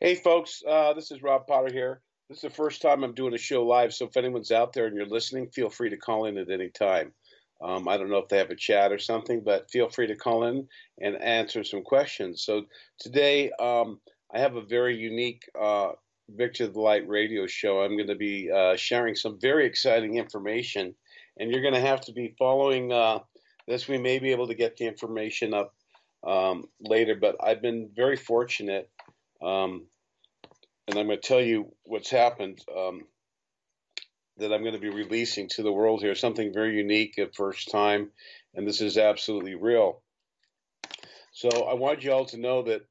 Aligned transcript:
Hey, 0.00 0.16
folks, 0.16 0.60
uh, 0.68 0.92
this 0.92 1.12
is 1.12 1.22
Rob 1.22 1.46
Potter 1.46 1.72
here. 1.72 2.02
This 2.28 2.38
is 2.38 2.42
the 2.42 2.50
first 2.50 2.82
time 2.82 3.04
I'm 3.04 3.14
doing 3.14 3.32
a 3.32 3.38
show 3.38 3.64
live, 3.64 3.94
so 3.94 4.06
if 4.06 4.16
anyone's 4.16 4.50
out 4.50 4.72
there 4.72 4.86
and 4.86 4.96
you're 4.96 5.06
listening, 5.06 5.48
feel 5.50 5.70
free 5.70 5.88
to 5.88 5.96
call 5.96 6.26
in 6.26 6.36
at 6.36 6.50
any 6.50 6.68
time. 6.68 7.12
Um, 7.62 7.86
I 7.86 7.96
don't 7.96 8.10
know 8.10 8.18
if 8.18 8.28
they 8.28 8.38
have 8.38 8.50
a 8.50 8.56
chat 8.56 8.90
or 8.90 8.98
something, 8.98 9.42
but 9.44 9.70
feel 9.70 9.88
free 9.88 10.08
to 10.08 10.16
call 10.16 10.44
in 10.44 10.66
and 11.00 11.22
answer 11.22 11.62
some 11.62 11.82
questions. 11.82 12.42
So 12.44 12.64
today, 12.98 13.52
um, 13.60 14.00
I 14.34 14.40
have 14.40 14.56
a 14.56 14.62
very 14.62 14.96
unique 14.96 15.48
uh, 15.58 15.92
Victor 16.28 16.66
the 16.66 16.80
Light 16.80 17.08
radio 17.08 17.46
show. 17.46 17.80
I'm 17.80 17.96
going 17.96 18.08
to 18.08 18.16
be 18.16 18.50
uh, 18.50 18.74
sharing 18.74 19.14
some 19.14 19.38
very 19.40 19.64
exciting 19.64 20.16
information, 20.16 20.92
and 21.38 21.52
you're 21.52 21.62
going 21.62 21.72
to 21.72 21.80
have 21.80 22.00
to 22.02 22.12
be 22.12 22.34
following 22.36 22.92
uh, 22.92 23.20
this. 23.68 23.86
We 23.86 23.98
may 23.98 24.18
be 24.18 24.32
able 24.32 24.48
to 24.48 24.54
get 24.54 24.76
the 24.76 24.86
information 24.86 25.54
up 25.54 25.72
um, 26.26 26.64
later, 26.80 27.14
but 27.14 27.36
I've 27.40 27.62
been 27.62 27.90
very 27.94 28.16
fortunate. 28.16 28.90
Um, 29.44 29.86
and 30.88 30.98
I'm 30.98 31.06
going 31.06 31.20
to 31.20 31.28
tell 31.28 31.40
you 31.40 31.72
what's 31.84 32.10
happened 32.10 32.60
um, 32.74 33.02
that 34.38 34.52
I'm 34.52 34.62
going 34.62 34.74
to 34.74 34.80
be 34.80 34.90
releasing 34.90 35.48
to 35.50 35.62
the 35.62 35.72
world 35.72 36.00
here. 36.00 36.14
Something 36.14 36.52
very 36.52 36.76
unique 36.76 37.18
at 37.18 37.34
first 37.34 37.70
time, 37.70 38.10
and 38.54 38.66
this 38.66 38.80
is 38.80 38.96
absolutely 38.98 39.54
real. 39.54 40.02
So 41.32 41.48
I 41.48 41.74
want 41.74 42.02
you 42.02 42.12
all 42.12 42.26
to 42.26 42.38
know 42.38 42.62
that 42.62 42.82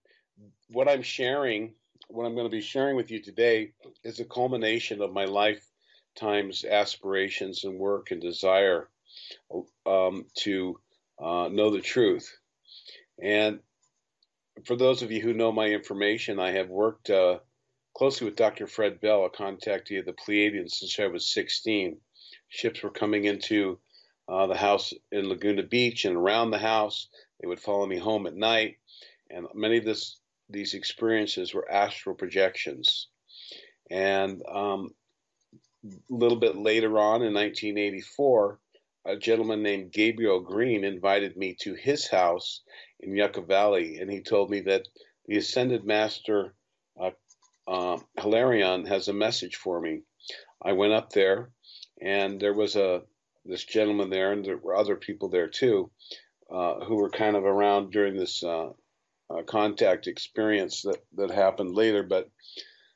what 0.69 0.89
I'm 0.89 1.01
sharing, 1.01 1.73
what 2.07 2.25
I'm 2.25 2.35
going 2.35 2.47
to 2.47 2.55
be 2.55 2.61
sharing 2.61 2.95
with 2.95 3.09
you 3.09 3.21
today, 3.21 3.71
is 4.03 4.19
a 4.19 4.25
culmination 4.25 5.01
of 5.01 5.13
my 5.13 5.25
lifetime's 5.25 6.65
aspirations 6.65 7.63
and 7.63 7.79
work 7.79 8.11
and 8.11 8.21
desire 8.21 8.89
um, 9.85 10.25
to 10.39 10.79
uh, 11.21 11.49
know 11.51 11.71
the 11.71 11.81
truth. 11.81 12.37
And 13.21 13.59
for 14.65 14.75
those 14.75 15.01
of 15.01 15.11
you 15.11 15.21
who 15.21 15.33
know 15.33 15.51
my 15.51 15.67
information, 15.67 16.39
I 16.39 16.51
have 16.51 16.69
worked. 16.69 17.09
Uh, 17.09 17.39
closely 17.95 18.25
with 18.25 18.35
Dr. 18.35 18.67
Fred 18.67 18.99
Bell, 18.99 19.25
a 19.25 19.29
contactee 19.29 19.99
of 19.99 20.05
the 20.05 20.13
Pleiadians 20.13 20.71
since 20.71 20.99
I 20.99 21.07
was 21.07 21.31
16. 21.31 21.97
Ships 22.49 22.81
were 22.81 22.89
coming 22.89 23.25
into 23.25 23.79
uh, 24.27 24.47
the 24.47 24.55
house 24.55 24.93
in 25.11 25.29
Laguna 25.29 25.63
Beach 25.63 26.05
and 26.05 26.15
around 26.15 26.51
the 26.51 26.57
house. 26.57 27.07
They 27.39 27.47
would 27.47 27.59
follow 27.59 27.85
me 27.85 27.97
home 27.97 28.25
at 28.25 28.35
night, 28.35 28.77
and 29.29 29.47
many 29.53 29.77
of 29.77 29.85
this, 29.85 30.17
these 30.49 30.73
experiences 30.73 31.53
were 31.53 31.69
astral 31.69 32.15
projections. 32.15 33.09
And 33.91 34.41
um, 34.47 34.91
a 35.85 35.91
little 36.09 36.37
bit 36.37 36.55
later 36.55 36.97
on 36.97 37.21
in 37.21 37.33
1984, 37.33 38.59
a 39.05 39.17
gentleman 39.17 39.61
named 39.61 39.91
Gabriel 39.91 40.39
Green 40.39 40.83
invited 40.85 41.35
me 41.35 41.55
to 41.61 41.73
his 41.73 42.07
house 42.07 42.61
in 43.03 43.15
Yucca 43.15 43.41
Valley, 43.41 43.99
and 43.99 44.09
he 44.09 44.21
told 44.21 44.49
me 44.49 44.61
that 44.61 44.87
the 45.25 45.37
Ascended 45.37 45.85
Master 45.85 46.53
uh, 46.99 47.11
uh, 47.67 47.97
Hilarion 48.19 48.85
has 48.85 49.07
a 49.07 49.13
message 49.13 49.55
for 49.55 49.79
me. 49.79 50.01
I 50.61 50.73
went 50.73 50.93
up 50.93 51.11
there, 51.11 51.51
and 52.01 52.39
there 52.39 52.53
was 52.53 52.75
a 52.75 53.03
this 53.45 53.65
gentleman 53.65 54.09
there, 54.09 54.31
and 54.31 54.45
there 54.45 54.57
were 54.57 54.75
other 54.75 54.95
people 54.95 55.29
there 55.29 55.49
too, 55.49 55.91
uh, 56.49 56.85
who 56.85 56.95
were 56.95 57.09
kind 57.09 57.35
of 57.35 57.43
around 57.43 57.91
during 57.91 58.15
this 58.15 58.43
uh, 58.43 58.69
uh 59.29 59.43
contact 59.45 60.07
experience 60.07 60.83
that 60.83 61.03
that 61.15 61.31
happened 61.31 61.75
later. 61.75 62.03
But 62.03 62.29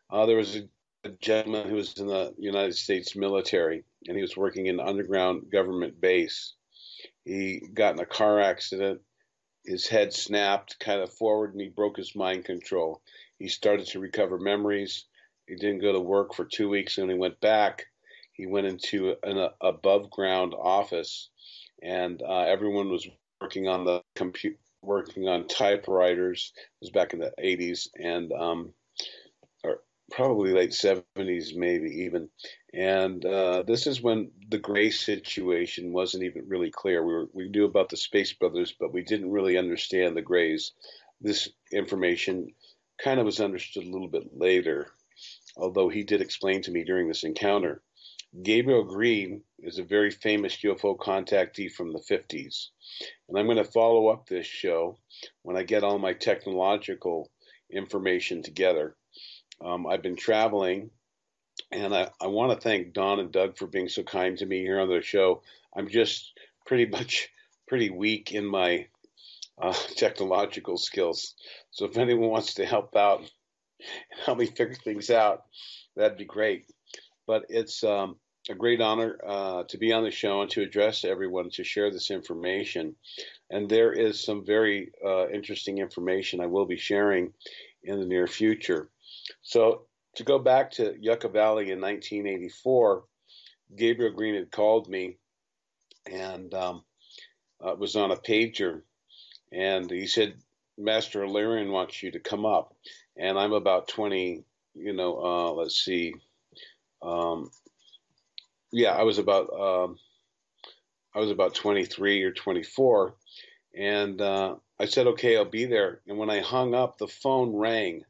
uh, 0.10 0.26
there 0.26 0.38
was 0.38 0.56
a, 0.56 0.70
a, 1.04 1.10
gentleman 1.10 1.70
who 1.70 1.76
was 1.76 1.98
in 1.98 2.08
the 2.08 2.34
United 2.38 2.76
States 2.76 3.16
military, 3.16 3.84
and 4.08 4.16
he 4.16 4.22
was 4.22 4.38
working 4.38 4.68
in 4.68 4.80
an 4.80 4.88
underground 4.88 5.52
government 5.52 6.00
base. 6.00 6.54
He 7.26 7.62
got 7.74 7.94
in 7.94 8.00
a 8.00 8.06
car 8.06 8.40
accident. 8.40 9.02
His 9.68 9.88
head 9.88 10.14
snapped 10.14 10.80
kind 10.80 11.02
of 11.02 11.14
forward, 11.14 11.52
and 11.52 11.62
he 11.62 11.70
broke 11.70 11.98
his 11.98 12.16
mind 12.16 12.46
control 12.46 13.02
he 13.40 13.48
started 13.48 13.88
to 13.88 14.00
recover 14.00 14.40
memories. 14.40 15.06
He 15.48 15.56
didn't 15.56 15.82
go 15.82 15.94
to 15.94 16.00
work 16.00 16.34
for 16.34 16.46
two 16.46 16.70
weeks, 16.70 16.98
and 16.98 17.10
he 17.10 17.18
went 17.18 17.40
back. 17.40 17.86
He 18.34 18.45
went 18.45 18.68
into 18.68 19.16
an 19.23 19.38
uh, 19.38 19.50
above 19.61 20.10
ground 20.10 20.54
office, 20.54 21.30
and 21.82 22.22
uh, 22.22 22.42
everyone 22.42 22.89
was 22.89 23.08
working 23.42 23.67
on 23.67 23.86
the 23.86 24.02
computer, 24.16 24.58
working 24.82 25.28
on 25.28 25.48
typewriters. 25.48 26.52
It 26.55 26.64
was 26.82 26.89
back 26.89 27.14
in 27.14 27.20
the 27.20 27.34
80s, 27.39 27.88
and 27.95 28.32
um, 28.34 28.73
probably 30.12 30.52
late 30.52 30.72
70s, 30.72 31.56
maybe 31.56 31.90
even. 32.06 32.30
And 32.73 33.26
uh, 33.26 33.64
this 33.64 33.88
is 33.88 34.02
when 34.02 34.32
the 34.50 34.58
gray 34.58 34.90
situation 34.90 35.92
wasn't 35.92 36.23
even 36.23 36.48
really 36.48 36.72
clear. 36.72 37.06
We 37.06 37.14
were 37.14 37.30
we 37.34 37.50
knew 37.50 37.66
about 37.66 37.90
the 37.90 37.98
Space 37.98 38.34
Brothers, 38.34 38.73
but 38.80 38.94
we 38.94 39.04
didn't 39.04 39.32
really 39.32 39.58
understand 39.58 40.16
the 40.16 40.22
grays. 40.22 40.73
This 41.22 41.50
information 41.72 42.54
kind 43.04 43.20
of 43.20 43.26
was 43.26 43.42
understood 43.42 43.84
a 43.84 43.92
little 43.92 44.08
bit 44.08 44.38
later, 44.38 44.92
although 45.56 45.90
he 45.90 46.04
did 46.04 46.22
explain 46.22 46.62
to 46.64 46.72
me 46.72 46.84
during 46.84 47.08
this 47.08 47.23
encounter. 47.23 47.82
Gabriel 48.44 48.84
Green 48.84 49.42
is 49.60 49.80
a 49.80 49.84
very 49.84 50.12
famous 50.12 50.58
UFO 50.58 50.98
contactee 50.98 51.72
from 51.72 51.94
the 51.94 52.00
50s. 52.00 52.67
And 53.28 53.38
I'm 53.38 53.46
going 53.46 53.58
to 53.58 53.64
follow 53.64 54.10
up 54.10 54.28
this 54.28 54.46
show 54.46 55.00
when 55.44 55.56
I 55.56 55.64
get 55.64 55.84
all 55.84 55.98
my 55.98 56.14
technological 56.14 57.32
information 57.72 58.44
together. 58.44 58.96
Um, 59.64 59.88
I've 59.88 60.02
been 60.02 60.16
traveling, 60.16 60.90
and 61.72 61.95
I, 61.95 62.10
I 62.22 62.28
want 62.28 62.52
to 62.52 62.62
thank 62.62 62.94
Don 62.94 63.20
and 63.20 63.32
Doug 63.32 63.58
for 63.58 63.68
being 63.68 63.90
so 63.90 64.04
kind 64.04 64.38
to 64.38 64.45
me 64.45 64.62
here 64.62 64.80
on 64.80 64.90
the 64.90 65.02
show. 65.02 65.42
I'm 65.76 65.88
just 65.88 66.34
pretty 66.66 66.86
much 66.92 67.30
pretty 67.67 67.90
weak 67.90 68.32
in 68.34 68.46
my 68.46 68.88
uh, 69.62 69.73
technological 69.96 70.78
skills. 70.78 71.36
So 71.72 71.86
if 71.86 71.98
anyone 71.98 72.30
wants 72.30 72.56
to 72.56 72.66
help 72.66 72.96
out 72.96 73.20
and 73.20 73.30
help 74.26 74.38
me 74.38 74.46
figure 74.46 74.76
things 74.76 75.10
out, 75.10 75.44
that'd 75.96 76.17
be 76.17 76.26
great. 76.26 76.66
But 77.26 77.46
it's 77.50 77.84
um, 77.84 78.17
a 78.50 78.56
great 78.56 78.82
honor 78.82 79.20
uh, 79.26 79.64
to 79.64 79.78
be 79.78 79.92
on 79.92 80.04
the 80.04 80.12
show 80.12 80.42
and 80.42 80.50
to 80.52 80.62
address 80.62 81.04
everyone 81.04 81.50
to 81.52 81.64
share 81.64 81.92
this 81.92 82.12
information. 82.12 82.96
And 83.50 83.70
there 83.70 83.92
is 83.92 84.23
some 84.23 84.46
very 84.46 84.92
uh, 85.06 85.28
interesting 85.30 85.80
information 85.80 86.40
I 86.40 86.48
will 86.48 86.66
be 86.66 86.78
sharing 86.78 87.34
in 87.84 88.00
the 88.00 88.06
near 88.06 88.28
future. 88.28 88.90
So 89.42 89.83
to 90.15 90.23
go 90.23 90.39
back 90.39 90.71
to 90.71 90.95
Yucca 90.99 91.30
Valley 91.30 91.71
in 91.71 91.82
1984, 91.82 93.04
Gabriel 93.76 94.14
Green 94.14 94.36
had 94.36 94.52
called 94.52 94.89
me 94.89 95.17
and 96.11 96.54
um, 96.54 96.83
uh, 97.61 97.76
was 97.77 97.95
on 97.95 98.11
a 98.11 98.16
pager 98.16 98.82
and 99.52 99.89
he 99.89 100.08
said 100.08 100.36
Master 100.77 101.23
Hilarion 101.23 101.71
wants 101.71 102.04
you 102.04 102.11
to 102.11 102.20
come 102.20 102.45
up, 102.45 102.76
and 103.16 103.37
I'm 103.37 103.54
about 103.54 103.87
twenty. 103.87 104.43
You 104.76 104.93
know, 104.93 105.20
uh, 105.20 105.52
let's 105.54 105.76
see. 105.83 106.14
Um, 107.02 107.49
yeah, 108.71 108.92
I 108.92 109.04
was 109.04 109.17
about 109.17 109.49
um, 109.60 109.98
I 111.16 111.20
was 111.20 111.32
about 111.32 111.55
23 111.55 112.21
or 112.23 112.32
24, 112.32 113.16
and 113.76 114.21
uh, 114.21 114.55
I 114.80 114.86
said, 114.86 115.08
"Okay, 115.08 115.36
I'll 115.36 115.45
be 115.45 115.66
there." 115.66 116.02
And 116.08 116.17
when 116.17 116.30
I 116.30 116.42
hung 116.42 116.76
up, 116.76 116.98
the 116.98 117.08
phone 117.08 117.55
rang 117.55 118.04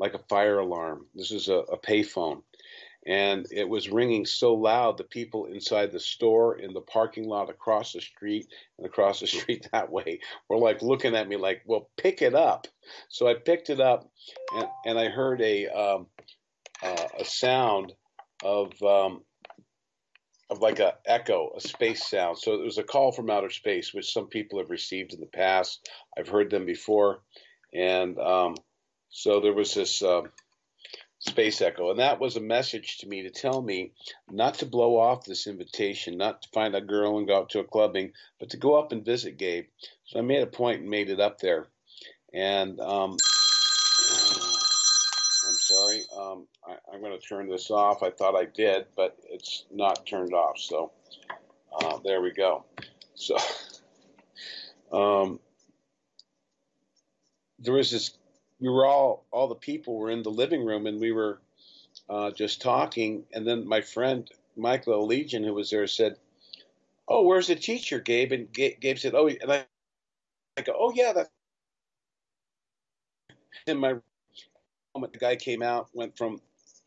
like 0.00 0.14
a 0.14 0.24
fire 0.28 0.58
alarm. 0.58 1.06
This 1.14 1.30
is 1.30 1.48
a, 1.48 1.58
a 1.58 1.78
payphone, 1.78 2.42
and 3.06 3.46
it 3.52 3.68
was 3.68 3.90
ringing 3.90 4.26
so 4.26 4.54
loud 4.54 4.96
the 4.96 5.04
people 5.04 5.44
inside 5.44 5.92
the 5.92 6.00
store 6.00 6.58
in 6.58 6.72
the 6.72 6.80
parking 6.80 7.28
lot 7.28 7.50
across 7.50 7.92
the 7.92 8.00
street 8.00 8.48
and 8.78 8.86
across 8.86 9.20
the 9.20 9.26
street 9.38 9.68
that 9.72 9.92
way 9.92 10.18
were 10.48 10.58
like 10.58 10.82
looking 10.82 11.14
at 11.14 11.28
me 11.28 11.36
like 11.36 11.62
well 11.66 11.90
pick 11.96 12.22
it 12.22 12.34
up. 12.34 12.66
So 13.08 13.28
i 13.28 13.34
picked 13.34 13.70
it 13.70 13.80
up 13.80 14.10
and, 14.56 14.68
and 14.86 14.98
i 14.98 15.08
heard 15.08 15.40
a 15.42 15.68
um, 15.68 16.06
uh, 16.82 17.08
a 17.18 17.24
sound 17.24 17.92
of 18.42 18.72
um, 18.82 19.22
of 20.50 20.60
like 20.60 20.80
a 20.80 20.94
echo 21.06 21.52
a 21.56 21.60
space 21.60 22.08
sound. 22.08 22.38
So 22.38 22.54
it 22.54 22.64
was 22.64 22.78
a 22.78 22.82
call 22.82 23.12
from 23.12 23.30
outer 23.30 23.50
space 23.50 23.94
which 23.94 24.12
some 24.12 24.26
people 24.26 24.58
have 24.58 24.70
received 24.70 25.12
in 25.12 25.20
the 25.20 25.26
past. 25.26 25.88
I've 26.18 26.28
heard 26.28 26.50
them 26.50 26.66
before. 26.66 27.20
And 27.72 28.18
um, 28.18 28.56
so 29.10 29.40
there 29.40 29.52
was 29.52 29.74
this 29.74 30.02
uh, 30.02 30.22
Space 31.20 31.60
Echo. 31.60 31.90
And 31.90 31.98
that 32.00 32.18
was 32.18 32.36
a 32.36 32.40
message 32.40 32.98
to 32.98 33.08
me 33.08 33.22
to 33.22 33.30
tell 33.30 33.60
me 33.60 33.92
not 34.30 34.54
to 34.54 34.66
blow 34.66 34.98
off 34.98 35.24
this 35.24 35.46
invitation, 35.46 36.16
not 36.16 36.42
to 36.42 36.48
find 36.48 36.74
a 36.74 36.80
girl 36.80 37.18
and 37.18 37.26
go 37.26 37.36
out 37.36 37.50
to 37.50 37.60
a 37.60 37.64
clubbing, 37.64 38.12
but 38.38 38.50
to 38.50 38.56
go 38.56 38.74
up 38.76 38.92
and 38.92 39.04
visit 39.04 39.36
Gabe. 39.36 39.66
So 40.04 40.18
I 40.18 40.22
made 40.22 40.42
a 40.42 40.46
point 40.46 40.80
and 40.80 40.90
made 40.90 41.10
it 41.10 41.20
up 41.20 41.38
there. 41.38 41.68
And 42.32 42.80
um, 42.80 43.16
I'm 45.46 45.56
sorry, 45.56 46.02
um, 46.16 46.46
I, 46.66 46.94
am 46.94 47.02
going 47.02 47.18
to 47.18 47.26
turn 47.26 47.50
this 47.50 47.70
off. 47.70 48.02
I 48.02 48.10
thought 48.10 48.34
I 48.34 48.46
did, 48.46 48.86
but 48.96 49.18
it's 49.28 49.66
not 49.70 50.06
turned 50.06 50.32
off. 50.32 50.58
So 50.58 50.92
uh, 51.72 51.98
there 52.02 52.22
we 52.22 52.30
go. 52.30 52.64
So 53.14 53.36
um, 54.92 55.38
there 57.58 57.74
was 57.74 57.90
this 57.90 58.16
we 58.60 58.68
were 58.70 58.86
all 58.86 59.26
all 59.32 59.48
the 59.48 59.56
people 59.56 59.96
were 59.96 60.10
in 60.10 60.22
the 60.22 60.30
living 60.30 60.64
room 60.64 60.86
and 60.86 61.00
we 61.00 61.12
were 61.12 61.40
uh, 62.10 62.30
just 62.32 62.62
talking 62.62 63.24
and 63.34 63.46
then 63.46 63.66
my 63.68 63.80
friend 63.82 64.30
michael 64.56 65.06
legion 65.06 65.44
who 65.44 65.54
was 65.54 65.70
there 65.70 65.86
said 65.86 66.16
oh 67.08 67.22
where's 67.24 67.48
the 67.48 67.56
teacher 67.56 68.00
gabe 68.00 68.32
and 68.32 68.52
gabe 68.52 68.98
said 68.98 69.14
oh 69.14 69.28
and 69.28 69.52
i, 69.52 69.64
I 70.58 70.62
go 70.62 70.74
oh 70.78 70.92
yeah 70.94 71.12
that's 71.14 71.30
in 73.66 73.78
my 73.78 73.94
moment, 74.96 75.14
the 75.14 75.20
guy 75.20 75.36
came 75.36 75.62
out, 75.62 75.88
went 75.94 76.18
from 76.18 76.42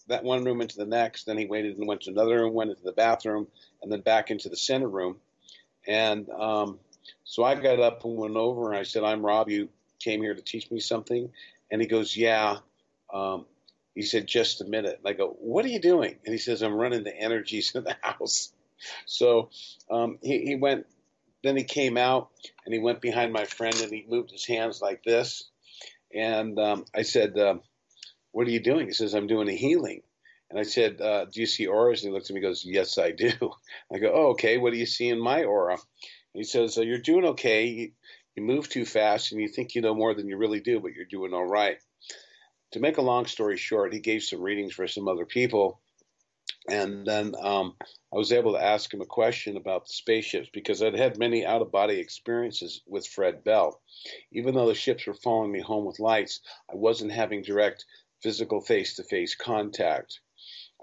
that 0.10 0.24
one 0.24 0.46
room 0.46 0.62
into 0.62 0.78
the 0.78 0.86
next. 0.88 1.26
Then 1.26 1.40
he 1.40 1.48
waited 1.48 1.80
and 1.80 1.88
went 1.88 2.04
to 2.04 2.12
another 2.12 2.38
room, 2.42 2.54
went 2.56 2.72
into 2.72 2.84
the 2.84 2.94
bathroom, 2.94 3.48
and 3.84 3.92
then 3.92 4.02
back 4.02 4.32
into 4.32 4.50
the 4.50 4.58
center 4.58 4.90
room. 4.90 5.18
And 5.88 6.30
um, 6.32 6.80
so 7.24 7.44
I 7.44 7.56
got 7.56 7.80
up 7.80 8.06
and 8.06 8.18
went 8.18 8.38
over 8.38 8.70
and 8.72 8.80
I 8.80 8.84
said, 8.84 9.04
I'm 9.04 9.26
Rob. 9.26 9.50
You 9.50 9.70
came 10.00 10.22
here 10.22 10.36
to 10.36 10.42
teach 10.42 10.72
me 10.72 10.80
something? 10.80 11.30
And 11.74 11.82
he 11.82 11.88
goes, 11.88 12.16
Yeah. 12.16 12.58
Um, 13.12 13.48
he 13.96 14.04
said, 14.04 14.28
Just 14.28 14.62
a 14.62 14.66
minute. 14.66 15.00
And 15.00 15.08
I 15.08 15.14
go, 15.14 15.36
What 15.40 15.66
are 15.66 15.70
you 15.70 15.80
doing? 15.80 16.16
And 16.24 16.32
he 16.32 16.38
says, 16.38 16.62
I'm 16.62 16.76
running 16.76 17.04
the 17.04 17.18
energies 17.18 17.74
in 17.74 17.84
the 17.84 17.98
house. 18.02 18.54
So 19.08 19.50
um, 19.90 20.20
he, 20.22 20.46
he 20.46 20.56
went, 20.56 20.86
then 21.44 21.58
he 21.58 21.64
came 21.64 21.98
out 21.98 22.30
and 22.64 22.74
he 22.74 22.80
went 22.80 23.02
behind 23.02 23.34
my 23.34 23.46
friend 23.46 23.76
and 23.82 23.92
he 23.92 24.06
moved 24.08 24.30
his 24.30 24.46
hands 24.46 24.82
like 24.84 25.04
this. 25.04 25.50
And 26.14 26.60
um, 26.60 26.86
I 26.94 27.02
said, 27.02 27.40
uh, 27.40 27.56
What 28.34 28.46
are 28.46 28.52
you 28.52 28.60
doing? 28.60 28.86
He 28.86 28.94
says, 28.94 29.16
I'm 29.16 29.28
doing 29.28 29.50
a 29.50 29.56
healing. 29.56 30.04
And 30.52 30.60
I 30.60 30.64
said, 30.64 31.02
uh, 31.02 31.26
Do 31.26 31.42
you 31.42 31.48
see 31.48 31.66
auras? 31.66 32.04
And 32.04 32.12
he 32.12 32.14
looks 32.14 32.30
at 32.30 32.36
me 32.36 32.42
and 32.42 32.50
goes, 32.52 32.64
Yes, 32.64 33.00
I 33.00 33.14
do. 33.14 33.32
I 33.92 33.98
go, 33.98 34.12
Oh, 34.14 34.28
okay. 34.34 34.60
What 34.60 34.74
do 34.74 34.78
you 34.78 34.86
see 34.86 35.10
in 35.10 35.20
my 35.20 35.44
aura? 35.44 35.80
He 36.36 36.44
says, 36.44 36.78
You're 36.78 37.00
doing 37.00 37.26
okay. 37.26 37.94
You, 38.36 38.44
move 38.44 38.70
too 38.70 38.86
fast 38.86 39.32
and 39.32 39.42
you 39.42 39.48
think 39.48 39.76
you 39.76 39.82
know 39.82 39.96
more 39.96 40.14
than 40.14 40.28
you 40.28 40.38
really 40.38 40.60
do, 40.60 40.80
but 40.80 40.94
you're 40.94 41.06
doing 41.06 41.34
all 41.34 41.46
right. 41.46 41.78
To 42.72 42.80
make 42.80 42.98
a 42.98 43.04
long 43.04 43.26
story 43.26 43.58
short, 43.58 43.94
he 43.94 44.00
gave 44.00 44.24
some 44.24 44.42
readings 44.42 44.74
for 44.74 44.88
some 44.88 45.08
other 45.08 45.26
people. 45.26 45.80
And 46.70 47.06
then 47.06 47.36
um, 47.42 47.76
I 47.82 48.18
was 48.18 48.32
able 48.32 48.54
to 48.54 48.64
ask 48.64 48.94
him 48.94 49.02
a 49.02 49.06
question 49.06 49.58
about 49.58 49.86
the 49.86 49.94
spaceships 49.94 50.50
because 50.54 50.82
I'd 50.82 50.96
had 50.96 51.20
many 51.20 51.46
out 51.46 51.62
of 51.62 51.72
body 51.72 52.00
experiences 52.00 52.82
with 52.88 53.06
Fred 53.06 53.44
Bell. 53.44 53.82
Even 54.32 54.56
though 54.56 54.68
the 54.68 54.76
ships 54.76 55.06
were 55.06 55.14
following 55.14 55.52
me 55.52 55.60
home 55.60 55.86
with 55.86 56.00
lights, 56.00 56.40
I 56.72 56.76
wasn't 56.76 57.12
having 57.12 57.44
direct 57.44 57.86
physical 58.22 58.62
face 58.62 58.96
to 58.96 59.04
face 59.04 59.36
contact. 59.36 60.22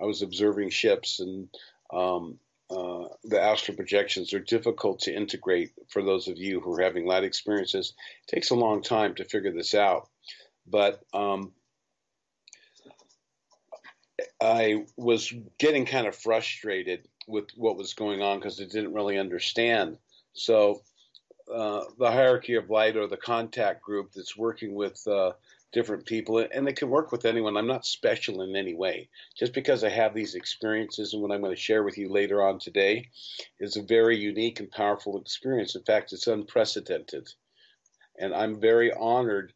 I 0.00 0.04
was 0.04 0.22
observing 0.22 0.70
ships 0.70 1.20
and 1.20 1.48
um, 1.92 2.38
uh, 2.70 3.08
the 3.24 3.40
astral 3.40 3.76
projections 3.76 4.32
are 4.32 4.40
difficult 4.40 5.00
to 5.00 5.14
integrate 5.14 5.72
for 5.88 6.02
those 6.02 6.28
of 6.28 6.38
you 6.38 6.60
who 6.60 6.72
are 6.74 6.82
having 6.82 7.04
light 7.04 7.24
experiences. 7.24 7.94
It 8.28 8.34
takes 8.34 8.50
a 8.50 8.54
long 8.54 8.82
time 8.82 9.14
to 9.16 9.24
figure 9.24 9.52
this 9.52 9.74
out. 9.74 10.08
But 10.66 11.02
um, 11.12 11.52
I 14.40 14.84
was 14.96 15.32
getting 15.58 15.84
kind 15.84 16.06
of 16.06 16.14
frustrated 16.14 17.08
with 17.26 17.50
what 17.56 17.76
was 17.76 17.94
going 17.94 18.22
on 18.22 18.38
because 18.38 18.60
I 18.60 18.64
didn't 18.64 18.94
really 18.94 19.18
understand. 19.18 19.98
So 20.32 20.82
uh, 21.52 21.84
the 21.98 22.10
hierarchy 22.10 22.54
of 22.54 22.70
light 22.70 22.96
or 22.96 23.08
the 23.08 23.16
contact 23.16 23.82
group 23.82 24.12
that's 24.12 24.36
working 24.36 24.74
with 24.74 25.04
uh, 25.08 25.32
different 25.72 26.06
people, 26.06 26.44
and 26.52 26.66
they 26.66 26.72
can 26.72 26.90
work 26.90 27.12
with 27.12 27.24
anyone. 27.24 27.56
I'm 27.56 27.66
not 27.66 27.86
special 27.86 28.42
in 28.42 28.56
any 28.56 28.74
way. 28.74 29.08
Just 29.38 29.52
because 29.52 29.84
I 29.84 29.88
have 29.90 30.14
these 30.14 30.34
experiences 30.34 31.12
and 31.12 31.22
what 31.22 31.32
I'm 31.32 31.40
going 31.40 31.54
to 31.54 31.60
share 31.60 31.82
with 31.82 31.98
you 31.98 32.10
later 32.10 32.42
on 32.42 32.58
today 32.58 33.08
is 33.58 33.76
a 33.76 33.82
very 33.82 34.16
unique 34.16 34.60
and 34.60 34.70
powerful 34.70 35.20
experience. 35.20 35.76
In 35.76 35.82
fact, 35.82 36.12
it's 36.12 36.26
unprecedented. 36.26 37.28
And 38.18 38.34
I'm 38.34 38.60
very 38.60 38.92
honored 38.92 39.52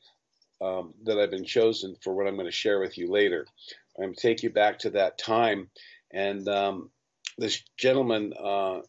um, 0.60 0.94
that 1.04 1.18
I've 1.18 1.30
been 1.30 1.44
chosen 1.44 1.96
for 2.02 2.14
what 2.14 2.26
I'm 2.26 2.36
going 2.36 2.46
to 2.46 2.52
share 2.52 2.78
with 2.78 2.96
you 2.96 3.10
later. 3.10 3.46
I'm 3.98 4.04
going 4.04 4.14
to 4.14 4.20
take 4.20 4.42
you 4.42 4.50
back 4.50 4.80
to 4.80 4.90
that 4.90 5.18
time. 5.18 5.68
And 6.12 6.48
um, 6.48 6.90
this 7.36 7.62
gentleman, 7.76 8.32
uh, 8.38 8.80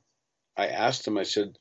I 0.58 0.68
asked 0.68 1.08
him, 1.08 1.18
I 1.18 1.24
said, 1.24 1.58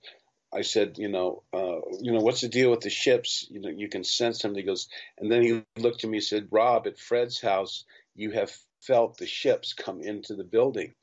I 0.54 0.62
said, 0.62 0.98
you 0.98 1.08
know, 1.08 1.42
uh, 1.52 1.80
you 2.00 2.12
know, 2.12 2.20
what's 2.20 2.42
the 2.42 2.48
deal 2.48 2.70
with 2.70 2.80
the 2.80 2.90
ships? 2.90 3.46
You 3.50 3.60
know, 3.60 3.70
you 3.70 3.88
can 3.88 4.04
sense 4.04 4.40
them. 4.40 4.54
He 4.54 4.62
goes, 4.62 4.88
and 5.18 5.30
then 5.30 5.42
he 5.42 5.62
looked 5.76 6.04
at 6.04 6.10
me 6.10 6.18
and 6.18 6.24
said, 6.24 6.48
Rob, 6.50 6.86
at 6.86 6.98
Fred's 6.98 7.40
house, 7.40 7.84
you 8.14 8.30
have 8.30 8.52
felt 8.80 9.18
the 9.18 9.26
ships 9.26 9.72
come 9.72 10.00
into 10.00 10.34
the 10.36 10.44
building. 10.44 10.94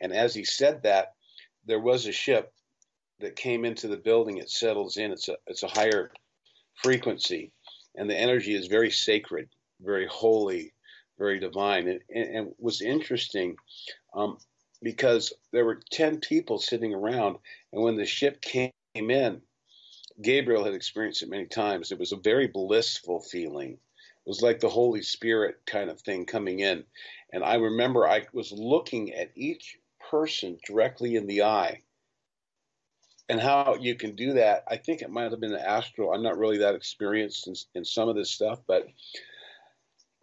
And 0.00 0.12
as 0.12 0.34
he 0.34 0.44
said 0.44 0.84
that, 0.84 1.14
there 1.66 1.80
was 1.80 2.06
a 2.06 2.12
ship 2.12 2.52
that 3.20 3.36
came 3.36 3.64
into 3.64 3.88
the 3.88 3.96
building. 3.96 4.38
It 4.38 4.50
settles 4.50 4.96
in. 4.96 5.12
It's 5.12 5.28
a 5.28 5.36
it's 5.46 5.62
a 5.62 5.68
higher 5.68 6.10
frequency, 6.82 7.52
and 7.94 8.08
the 8.08 8.16
energy 8.16 8.54
is 8.54 8.66
very 8.66 8.90
sacred, 8.90 9.48
very 9.80 10.06
holy, 10.06 10.72
very 11.18 11.38
divine. 11.40 11.88
And, 11.88 12.00
and, 12.14 12.36
and 12.36 12.52
was 12.58 12.82
interesting 12.82 13.56
um, 14.14 14.38
because 14.82 15.32
there 15.52 15.64
were 15.64 15.80
ten 15.90 16.20
people 16.20 16.58
sitting 16.58 16.94
around, 16.94 17.36
and 17.72 17.82
when 17.82 17.96
the 17.96 18.06
ship 18.06 18.40
came 18.40 18.70
came 18.94 19.10
in, 19.10 19.40
Gabriel 20.22 20.64
had 20.64 20.74
experienced 20.74 21.22
it 21.22 21.28
many 21.28 21.46
times. 21.46 21.90
It 21.90 21.98
was 21.98 22.12
a 22.12 22.16
very 22.16 22.46
blissful 22.46 23.20
feeling. 23.20 23.72
It 23.72 24.28
was 24.28 24.42
like 24.42 24.60
the 24.60 24.68
Holy 24.68 25.02
Spirit 25.02 25.56
kind 25.66 25.90
of 25.90 26.00
thing 26.00 26.24
coming 26.24 26.60
in. 26.60 26.84
And 27.32 27.44
I 27.44 27.56
remember 27.56 28.06
I 28.06 28.26
was 28.32 28.52
looking 28.52 29.12
at 29.12 29.32
each 29.34 29.76
person 30.10 30.58
directly 30.66 31.16
in 31.16 31.26
the 31.26 31.42
eye. 31.42 31.82
And 33.28 33.40
how 33.40 33.76
you 33.80 33.96
can 33.96 34.14
do 34.14 34.34
that, 34.34 34.64
I 34.68 34.76
think 34.76 35.02
it 35.02 35.10
might 35.10 35.30
have 35.30 35.40
been 35.40 35.54
astral. 35.54 36.12
I'm 36.12 36.22
not 36.22 36.38
really 36.38 36.58
that 36.58 36.74
experienced 36.74 37.48
in, 37.48 37.54
in 37.74 37.84
some 37.84 38.08
of 38.08 38.14
this 38.14 38.30
stuff, 38.30 38.60
but 38.66 38.86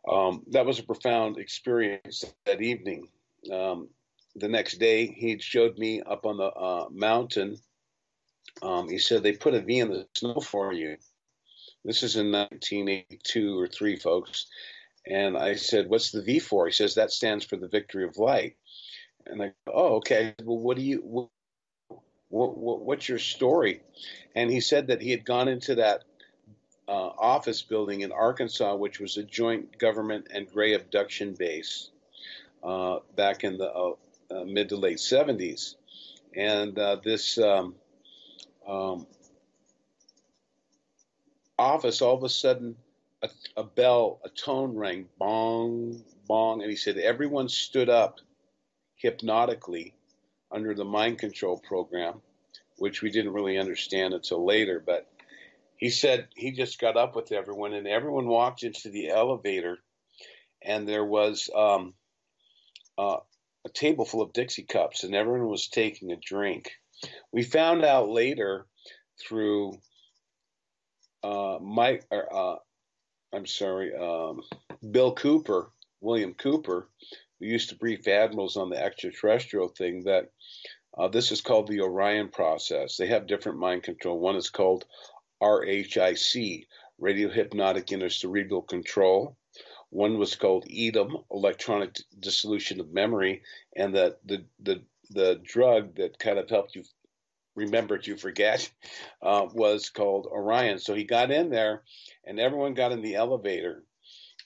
um, 0.09 0.43
that 0.51 0.65
was 0.65 0.79
a 0.79 0.83
profound 0.83 1.37
experience 1.37 2.23
that 2.45 2.61
evening. 2.61 3.07
Um, 3.51 3.89
the 4.35 4.47
next 4.47 4.77
day, 4.77 5.07
he 5.07 5.37
showed 5.39 5.77
me 5.77 6.01
up 6.01 6.25
on 6.25 6.37
the 6.37 6.45
uh, 6.45 6.87
mountain 6.91 7.57
um, 8.61 8.89
he 8.89 8.97
said 8.97 9.23
they 9.23 9.33
put 9.33 9.53
a 9.53 9.61
V 9.61 9.79
in 9.79 9.89
the 9.89 10.07
snow 10.15 10.39
for 10.39 10.73
you. 10.73 10.97
This 11.83 12.03
is 12.03 12.15
in 12.15 12.31
1982 12.31 13.59
or 13.59 13.67
three, 13.67 13.95
folks. 13.95 14.45
And 15.05 15.35
I 15.35 15.55
said, 15.55 15.89
"What's 15.89 16.11
the 16.11 16.21
V 16.21 16.39
for?" 16.39 16.67
He 16.67 16.71
says 16.71 16.95
that 16.95 17.11
stands 17.11 17.43
for 17.43 17.57
the 17.57 17.67
victory 17.67 18.03
of 18.03 18.17
light. 18.17 18.55
And 19.25 19.41
I 19.41 19.47
go, 19.47 19.73
"Oh, 19.73 19.95
okay. 19.95 20.35
Well, 20.43 20.59
what 20.59 20.77
do 20.77 20.83
you? 20.83 20.99
What, 20.99 21.29
what, 22.29 22.81
what's 22.81 23.09
your 23.09 23.19
story?" 23.19 23.81
And 24.35 24.51
he 24.51 24.61
said 24.61 24.87
that 24.87 25.01
he 25.01 25.09
had 25.09 25.25
gone 25.25 25.47
into 25.47 25.75
that 25.75 26.03
uh, 26.87 27.09
office 27.17 27.63
building 27.63 28.01
in 28.01 28.11
Arkansas, 28.11 28.75
which 28.75 28.99
was 28.99 29.17
a 29.17 29.23
joint 29.23 29.79
government 29.79 30.27
and 30.31 30.51
gray 30.51 30.73
abduction 30.73 31.33
base 31.33 31.89
uh, 32.63 32.99
back 33.15 33.43
in 33.43 33.57
the 33.57 33.71
uh, 33.71 33.93
uh 34.29 34.43
mid 34.45 34.69
to 34.69 34.75
late 34.75 34.97
70s. 34.97 35.75
And 36.35 36.77
uh, 36.77 36.97
this 37.03 37.37
um, 37.37 37.75
um, 38.67 39.07
office, 41.57 42.01
all 42.01 42.15
of 42.15 42.23
a 42.23 42.29
sudden, 42.29 42.75
a, 43.21 43.29
a, 43.57 43.63
bell, 43.63 44.19
a 44.23 44.29
tone 44.29 44.75
rang, 44.75 45.07
bong, 45.17 46.03
bong, 46.27 46.61
and 46.61 46.69
he 46.69 46.75
said 46.75 46.97
everyone 46.97 47.49
stood 47.49 47.89
up 47.89 48.19
hypnotically 48.95 49.93
under 50.51 50.73
the 50.73 50.85
mind 50.85 51.19
control 51.19 51.57
program, 51.57 52.21
which 52.77 53.01
we 53.01 53.11
didn't 53.11 53.33
really 53.33 53.57
understand 53.57 54.13
until 54.13 54.45
later. 54.45 54.81
But 54.83 55.07
he 55.77 55.89
said 55.89 56.27
he 56.35 56.51
just 56.51 56.79
got 56.79 56.97
up 56.97 57.15
with 57.15 57.31
everyone, 57.31 57.73
and 57.73 57.87
everyone 57.87 58.27
walked 58.27 58.63
into 58.63 58.89
the 58.89 59.09
elevator, 59.09 59.77
and 60.61 60.87
there 60.87 61.05
was 61.05 61.49
um, 61.55 61.93
uh, 62.97 63.17
a 63.65 63.69
table 63.69 64.05
full 64.05 64.21
of 64.21 64.33
Dixie 64.33 64.63
cups, 64.63 65.03
and 65.03 65.15
everyone 65.15 65.47
was 65.47 65.67
taking 65.67 66.11
a 66.11 66.15
drink. 66.17 66.71
We 67.31 67.43
found 67.43 67.83
out 67.83 68.09
later 68.09 68.65
through 69.19 69.77
uh, 71.23 71.57
Mike, 71.61 72.05
or, 72.11 72.33
uh, 72.33 72.55
I'm 73.33 73.45
sorry, 73.45 73.95
um, 73.95 74.41
Bill 74.91 75.13
Cooper, 75.13 75.71
William 76.01 76.33
Cooper, 76.33 76.89
who 77.39 77.45
used 77.45 77.69
to 77.69 77.75
brief 77.75 78.07
admirals 78.07 78.57
on 78.57 78.69
the 78.69 78.81
extraterrestrial 78.81 79.69
thing, 79.69 80.03
that 80.03 80.31
uh, 80.97 81.07
this 81.07 81.31
is 81.31 81.41
called 81.41 81.67
the 81.67 81.81
Orion 81.81 82.29
process. 82.29 82.97
They 82.97 83.07
have 83.07 83.27
different 83.27 83.59
mind 83.59 83.83
control. 83.83 84.19
One 84.19 84.35
is 84.35 84.49
called 84.49 84.85
RHIC, 85.41 86.67
Radio 86.99 87.29
Hypnotic 87.29 87.87
Intercerebral 87.87 88.67
Control. 88.67 89.35
One 89.89 90.17
was 90.17 90.35
called 90.35 90.65
EDIM, 90.69 91.23
Electronic 91.31 91.97
Dissolution 92.19 92.79
of 92.79 92.93
Memory, 92.93 93.41
and 93.75 93.95
that 93.95 94.19
the, 94.25 94.45
the 94.61 94.83
the 95.13 95.39
drug 95.43 95.95
that 95.95 96.19
kind 96.19 96.39
of 96.39 96.49
helped 96.49 96.75
you 96.75 96.83
remember 97.55 97.97
to 97.97 98.15
forget 98.15 98.71
uh, 99.21 99.45
was 99.53 99.89
called 99.89 100.27
Orion. 100.31 100.79
So 100.79 100.93
he 100.93 101.03
got 101.03 101.31
in 101.31 101.49
there, 101.49 101.83
and 102.25 102.39
everyone 102.39 102.73
got 102.73 102.91
in 102.91 103.01
the 103.01 103.15
elevator, 103.15 103.83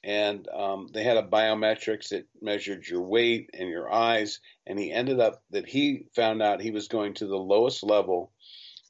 and 0.04 0.48
um, 0.50 0.88
they 0.94 1.04
had 1.04 1.18
a 1.18 1.24
biometrics 1.24 2.10
that 2.10 2.28
measured 2.42 2.88
your 2.88 3.02
weight 3.02 3.50
and 3.54 3.70
your 3.70 3.92
eyes. 3.92 4.40
And 4.68 4.78
he 4.78 4.92
ended 4.92 5.20
up 5.20 5.42
that 5.52 5.68
he 5.68 6.06
found 6.16 6.42
out 6.42 6.62
he 6.62 6.72
was 6.72 6.88
going 6.88 7.16
to 7.16 7.28
the 7.28 7.38
lowest 7.38 7.84
level 7.84 8.32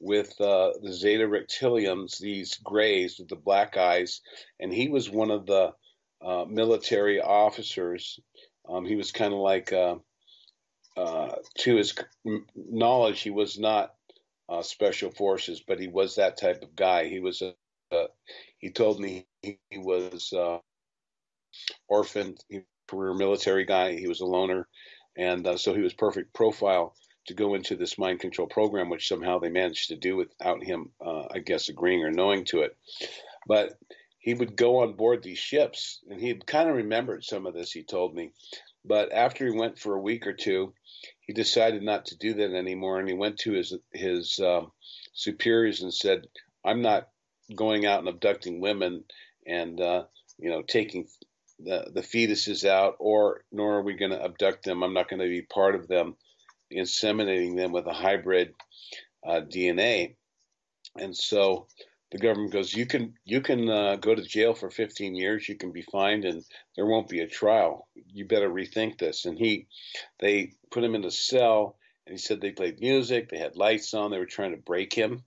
with 0.00 0.38
uh, 0.40 0.72
the 0.82 0.92
Zeta 0.92 1.26
Reptilians, 1.26 2.18
these 2.18 2.56
grays 2.62 3.18
with 3.18 3.28
the 3.28 3.36
black 3.36 3.76
eyes, 3.76 4.20
and 4.60 4.72
he 4.72 4.88
was 4.88 5.08
one 5.08 5.30
of 5.30 5.46
the 5.46 5.72
uh, 6.24 6.44
military 6.46 7.20
officers. 7.20 8.20
Um, 8.68 8.84
he 8.84 8.96
was 8.96 9.12
kind 9.12 9.32
of 9.32 9.38
like 9.38 9.72
uh, 10.96 11.36
to 11.58 11.76
his 11.76 11.94
knowledge, 12.54 13.20
he 13.20 13.30
was 13.30 13.58
not 13.58 13.94
uh, 14.48 14.62
special 14.62 15.10
forces, 15.10 15.62
but 15.66 15.80
he 15.80 15.88
was 15.88 16.14
that 16.14 16.38
type 16.38 16.62
of 16.62 16.74
guy. 16.76 17.08
He 17.08 17.20
was 17.20 17.42
a, 17.42 17.54
uh, 17.94 18.06
he 18.58 18.70
told 18.70 19.00
me 19.00 19.26
he, 19.42 19.58
he 19.70 19.78
was 19.78 20.32
uh, 20.32 20.58
orphaned, 21.88 22.42
career 22.88 23.14
military 23.14 23.64
guy. 23.64 23.96
He 23.96 24.06
was 24.06 24.20
a 24.20 24.26
loner, 24.26 24.68
and 25.16 25.46
uh, 25.46 25.56
so 25.56 25.74
he 25.74 25.82
was 25.82 25.92
perfect 25.92 26.32
profile 26.32 26.94
to 27.26 27.34
go 27.34 27.54
into 27.54 27.76
this 27.76 27.98
mind 27.98 28.20
control 28.20 28.46
program, 28.46 28.88
which 28.88 29.08
somehow 29.08 29.38
they 29.38 29.48
managed 29.50 29.88
to 29.88 29.96
do 29.96 30.16
without 30.16 30.62
him, 30.62 30.90
uh, 31.04 31.24
I 31.30 31.40
guess, 31.40 31.68
agreeing 31.68 32.04
or 32.04 32.10
knowing 32.10 32.44
to 32.46 32.62
it. 32.62 32.76
But 33.48 33.78
he 34.18 34.34
would 34.34 34.56
go 34.56 34.78
on 34.78 34.94
board 34.94 35.22
these 35.22 35.38
ships, 35.38 36.00
and 36.08 36.20
he 36.20 36.34
kind 36.34 36.68
of 36.68 36.76
remembered 36.76 37.24
some 37.24 37.46
of 37.46 37.54
this. 37.54 37.72
He 37.72 37.82
told 37.82 38.14
me, 38.14 38.32
but 38.86 39.12
after 39.12 39.44
he 39.44 39.58
went 39.58 39.78
for 39.78 39.94
a 39.94 40.00
week 40.00 40.26
or 40.26 40.32
two, 40.32 40.72
he 41.20 41.32
decided 41.32 41.82
not 41.82 42.06
to 42.06 42.16
do 42.16 42.34
that 42.34 42.54
anymore, 42.54 42.98
and 42.98 43.08
he 43.08 43.14
went 43.14 43.38
to 43.40 43.52
his 43.52 43.74
his 43.92 44.38
um, 44.38 44.72
superiors 45.12 45.82
and 45.82 45.92
said, 45.92 46.26
"I'm 46.64 46.82
not 46.82 47.08
going 47.54 47.86
out 47.86 48.00
and 48.00 48.08
abducting 48.08 48.60
women 48.60 49.04
and 49.46 49.80
uh, 49.80 50.04
you 50.38 50.50
know 50.50 50.62
taking 50.62 51.08
the 51.58 51.90
the 51.92 52.02
fetuses 52.02 52.64
out, 52.64 52.96
or 52.98 53.44
nor 53.50 53.78
are 53.78 53.82
we 53.82 53.94
going 53.94 54.12
to 54.12 54.22
abduct 54.22 54.64
them. 54.64 54.82
I'm 54.82 54.94
not 54.94 55.08
going 55.08 55.20
to 55.20 55.28
be 55.28 55.42
part 55.42 55.74
of 55.74 55.88
them, 55.88 56.16
inseminating 56.72 57.56
them 57.56 57.72
with 57.72 57.86
a 57.86 57.92
hybrid 57.92 58.54
uh, 59.26 59.40
DNA." 59.40 60.16
And 60.98 61.14
so 61.14 61.66
the 62.12 62.18
government 62.18 62.52
goes, 62.52 62.72
"You 62.72 62.86
can 62.86 63.14
you 63.24 63.40
can 63.40 63.68
uh, 63.68 63.96
go 63.96 64.14
to 64.14 64.22
jail 64.22 64.54
for 64.54 64.70
15 64.70 65.14
years. 65.14 65.48
You 65.48 65.56
can 65.56 65.72
be 65.72 65.82
fined, 65.82 66.24
and 66.24 66.44
there 66.76 66.86
won't 66.86 67.08
be 67.08 67.20
a 67.20 67.26
trial. 67.26 67.88
You 68.12 68.26
better 68.26 68.48
rethink 68.48 68.98
this." 68.98 69.24
And 69.24 69.38
he, 69.38 69.66
they 70.20 70.52
put 70.70 70.84
him 70.84 70.94
in 70.94 71.04
a 71.04 71.10
cell, 71.10 71.76
and 72.06 72.12
he 72.12 72.18
said 72.18 72.40
they 72.40 72.52
played 72.52 72.80
music, 72.80 73.28
they 73.28 73.38
had 73.38 73.56
lights 73.56 73.92
on, 73.94 74.10
they 74.10 74.18
were 74.18 74.26
trying 74.26 74.52
to 74.52 74.62
break 74.62 74.94
him, 74.94 75.24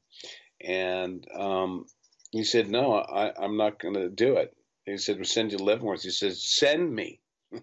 and 0.62 1.26
um, 1.36 1.86
he 2.32 2.44
said, 2.44 2.70
"No, 2.70 2.94
I, 2.94 3.34
I'm 3.38 3.58
not 3.58 3.80
going 3.80 3.96
to 3.96 4.10
do 4.10 4.38
it." 4.38 4.56
He 4.86 4.98
said, 4.98 5.18
"We'll 5.18 5.26
send 5.26 5.52
you 5.52 5.58
to 5.58 5.64
Leavenworth." 5.64 6.04
He 6.04 6.12
says, 6.12 6.42
"Send 6.44 6.94
me." 6.94 7.20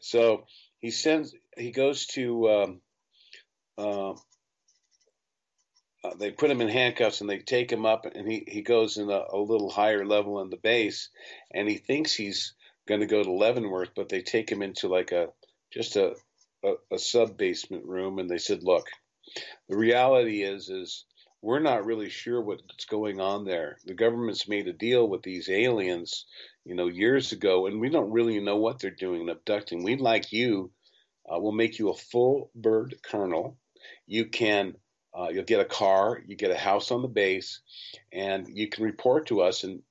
so 0.00 0.46
he 0.78 0.90
sends. 0.90 1.34
He 1.56 1.72
goes 1.72 2.06
to. 2.08 2.50
Um, 2.50 2.80
uh, 3.76 4.14
uh, 6.02 6.14
they 6.18 6.30
put 6.30 6.50
him 6.50 6.60
in 6.60 6.68
handcuffs 6.68 7.20
and 7.20 7.28
they 7.28 7.38
take 7.38 7.70
him 7.70 7.84
up, 7.84 8.06
and 8.06 8.30
he, 8.30 8.44
he 8.46 8.62
goes 8.62 8.96
in 8.96 9.10
a, 9.10 9.24
a 9.32 9.38
little 9.38 9.70
higher 9.70 10.04
level 10.06 10.40
in 10.40 10.50
the 10.50 10.56
base, 10.56 11.10
and 11.52 11.68
he 11.68 11.76
thinks 11.76 12.14
he's 12.14 12.54
going 12.88 13.00
to 13.00 13.06
go 13.06 13.22
to 13.22 13.32
Leavenworth, 13.32 13.90
but 13.94 14.08
they 14.08 14.22
take 14.22 14.50
him 14.50 14.62
into 14.62 14.88
like 14.88 15.12
a 15.12 15.28
just 15.72 15.96
a, 15.96 16.14
a, 16.64 16.74
a 16.92 16.98
sub 16.98 17.36
basement 17.36 17.84
room, 17.84 18.18
and 18.18 18.28
they 18.28 18.38
said, 18.38 18.62
"Look, 18.62 18.86
the 19.68 19.76
reality 19.76 20.42
is 20.42 20.68
is 20.68 21.04
we're 21.42 21.60
not 21.60 21.86
really 21.86 22.10
sure 22.10 22.40
what's 22.40 22.84
going 22.86 23.20
on 23.20 23.44
there. 23.44 23.78
The 23.86 23.94
government's 23.94 24.48
made 24.48 24.68
a 24.68 24.72
deal 24.72 25.08
with 25.08 25.22
these 25.22 25.48
aliens, 25.48 26.26
you 26.64 26.74
know, 26.74 26.86
years 26.86 27.32
ago, 27.32 27.66
and 27.66 27.80
we 27.80 27.88
don't 27.88 28.10
really 28.10 28.40
know 28.40 28.56
what 28.56 28.78
they're 28.78 28.90
doing 28.90 29.22
and 29.22 29.30
abducting. 29.30 29.82
We'd 29.82 30.00
like 30.00 30.32
you, 30.32 30.70
uh, 31.26 31.38
we'll 31.38 31.52
make 31.52 31.78
you 31.78 31.88
a 31.90 31.94
full 31.94 32.50
bird 32.54 32.96
colonel. 33.02 33.56
You 34.06 34.26
can, 34.26 34.74
uh, 35.14 35.28
you'll 35.28 35.44
get 35.44 35.60
a 35.60 35.64
car, 35.64 36.20
you 36.26 36.36
get 36.36 36.50
a 36.50 36.56
house 36.56 36.90
on 36.90 37.02
the 37.02 37.08
base, 37.08 37.60
and 38.12 38.46
you 38.48 38.68
can 38.68 38.84
report 38.84 39.26
to 39.26 39.42
us. 39.42 39.64
And 39.64 39.82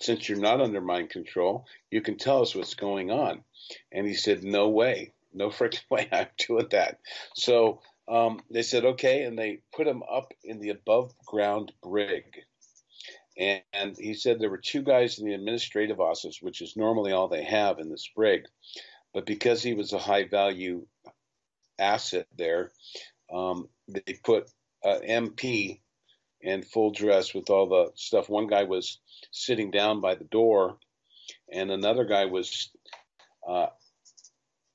since 0.00 0.28
you're 0.28 0.38
not 0.38 0.60
under 0.60 0.80
mind 0.80 1.10
control, 1.10 1.66
you 1.90 2.00
can 2.00 2.16
tell 2.16 2.42
us 2.42 2.54
what's 2.54 2.74
going 2.74 3.10
on. 3.10 3.42
And 3.92 4.06
he 4.06 4.14
said, 4.14 4.44
No 4.44 4.68
way, 4.68 5.12
no 5.32 5.48
freaking 5.48 5.82
way 5.90 6.08
I'm 6.12 6.28
doing 6.46 6.68
that. 6.70 7.00
So 7.34 7.80
um, 8.08 8.40
they 8.50 8.62
said 8.62 8.84
okay, 8.84 9.22
and 9.22 9.38
they 9.38 9.60
put 9.74 9.86
him 9.86 10.02
up 10.10 10.32
in 10.42 10.60
the 10.60 10.70
above 10.70 11.12
ground 11.26 11.72
brig. 11.82 12.24
And, 13.36 13.62
and 13.72 13.96
he 13.98 14.14
said 14.14 14.38
there 14.38 14.50
were 14.50 14.58
two 14.58 14.82
guys 14.82 15.18
in 15.18 15.26
the 15.26 15.34
administrative 15.34 16.00
office, 16.00 16.40
which 16.40 16.60
is 16.60 16.76
normally 16.76 17.12
all 17.12 17.28
they 17.28 17.44
have 17.44 17.78
in 17.78 17.90
this 17.90 18.08
brig. 18.14 18.44
But 19.12 19.26
because 19.26 19.62
he 19.62 19.74
was 19.74 19.92
a 19.92 19.98
high 19.98 20.24
value 20.24 20.86
asset 21.78 22.26
there, 22.36 22.72
um, 23.32 23.68
they 23.88 24.14
put 24.22 24.50
uh, 24.84 24.98
MP 25.06 25.80
in 26.40 26.62
full 26.62 26.90
dress 26.90 27.34
with 27.34 27.50
all 27.50 27.68
the 27.68 27.90
stuff. 27.94 28.28
One 28.28 28.46
guy 28.46 28.64
was 28.64 28.98
sitting 29.30 29.70
down 29.70 30.00
by 30.00 30.14
the 30.14 30.24
door, 30.24 30.78
and 31.52 31.70
another 31.70 32.04
guy 32.04 32.26
was 32.26 32.70
uh, 33.48 33.68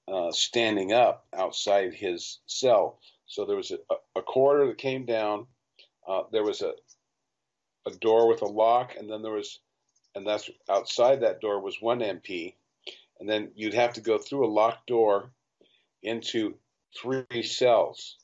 uh, 0.07 0.31
standing 0.31 0.93
up 0.93 1.27
outside 1.35 1.93
his 1.93 2.39
cell. 2.47 2.99
So 3.27 3.45
there 3.45 3.57
was 3.57 3.71
a, 3.71 3.77
a 4.15 4.21
corridor 4.21 4.67
that 4.67 4.77
came 4.77 5.05
down. 5.05 5.45
Uh, 6.07 6.23
there 6.31 6.43
was 6.43 6.61
a 6.61 6.73
a 7.85 7.91
door 7.97 8.27
with 8.27 8.41
a 8.41 8.45
lock, 8.45 8.95
and 8.97 9.09
then 9.09 9.21
there 9.21 9.31
was, 9.31 9.59
and 10.15 10.25
that's 10.25 10.49
outside 10.69 11.21
that 11.21 11.41
door 11.41 11.61
was 11.61 11.81
one 11.81 11.99
MP, 11.99 12.55
and 13.19 13.29
then 13.29 13.51
you'd 13.55 13.73
have 13.73 13.93
to 13.93 14.01
go 14.01 14.17
through 14.17 14.45
a 14.45 14.51
locked 14.51 14.87
door 14.87 15.31
into 16.03 16.55
three 16.99 17.43
cells, 17.43 18.17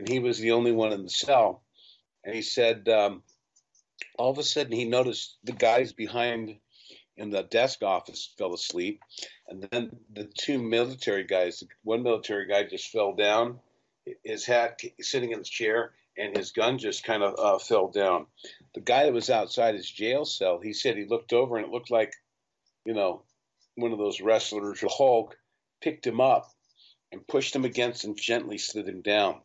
and 0.00 0.08
he 0.08 0.18
was 0.18 0.38
the 0.38 0.52
only 0.52 0.72
one 0.72 0.92
in 0.92 1.02
the 1.02 1.10
cell. 1.10 1.62
And 2.24 2.34
he 2.34 2.40
said, 2.40 2.88
um, 2.88 3.22
all 4.18 4.30
of 4.30 4.38
a 4.38 4.42
sudden 4.42 4.72
he 4.72 4.86
noticed 4.86 5.36
the 5.44 5.52
guys 5.52 5.92
behind 5.92 6.56
in 7.18 7.28
the 7.28 7.42
desk 7.42 7.82
office 7.82 8.32
fell 8.38 8.54
asleep, 8.54 9.02
and 9.46 9.68
then 9.70 9.90
the 10.10 10.24
two 10.24 10.58
military 10.58 11.24
guys, 11.24 11.62
one 11.82 12.02
military 12.02 12.46
guy 12.46 12.62
just 12.62 12.90
fell 12.90 13.14
down 13.14 13.60
his 14.24 14.46
hat 14.46 14.80
sitting 15.02 15.32
in 15.32 15.38
his 15.38 15.50
chair, 15.50 15.92
and 16.16 16.34
his 16.34 16.52
gun 16.52 16.78
just 16.78 17.04
kind 17.04 17.22
of 17.22 17.38
uh, 17.38 17.58
fell 17.58 17.88
down. 17.88 18.24
The 18.74 18.80
guy 18.80 19.04
that 19.04 19.12
was 19.12 19.28
outside 19.28 19.74
his 19.74 19.90
jail 19.90 20.24
cell, 20.24 20.60
he 20.60 20.72
said 20.72 20.96
he 20.96 21.04
looked 21.04 21.34
over 21.34 21.58
and 21.58 21.66
it 21.66 21.72
looked 21.72 21.90
like, 21.90 22.14
you 22.86 22.94
know, 22.94 23.22
one 23.74 23.92
of 23.92 23.98
those 23.98 24.22
wrestlers, 24.22 24.82
Hulk, 24.82 25.36
picked 25.82 26.06
him 26.06 26.22
up 26.22 26.50
and 27.12 27.26
pushed 27.26 27.54
him 27.54 27.66
against 27.66 28.04
and 28.04 28.16
gently 28.16 28.56
slid 28.56 28.88
him 28.88 29.02
down. 29.02 29.42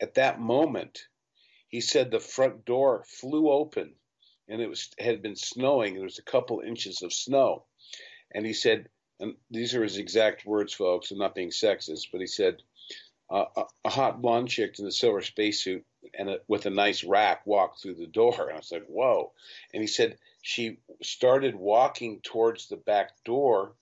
At 0.00 0.14
that 0.14 0.40
moment, 0.40 1.06
he 1.68 1.80
said 1.80 2.10
the 2.10 2.20
front 2.20 2.64
door 2.64 3.04
flew 3.06 3.50
open 3.50 3.94
and 4.48 4.60
it 4.60 4.68
was 4.68 4.90
had 4.98 5.22
been 5.22 5.36
snowing. 5.36 5.94
There 5.94 6.04
was 6.04 6.18
a 6.18 6.22
couple 6.22 6.60
inches 6.60 7.02
of 7.02 7.12
snow. 7.12 7.64
And 8.32 8.46
he 8.46 8.52
said, 8.52 8.88
and 9.18 9.36
these 9.50 9.74
are 9.74 9.82
his 9.82 9.96
exact 9.96 10.44
words, 10.44 10.74
folks, 10.74 11.10
I'm 11.10 11.18
not 11.18 11.34
being 11.34 11.50
sexist, 11.50 12.08
but 12.12 12.20
he 12.20 12.26
said, 12.26 12.62
uh, 13.28 13.46
a, 13.84 13.88
hot 13.88 14.22
blonde 14.22 14.48
chick 14.48 14.78
in 14.78 14.86
a 14.86 14.92
silver 14.92 15.20
spacesuit 15.20 15.84
and 16.14 16.30
a, 16.30 16.38
with 16.46 16.66
a 16.66 16.70
nice 16.70 17.02
rack 17.02 17.44
walked 17.44 17.82
through 17.82 17.94
the 17.94 18.06
door. 18.06 18.48
And 18.48 18.52
I 18.52 18.56
was 18.56 18.70
like, 18.70 18.86
whoa. 18.86 19.32
And 19.72 19.82
he 19.82 19.88
said 19.88 20.18
she 20.42 20.78
started 21.02 21.56
walking 21.56 22.20
towards 22.20 22.68
the 22.68 22.76
back 22.76 23.10
door 23.24 23.74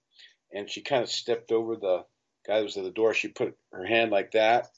and 0.53 0.71
she 0.71 0.81
kind 0.81 1.03
of 1.03 1.11
stepped 1.11 1.53
over 1.53 1.77
the 1.77 2.05
guy 2.47 2.59
that 2.59 2.65
was 2.65 2.77
at 2.79 2.85
the 2.85 2.91
door. 2.91 3.13
She 3.13 3.29
put 3.29 3.57
her 3.73 3.85
hand 3.85 4.11
like 4.11 4.31
that 4.31 4.71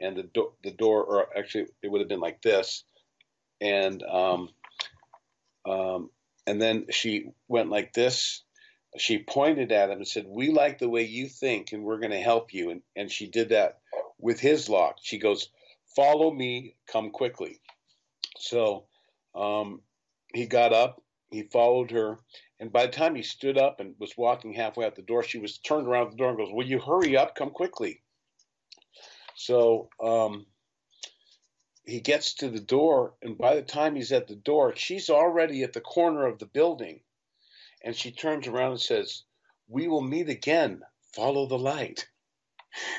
and 0.00 0.16
the, 0.16 0.22
do- 0.22 0.52
the 0.62 0.70
door, 0.70 1.04
or 1.04 1.26
actually 1.36 1.66
it 1.82 1.90
would 1.90 2.00
have 2.00 2.08
been 2.08 2.20
like 2.20 2.42
this. 2.42 2.84
And, 3.60 4.02
um, 4.02 4.50
um, 5.68 6.10
and 6.46 6.62
then 6.62 6.86
she 6.90 7.30
went 7.48 7.70
like 7.70 7.92
this 7.92 8.42
she 8.96 9.18
pointed 9.18 9.70
at 9.72 9.90
him 9.90 9.98
and 9.98 10.08
said, 10.08 10.26
"We 10.26 10.50
like 10.50 10.78
the 10.78 10.88
way 10.88 11.02
you 11.02 11.28
think, 11.28 11.72
and 11.72 11.84
we're 11.84 11.98
going 11.98 12.12
to 12.12 12.20
help 12.20 12.54
you." 12.54 12.70
And 12.70 12.82
and 12.96 13.10
she 13.10 13.26
did 13.26 13.50
that 13.50 13.80
with 14.18 14.40
his 14.40 14.68
lock. 14.68 14.98
She 15.02 15.18
goes, 15.18 15.50
"Follow 15.94 16.30
me, 16.30 16.76
come 16.86 17.10
quickly." 17.10 17.60
So 18.38 18.86
um, 19.34 19.82
he 20.32 20.46
got 20.46 20.72
up, 20.72 21.02
he 21.30 21.42
followed 21.42 21.90
her, 21.90 22.18
and 22.60 22.72
by 22.72 22.86
the 22.86 22.92
time 22.92 23.14
he 23.14 23.22
stood 23.22 23.58
up 23.58 23.80
and 23.80 23.94
was 23.98 24.16
walking 24.16 24.54
halfway 24.54 24.86
out 24.86 24.96
the 24.96 25.02
door, 25.02 25.22
she 25.22 25.38
was 25.38 25.58
turned 25.58 25.86
around 25.86 26.12
the 26.12 26.16
door 26.16 26.30
and 26.30 26.38
goes, 26.38 26.52
"Will 26.52 26.66
you 26.66 26.80
hurry 26.80 27.16
up? 27.16 27.34
Come 27.34 27.50
quickly." 27.50 28.00
So 29.38 29.88
um, 30.02 30.46
he 31.84 32.00
gets 32.00 32.34
to 32.34 32.50
the 32.50 32.60
door, 32.60 33.14
and 33.22 33.38
by 33.38 33.54
the 33.54 33.62
time 33.62 33.94
he's 33.94 34.12
at 34.12 34.26
the 34.26 34.36
door, 34.36 34.74
she's 34.76 35.08
already 35.08 35.62
at 35.62 35.72
the 35.72 35.80
corner 35.80 36.26
of 36.26 36.38
the 36.38 36.46
building 36.46 37.00
and 37.82 37.94
she 37.94 38.10
turns 38.10 38.46
around 38.46 38.72
and 38.72 38.80
says, 38.80 39.22
"We 39.68 39.88
will 39.88 40.02
meet 40.02 40.28
again. 40.28 40.82
Follow 41.14 41.46
the 41.46 41.58
light." 41.58 42.08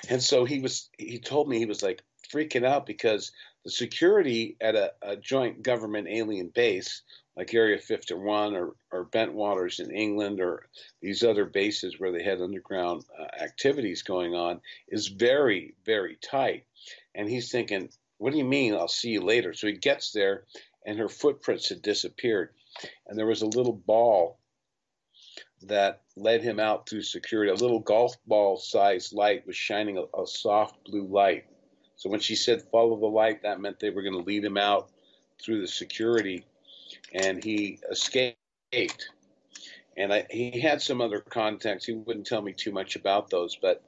And 0.09 0.21
so 0.21 0.45
he 0.45 0.59
was. 0.59 0.89
He 0.97 1.19
told 1.19 1.47
me 1.47 1.59
he 1.59 1.65
was 1.65 1.83
like 1.83 2.03
freaking 2.33 2.65
out 2.65 2.85
because 2.85 3.31
the 3.63 3.71
security 3.71 4.57
at 4.59 4.75
a, 4.75 4.93
a 5.01 5.15
joint 5.15 5.61
government 5.61 6.07
alien 6.09 6.49
base 6.49 7.03
like 7.39 7.53
Area 7.53 7.77
51 7.77 8.53
or, 8.53 8.75
or 8.91 9.05
Bentwaters 9.05 9.79
in 9.79 9.91
England 9.91 10.41
or 10.41 10.67
these 11.01 11.23
other 11.23 11.45
bases 11.45 11.97
where 11.97 12.11
they 12.11 12.21
had 12.21 12.41
underground 12.41 13.05
uh, 13.17 13.41
activities 13.41 14.03
going 14.03 14.35
on 14.35 14.59
is 14.89 15.07
very, 15.07 15.73
very 15.85 16.17
tight. 16.21 16.65
And 17.15 17.29
he's 17.29 17.49
thinking, 17.49 17.87
what 18.17 18.33
do 18.33 18.37
you 18.37 18.43
mean 18.43 18.75
I'll 18.75 18.89
see 18.89 19.11
you 19.11 19.21
later? 19.21 19.53
So 19.53 19.67
he 19.67 19.73
gets 19.73 20.11
there 20.11 20.43
and 20.85 20.99
her 20.99 21.07
footprints 21.07 21.69
had 21.69 21.81
disappeared. 21.81 22.49
And 23.07 23.17
there 23.17 23.25
was 23.25 23.41
a 23.41 23.47
little 23.47 23.71
ball 23.71 24.37
that 25.61 26.01
led 26.17 26.43
him 26.43 26.59
out 26.59 26.89
through 26.89 27.03
security. 27.03 27.53
A 27.53 27.55
little 27.55 27.79
golf 27.79 28.17
ball 28.27 28.57
sized 28.57 29.13
light 29.13 29.47
was 29.47 29.55
shining 29.55 29.97
a, 29.97 30.21
a, 30.21 30.27
soft 30.27 30.83
blue 30.83 31.07
light. 31.07 31.45
So 31.95 32.09
when 32.09 32.19
she 32.19 32.35
said 32.35 32.63
follow 32.63 32.99
the 32.99 33.05
light, 33.05 33.43
that 33.43 33.61
meant 33.61 33.79
they 33.79 33.91
were 33.91 34.03
going 34.03 34.19
to 34.19 34.27
lead 34.27 34.43
him 34.43 34.57
out 34.57 34.89
through 35.41 35.61
the 35.61 35.67
security, 35.67 36.45
and 37.13 37.43
he 37.43 37.79
escaped. 37.91 38.37
and 39.97 40.13
I, 40.13 40.27
he 40.29 40.59
had 40.59 40.81
some 40.81 41.01
other 41.01 41.19
contacts. 41.19 41.85
He 41.85 41.93
wouldn't 41.93 42.27
tell 42.27 42.41
me 42.41 42.53
too 42.53 42.71
much 42.71 42.95
about 42.95 43.29
those, 43.29 43.57
but 43.61 43.83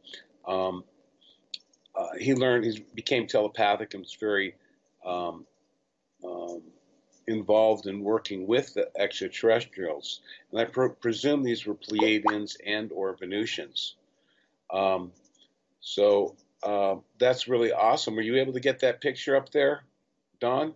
um, 0.47 0.83
uh, 1.95 2.09
he 2.19 2.35
learned. 2.35 2.65
He 2.65 2.85
became 2.95 3.27
telepathic 3.27 3.93
and 3.93 4.01
was 4.01 4.17
very 4.19 4.55
um, 5.05 5.45
um, 6.25 6.63
involved 7.27 7.87
in 7.87 8.01
working 8.03 8.47
with 8.47 8.73
the 8.75 8.89
extraterrestrials. 8.97 10.21
And 10.51 10.61
I 10.61 10.65
pr- 10.65 10.87
presume 10.87 11.43
these 11.43 11.65
were 11.65 11.75
Pleiadians 11.75 12.57
and 12.65 12.91
or 12.91 13.15
Venusians. 13.17 13.95
Um, 14.73 15.13
so 15.81 16.35
uh, 16.63 16.95
that's 17.19 17.47
really 17.47 17.71
awesome. 17.73 18.15
Were 18.15 18.21
you 18.21 18.37
able 18.37 18.53
to 18.53 18.61
get 18.61 18.81
that 18.81 19.01
picture 19.01 19.35
up 19.35 19.51
there, 19.51 19.83
Don? 20.41 20.73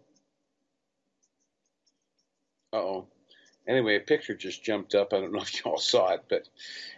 Uh 2.76 2.80
oh. 2.80 3.08
Anyway, 3.68 3.96
a 3.96 4.02
picture 4.02 4.36
just 4.36 4.64
jumped 4.64 4.96
up. 4.96 5.14
I 5.14 5.22
don't 5.22 5.32
know 5.32 5.42
if 5.42 5.56
you 5.56 5.72
all 5.72 5.78
saw 5.78 6.12
it, 6.14 6.26
but 6.30 6.48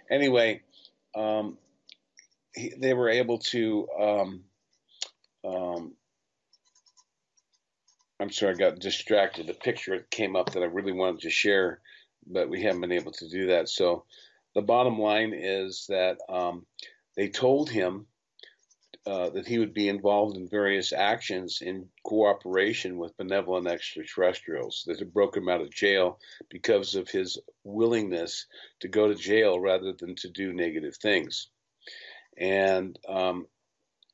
anyway, 0.09 0.61
um, 1.15 1.57
he, 2.55 2.73
they 2.77 2.93
were 2.93 3.09
able 3.09 3.37
to. 3.39 3.87
Um, 3.99 4.43
um, 5.45 5.93
I'm 8.19 8.31
sorry, 8.31 8.55
I 8.55 8.57
got 8.57 8.79
distracted. 8.79 9.45
The 9.45 9.53
picture 9.53 10.07
came 10.09 10.35
up 10.35 10.53
that 10.53 10.63
I 10.63 10.65
really 10.65 10.91
wanted 10.91 11.21
to 11.21 11.29
share, 11.29 11.79
but 12.25 12.49
we 12.49 12.63
haven't 12.63 12.81
been 12.81 12.91
able 12.91 13.11
to 13.11 13.29
do 13.29 13.47
that. 13.47 13.69
So, 13.69 14.05
the 14.55 14.63
bottom 14.63 14.99
line 14.99 15.33
is 15.35 15.85
that 15.89 16.17
um, 16.27 16.65
they 17.15 17.29
told 17.29 17.69
him 17.69 18.07
uh, 19.07 19.29
that 19.29 19.47
he 19.47 19.57
would 19.57 19.73
be 19.73 19.87
involved 19.87 20.35
in 20.35 20.49
various 20.49 20.91
actions 20.91 21.61
in 21.61 21.87
cooperation 22.03 22.97
with 22.97 23.15
benevolent 23.15 23.65
extraterrestrials 23.65 24.83
that 24.85 24.99
had 24.99 25.13
broken 25.13 25.43
him 25.43 25.49
out 25.49 25.61
of 25.61 25.73
jail 25.73 26.19
because 26.49 26.93
of 26.93 27.07
his 27.07 27.37
willingness 27.63 28.47
to 28.81 28.89
go 28.89 29.07
to 29.07 29.15
jail 29.15 29.61
rather 29.61 29.93
than 29.93 30.13
to 30.13 30.27
do 30.27 30.51
negative 30.51 30.97
things. 30.97 31.47
And 32.37 32.99
um, 33.07 33.47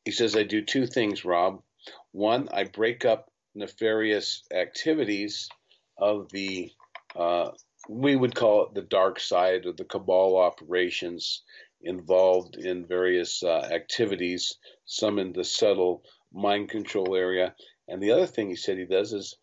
he 0.06 0.12
says, 0.12 0.36
I 0.36 0.44
do 0.44 0.62
two 0.62 0.86
things, 0.86 1.26
Rob. 1.26 1.64
One, 2.12 2.50
I 2.54 2.66
break 2.66 3.04
up 3.04 3.32
nefarious 3.56 4.44
activities 4.54 5.50
of 5.98 6.30
the, 6.30 6.72
uh, 7.16 7.50
we 7.90 8.16
would 8.16 8.36
call 8.36 8.68
it 8.68 8.76
the 8.76 8.84
dark 8.84 9.20
side 9.20 9.66
of 9.66 9.76
the 9.76 9.86
cabal 9.86 10.38
operations 10.38 11.42
involved 11.84 12.56
in 12.56 12.86
various 12.86 13.44
uh, 13.44 13.70
activities, 13.72 14.58
some 14.86 15.20
in 15.20 15.34
the 15.34 15.44
subtle 15.44 16.04
mind 16.34 16.70
control 16.70 17.16
area. 17.16 17.54
And 17.88 18.02
the 18.02 18.12
other 18.12 18.26
thing 18.26 18.50
he 18.50 18.56
said 18.56 18.78
he 18.78 18.86
does 18.86 19.14
is 19.14 19.36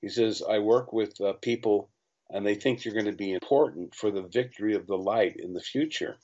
he 0.00 0.08
says, 0.08 0.42
I 0.42 0.58
work 0.58 0.92
with 0.92 1.18
uh, 1.20 1.32
people 1.40 1.90
and 2.30 2.44
they 2.44 2.54
think 2.54 2.84
you're 2.84 2.94
going 2.94 3.06
to 3.06 3.12
be 3.12 3.32
important 3.32 3.94
for 3.94 4.10
the 4.10 4.22
victory 4.22 4.74
of 4.74 4.86
the 4.86 4.96
light 4.96 5.36
in 5.38 5.52
the 5.52 5.60
future. 5.60 6.16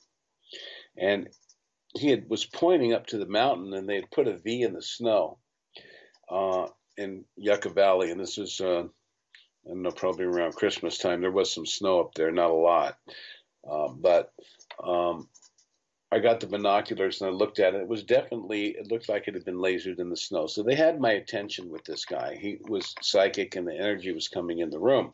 And 0.97 1.29
he 1.97 2.09
had, 2.09 2.29
was 2.29 2.45
pointing 2.45 2.93
up 2.93 3.07
to 3.07 3.17
the 3.17 3.25
mountain 3.25 3.73
and 3.73 3.87
they 3.87 3.95
had 3.95 4.11
put 4.11 4.27
a 4.27 4.37
V 4.37 4.61
in 4.61 4.73
the 4.73 4.81
snow 4.81 5.39
uh, 6.29 6.67
in 6.97 7.25
Yucca 7.37 7.69
Valley. 7.69 8.11
And 8.11 8.19
this 8.19 8.37
was, 8.37 8.59
uh, 8.59 8.83
I 8.83 9.69
don't 9.69 9.81
know, 9.81 9.91
probably 9.91 10.25
around 10.25 10.55
Christmas 10.55 10.97
time. 10.97 11.21
There 11.21 11.31
was 11.31 11.51
some 11.51 11.65
snow 11.65 12.01
up 12.01 12.13
there, 12.13 12.31
not 12.31 12.49
a 12.49 12.53
lot. 12.53 12.97
Uh, 13.69 13.89
but 13.89 14.31
um, 14.83 15.27
I 16.11 16.19
got 16.19 16.41
the 16.41 16.47
binoculars 16.47 17.21
and 17.21 17.29
I 17.29 17.33
looked 17.33 17.59
at 17.59 17.73
it. 17.73 17.81
It 17.81 17.87
was 17.87 18.03
definitely, 18.03 18.71
it 18.71 18.91
looked 18.91 19.07
like 19.07 19.27
it 19.27 19.33
had 19.33 19.45
been 19.45 19.59
lasered 19.59 19.99
in 19.99 20.09
the 20.09 20.17
snow. 20.17 20.45
So 20.45 20.61
they 20.61 20.75
had 20.75 20.99
my 20.99 21.11
attention 21.11 21.69
with 21.69 21.85
this 21.85 22.03
guy. 22.03 22.37
He 22.39 22.57
was 22.67 22.93
psychic 23.01 23.55
and 23.55 23.65
the 23.65 23.75
energy 23.75 24.11
was 24.11 24.27
coming 24.27 24.59
in 24.59 24.69
the 24.69 24.79
room. 24.79 25.13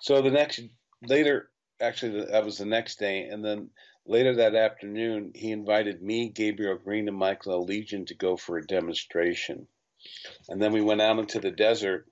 So 0.00 0.22
the 0.22 0.30
next, 0.30 0.60
later, 1.06 1.50
actually, 1.82 2.24
that 2.24 2.44
was 2.44 2.56
the 2.56 2.64
next 2.64 2.98
day. 2.98 3.24
And 3.24 3.44
then 3.44 3.68
later 4.06 4.34
that 4.36 4.54
afternoon, 4.54 5.32
he 5.34 5.52
invited 5.52 6.02
me, 6.02 6.30
Gabriel 6.30 6.78
Green, 6.82 7.06
and 7.06 7.16
Michael. 7.16 7.64
Legion 7.64 8.06
to 8.06 8.14
go 8.14 8.38
for 8.38 8.56
a 8.56 8.66
demonstration. 8.66 9.66
And 10.48 10.62
then 10.62 10.72
we 10.72 10.80
went 10.80 11.02
out 11.02 11.18
into 11.18 11.40
the 11.40 11.50
desert 11.50 12.06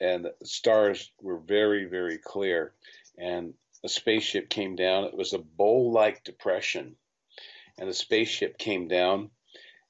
and 0.00 0.26
the 0.26 0.34
stars 0.44 1.10
were 1.22 1.38
very, 1.38 1.86
very 1.86 2.18
clear. 2.18 2.74
And 3.16 3.54
a 3.88 3.90
spaceship 3.90 4.50
came 4.50 4.76
down. 4.76 5.04
It 5.04 5.16
was 5.16 5.32
a 5.32 5.38
bowl 5.38 5.92
like 5.92 6.22
depression. 6.22 6.96
And 7.78 7.88
the 7.88 7.94
spaceship 7.94 8.58
came 8.58 8.86
down, 8.86 9.30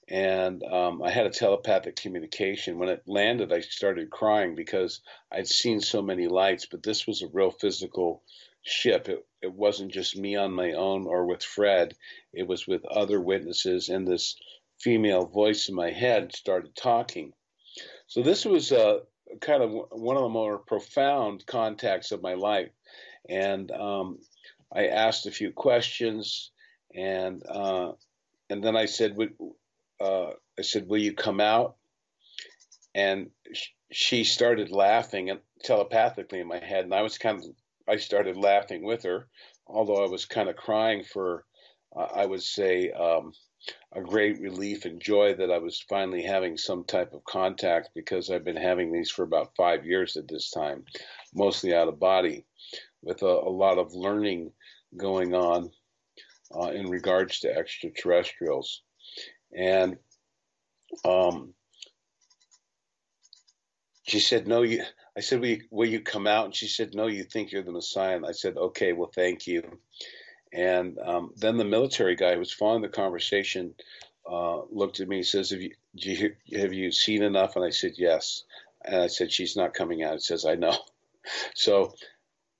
and 0.06 0.62
um, 0.62 1.02
I 1.02 1.10
had 1.10 1.26
a 1.26 1.30
telepathic 1.30 1.96
communication. 1.96 2.78
When 2.78 2.90
it 2.90 3.02
landed, 3.08 3.52
I 3.52 3.60
started 3.60 4.10
crying 4.10 4.54
because 4.54 5.00
I'd 5.32 5.48
seen 5.48 5.80
so 5.80 6.00
many 6.00 6.28
lights, 6.28 6.66
but 6.66 6.84
this 6.84 7.08
was 7.08 7.22
a 7.22 7.28
real 7.32 7.50
physical 7.50 8.22
ship. 8.62 9.08
It, 9.08 9.26
it 9.42 9.52
wasn't 9.52 9.90
just 9.90 10.16
me 10.16 10.36
on 10.36 10.52
my 10.52 10.74
own 10.74 11.06
or 11.08 11.26
with 11.26 11.42
Fred, 11.42 11.96
it 12.32 12.46
was 12.46 12.68
with 12.68 12.84
other 12.84 13.20
witnesses, 13.20 13.88
and 13.88 14.06
this 14.06 14.36
female 14.78 15.26
voice 15.26 15.68
in 15.68 15.74
my 15.74 15.90
head 15.90 16.36
started 16.36 16.76
talking. 16.76 17.32
So 18.06 18.22
this 18.22 18.44
was 18.44 18.70
uh, 18.70 19.00
kind 19.40 19.62
of 19.62 19.70
one 19.90 20.16
of 20.16 20.22
the 20.22 20.28
more 20.28 20.58
profound 20.58 21.46
contacts 21.46 22.12
of 22.12 22.22
my 22.22 22.34
life 22.34 22.70
and 23.28 23.70
um, 23.70 24.18
I 24.72 24.86
asked 24.86 25.26
a 25.26 25.30
few 25.30 25.52
questions, 25.52 26.50
and 26.94 27.42
uh, 27.46 27.92
and 28.50 28.62
then 28.62 28.76
I 28.76 28.86
said, 28.86 29.16
uh, 30.00 30.30
I 30.58 30.62
said, 30.62 30.88
will 30.88 30.98
you 30.98 31.12
come 31.12 31.40
out? 31.40 31.76
And 32.94 33.30
sh- 33.52 33.68
she 33.92 34.24
started 34.24 34.70
laughing 34.70 35.30
and 35.30 35.40
telepathically 35.62 36.40
in 36.40 36.48
my 36.48 36.62
head, 36.62 36.84
and 36.84 36.94
I 36.94 37.02
was 37.02 37.18
kind 37.18 37.38
of 37.38 37.44
I 37.88 37.96
started 37.96 38.36
laughing 38.36 38.82
with 38.84 39.02
her, 39.04 39.28
although 39.66 40.04
I 40.04 40.08
was 40.08 40.24
kind 40.24 40.48
of 40.48 40.56
crying 40.56 41.04
for 41.04 41.44
uh, 41.96 42.08
I 42.14 42.26
would 42.26 42.42
say 42.42 42.90
um, 42.90 43.32
a 43.92 44.02
great 44.02 44.40
relief 44.40 44.84
and 44.84 45.00
joy 45.00 45.34
that 45.34 45.50
I 45.50 45.58
was 45.58 45.80
finally 45.80 46.22
having 46.22 46.56
some 46.56 46.84
type 46.84 47.12
of 47.12 47.24
contact 47.24 47.90
because 47.94 48.30
I've 48.30 48.44
been 48.44 48.56
having 48.56 48.92
these 48.92 49.10
for 49.10 49.22
about 49.22 49.56
five 49.56 49.86
years 49.86 50.16
at 50.16 50.28
this 50.28 50.50
time, 50.50 50.84
mostly 51.34 51.74
out 51.74 51.88
of 51.88 51.98
body 51.98 52.44
with 53.02 53.22
a, 53.22 53.26
a 53.26 53.50
lot 53.50 53.78
of 53.78 53.94
learning 53.94 54.52
going 54.96 55.34
on 55.34 55.70
uh, 56.54 56.70
in 56.70 56.88
regards 56.88 57.40
to 57.40 57.54
extraterrestrials. 57.54 58.82
And 59.56 59.96
um, 61.04 61.54
she 64.04 64.20
said, 64.20 64.46
"No, 64.46 64.62
you." 64.62 64.82
I 65.16 65.20
said, 65.20 65.40
will 65.40 65.48
you, 65.48 65.62
"Will 65.70 65.88
you 65.88 66.00
come 66.00 66.26
out?" 66.26 66.46
And 66.46 66.54
she 66.54 66.68
said, 66.68 66.94
"No, 66.94 67.06
you 67.06 67.24
think 67.24 67.52
you're 67.52 67.62
the 67.62 67.72
Messiah." 67.72 68.16
And 68.16 68.26
I 68.26 68.32
said, 68.32 68.56
"Okay, 68.56 68.92
well, 68.92 69.10
thank 69.14 69.46
you." 69.46 69.78
And 70.52 70.98
um, 70.98 71.32
then 71.36 71.56
the 71.56 71.64
military 71.64 72.16
guy 72.16 72.32
who 72.32 72.38
was 72.38 72.52
following 72.52 72.82
the 72.82 72.88
conversation 72.88 73.74
uh, 74.30 74.60
looked 74.70 75.00
at 75.00 75.08
me 75.08 75.18
and 75.18 75.26
says, 75.26 75.50
have 75.50 75.60
you, 75.60 75.72
you, 75.94 76.34
have 76.54 76.72
you 76.72 76.92
seen 76.92 77.22
enough? 77.22 77.56
And 77.56 77.64
I 77.64 77.70
said, 77.70 77.92
yes. 77.96 78.44
And 78.84 79.02
I 79.02 79.06
said, 79.08 79.32
she's 79.32 79.56
not 79.56 79.74
coming 79.74 80.02
out. 80.02 80.14
He 80.14 80.20
says, 80.20 80.44
I 80.44 80.54
know. 80.54 80.76
So 81.54 81.92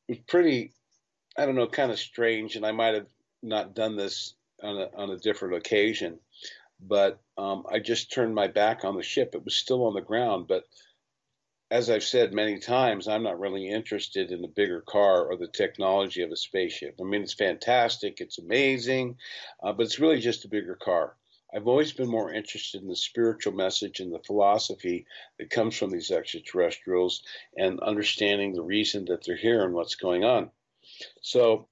was 0.08 0.18
pretty, 0.26 0.72
I 1.36 1.46
don't 1.46 1.54
know, 1.54 1.68
kind 1.68 1.92
of 1.92 1.98
strange, 1.98 2.56
and 2.56 2.64
I 2.64 2.72
might 2.72 2.94
have 2.94 3.06
not 3.42 3.74
done 3.74 3.96
this 3.96 4.34
on 4.62 4.76
a, 4.76 4.88
on 4.96 5.10
a 5.10 5.18
different 5.18 5.54
occasion, 5.56 6.18
but 6.80 7.20
um, 7.36 7.64
I 7.70 7.78
just 7.78 8.12
turned 8.12 8.34
my 8.34 8.48
back 8.48 8.84
on 8.84 8.96
the 8.96 9.02
ship. 9.02 9.34
It 9.34 9.44
was 9.44 9.56
still 9.56 9.86
on 9.86 9.94
the 9.94 10.00
ground, 10.00 10.46
but 10.48 10.64
as 11.70 11.90
I've 11.90 12.04
said 12.04 12.32
many 12.32 12.58
times, 12.58 13.08
I'm 13.08 13.22
not 13.22 13.38
really 13.38 13.68
interested 13.68 14.32
in 14.32 14.40
the 14.40 14.48
bigger 14.48 14.80
car 14.80 15.26
or 15.26 15.36
the 15.36 15.48
technology 15.48 16.22
of 16.22 16.30
a 16.30 16.36
spaceship. 16.36 16.96
I 16.98 17.04
mean, 17.04 17.22
it's 17.22 17.34
fantastic, 17.34 18.20
it's 18.20 18.38
amazing, 18.38 19.16
uh, 19.62 19.72
but 19.72 19.84
it's 19.84 20.00
really 20.00 20.20
just 20.20 20.46
a 20.46 20.48
bigger 20.48 20.76
car. 20.76 21.14
I've 21.54 21.66
always 21.66 21.92
been 21.92 22.10
more 22.10 22.32
interested 22.32 22.82
in 22.82 22.88
the 22.88 22.96
spiritual 22.96 23.54
message 23.54 24.00
and 24.00 24.12
the 24.12 24.18
philosophy 24.18 25.06
that 25.38 25.50
comes 25.50 25.76
from 25.76 25.90
these 25.90 26.10
extraterrestrials 26.10 27.22
and 27.56 27.80
understanding 27.80 28.52
the 28.52 28.62
reason 28.62 29.06
that 29.06 29.24
they're 29.24 29.36
here 29.36 29.64
and 29.64 29.72
what's 29.72 29.94
going 29.94 30.24
on. 30.24 30.50
So 31.22 31.68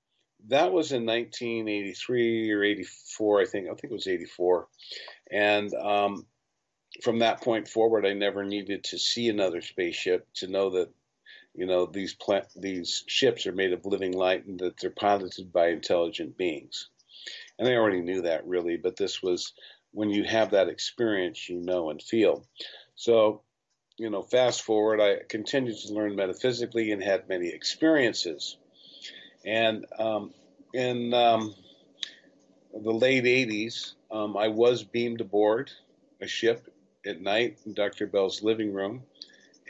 that 0.48 0.72
was 0.72 0.92
in 0.92 1.04
1983 1.04 2.52
or 2.52 2.62
84, 2.62 3.40
I 3.40 3.44
think. 3.44 3.66
I 3.66 3.74
think 3.74 3.84
it 3.84 3.92
was 3.92 4.08
84. 4.08 4.68
And 5.30 5.74
um, 5.74 6.26
from 7.02 7.18
that 7.18 7.42
point 7.42 7.68
forward, 7.68 8.06
I 8.06 8.14
never 8.14 8.44
needed 8.44 8.84
to 8.84 8.98
see 8.98 9.28
another 9.28 9.60
spaceship 9.60 10.26
to 10.36 10.46
know 10.46 10.70
that, 10.70 10.90
you 11.54 11.66
know, 11.66 11.84
these 11.84 12.14
pla- 12.14 12.42
these 12.54 13.04
ships 13.06 13.46
are 13.46 13.52
made 13.52 13.72
of 13.72 13.84
living 13.84 14.12
light 14.12 14.46
and 14.46 14.58
that 14.60 14.78
they're 14.78 14.90
piloted 14.90 15.52
by 15.52 15.68
intelligent 15.68 16.38
beings 16.38 16.88
and 17.58 17.68
I 17.68 17.74
already 17.74 18.00
knew 18.00 18.22
that 18.22 18.46
really, 18.46 18.76
but 18.76 18.96
this 18.96 19.22
was 19.22 19.52
when 19.92 20.10
you 20.10 20.24
have 20.24 20.50
that 20.50 20.68
experience, 20.68 21.48
you 21.48 21.60
know 21.60 21.90
and 21.90 22.02
feel. 22.02 22.44
So, 22.94 23.42
you 23.96 24.10
know, 24.10 24.22
fast 24.22 24.62
forward, 24.62 25.00
I 25.00 25.20
continued 25.28 25.78
to 25.78 25.94
learn 25.94 26.16
metaphysically 26.16 26.92
and 26.92 27.02
had 27.02 27.28
many 27.28 27.48
experiences. 27.48 28.58
And 29.44 29.86
um, 29.98 30.34
in 30.74 31.14
um, 31.14 31.54
the 32.74 32.92
late 32.92 33.24
80s, 33.24 33.94
um, 34.10 34.36
I 34.36 34.48
was 34.48 34.82
beamed 34.82 35.20
aboard 35.20 35.70
a 36.20 36.26
ship 36.26 36.68
at 37.06 37.20
night 37.20 37.58
in 37.64 37.74
Dr. 37.74 38.06
Bell's 38.06 38.42
living 38.42 38.72
room. 38.72 39.02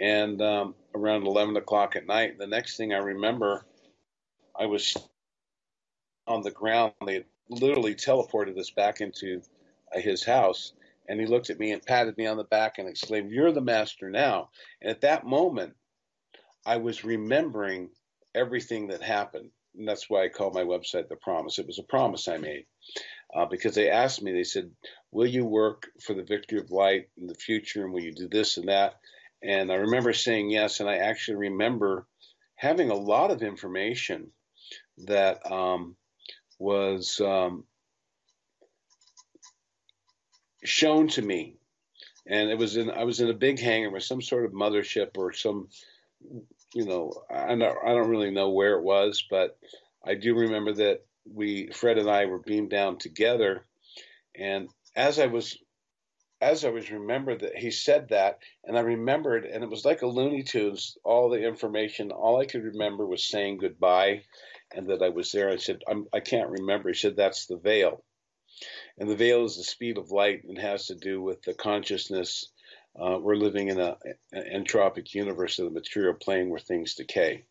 And 0.00 0.42
um, 0.42 0.74
around 0.94 1.26
11 1.26 1.56
o'clock 1.56 1.96
at 1.96 2.06
night, 2.06 2.38
the 2.38 2.46
next 2.46 2.76
thing 2.76 2.92
I 2.92 2.98
remember, 2.98 3.64
I 4.58 4.66
was 4.66 4.96
on 6.26 6.42
the 6.42 6.50
ground. 6.50 6.92
They 7.06 7.24
literally 7.48 7.94
teleported 7.94 8.58
us 8.58 8.70
back 8.70 9.00
into 9.00 9.42
uh, 9.94 10.00
his 10.00 10.24
house. 10.24 10.72
And 11.08 11.20
he 11.20 11.26
looked 11.26 11.50
at 11.50 11.58
me 11.58 11.72
and 11.72 11.82
patted 11.82 12.16
me 12.18 12.26
on 12.26 12.36
the 12.36 12.44
back 12.44 12.78
and 12.78 12.88
exclaimed, 12.88 13.30
You're 13.30 13.52
the 13.52 13.60
master 13.60 14.10
now. 14.10 14.50
And 14.80 14.90
at 14.90 15.02
that 15.02 15.24
moment, 15.24 15.74
I 16.64 16.78
was 16.78 17.04
remembering 17.04 17.90
everything 18.34 18.88
that 18.88 19.02
happened. 19.02 19.50
And 19.76 19.86
that's 19.86 20.10
why 20.10 20.24
I 20.24 20.28
call 20.28 20.50
my 20.50 20.64
website 20.64 21.08
The 21.08 21.16
Promise. 21.16 21.58
It 21.58 21.66
was 21.66 21.78
a 21.78 21.84
promise 21.84 22.28
I 22.28 22.38
made 22.38 22.66
uh, 23.34 23.46
because 23.46 23.74
they 23.74 23.90
asked 23.90 24.22
me, 24.22 24.32
they 24.32 24.44
said, 24.44 24.70
Will 25.12 25.26
you 25.26 25.44
work 25.44 25.86
for 26.00 26.14
the 26.14 26.24
victory 26.24 26.58
of 26.58 26.70
light 26.70 27.08
in 27.16 27.26
the 27.26 27.34
future? 27.34 27.84
And 27.84 27.92
will 27.92 28.02
you 28.02 28.12
do 28.12 28.28
this 28.28 28.56
and 28.56 28.68
that? 28.68 28.94
And 29.42 29.70
I 29.70 29.76
remember 29.76 30.12
saying 30.12 30.50
yes. 30.50 30.80
And 30.80 30.88
I 30.88 30.96
actually 30.96 31.36
remember 31.36 32.06
having 32.56 32.90
a 32.90 32.94
lot 32.94 33.30
of 33.30 33.42
information 33.42 34.30
that 35.06 35.50
um, 35.50 35.96
was 36.58 37.20
um, 37.20 37.64
shown 40.64 41.08
to 41.08 41.22
me. 41.22 41.54
And 42.26 42.50
it 42.50 42.58
was 42.58 42.76
in 42.76 42.90
I 42.90 43.04
was 43.04 43.20
in 43.20 43.30
a 43.30 43.34
big 43.34 43.60
hangar 43.60 43.90
with 43.90 44.02
some 44.02 44.20
sort 44.20 44.44
of 44.44 44.52
mothership 44.52 45.16
or 45.16 45.32
some 45.32 45.68
you 46.74 46.84
know 46.84 47.12
I 47.30 47.54
don't, 47.54 47.62
I 47.62 47.88
don't 47.88 48.10
really 48.10 48.32
know 48.32 48.50
where 48.50 48.76
it 48.78 48.82
was, 48.82 49.24
but 49.30 49.56
I 50.04 50.14
do 50.14 50.34
remember 50.34 50.72
that 50.74 51.04
we 51.32 51.68
Fred 51.68 51.98
and 51.98 52.10
I 52.10 52.26
were 52.26 52.38
beamed 52.38 52.70
down 52.70 52.98
together, 52.98 53.64
and 54.34 54.68
as 54.96 55.20
I 55.20 55.26
was 55.26 55.56
as 56.40 56.64
I 56.64 56.70
was 56.70 56.90
remembered 56.90 57.40
that 57.40 57.56
he 57.56 57.70
said 57.70 58.08
that, 58.08 58.40
and 58.64 58.76
I 58.76 58.82
remembered, 58.82 59.46
and 59.46 59.64
it 59.64 59.70
was 59.70 59.84
like 59.84 60.02
a 60.02 60.06
Looney 60.06 60.42
Tunes. 60.42 60.98
All 61.02 61.30
the 61.30 61.42
information, 61.42 62.10
all 62.10 62.40
I 62.40 62.46
could 62.46 62.62
remember 62.62 63.06
was 63.06 63.24
saying 63.24 63.58
goodbye, 63.58 64.22
and 64.76 64.88
that 64.88 65.02
I 65.02 65.08
was 65.08 65.32
there. 65.32 65.50
I 65.50 65.56
said, 65.56 65.82
I'm, 65.88 66.06
I 66.12 66.20
can 66.20 66.40
not 66.40 66.50
remember. 66.50 66.90
He 66.90 66.94
said, 66.94 67.16
that's 67.16 67.46
the 67.46 67.56
veil, 67.56 68.04
and 68.98 69.08
the 69.10 69.16
veil 69.16 69.44
is 69.44 69.56
the 69.56 69.64
speed 69.64 69.98
of 69.98 70.10
light, 70.10 70.44
and 70.44 70.58
has 70.58 70.86
to 70.86 70.94
do 70.94 71.20
with 71.20 71.42
the 71.42 71.54
consciousness. 71.54 72.52
Uh, 72.98 73.18
we're 73.20 73.36
living 73.36 73.68
in 73.68 73.80
a, 73.80 73.96
an 74.32 74.64
entropic 74.64 75.14
universe 75.14 75.58
of 75.58 75.66
the 75.66 75.70
material 75.70 76.14
plane 76.14 76.48
where 76.48 76.60
things 76.60 76.94
decay. 76.94 77.44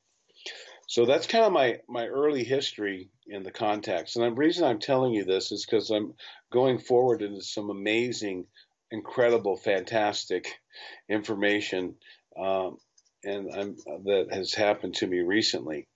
So 0.88 1.06
that's 1.06 1.28
kind 1.28 1.46
of 1.46 1.52
my 1.52 1.80
my 1.88 2.06
early 2.06 2.44
history 2.44 3.10
in 3.28 3.44
the 3.44 3.52
context. 3.52 4.16
And 4.16 4.26
the 4.26 4.32
reason 4.32 4.64
I'm 4.64 4.80
telling 4.80 5.14
you 5.14 5.26
this 5.26 5.52
is 5.52 5.66
because 5.66 5.90
I'm 5.90 6.14
going 6.52 6.80
forward 6.80 7.22
into 7.24 7.42
some 7.42 7.70
amazing, 7.70 8.46
incredible, 8.92 9.58
fantastic 9.58 10.48
information, 11.10 11.96
um, 12.40 12.78
and 13.24 13.50
I'm, 13.52 13.76
that 14.06 14.28
has 14.32 14.54
happened 14.54 14.96
to 14.96 15.08
me 15.08 15.20
recently. 15.20 15.88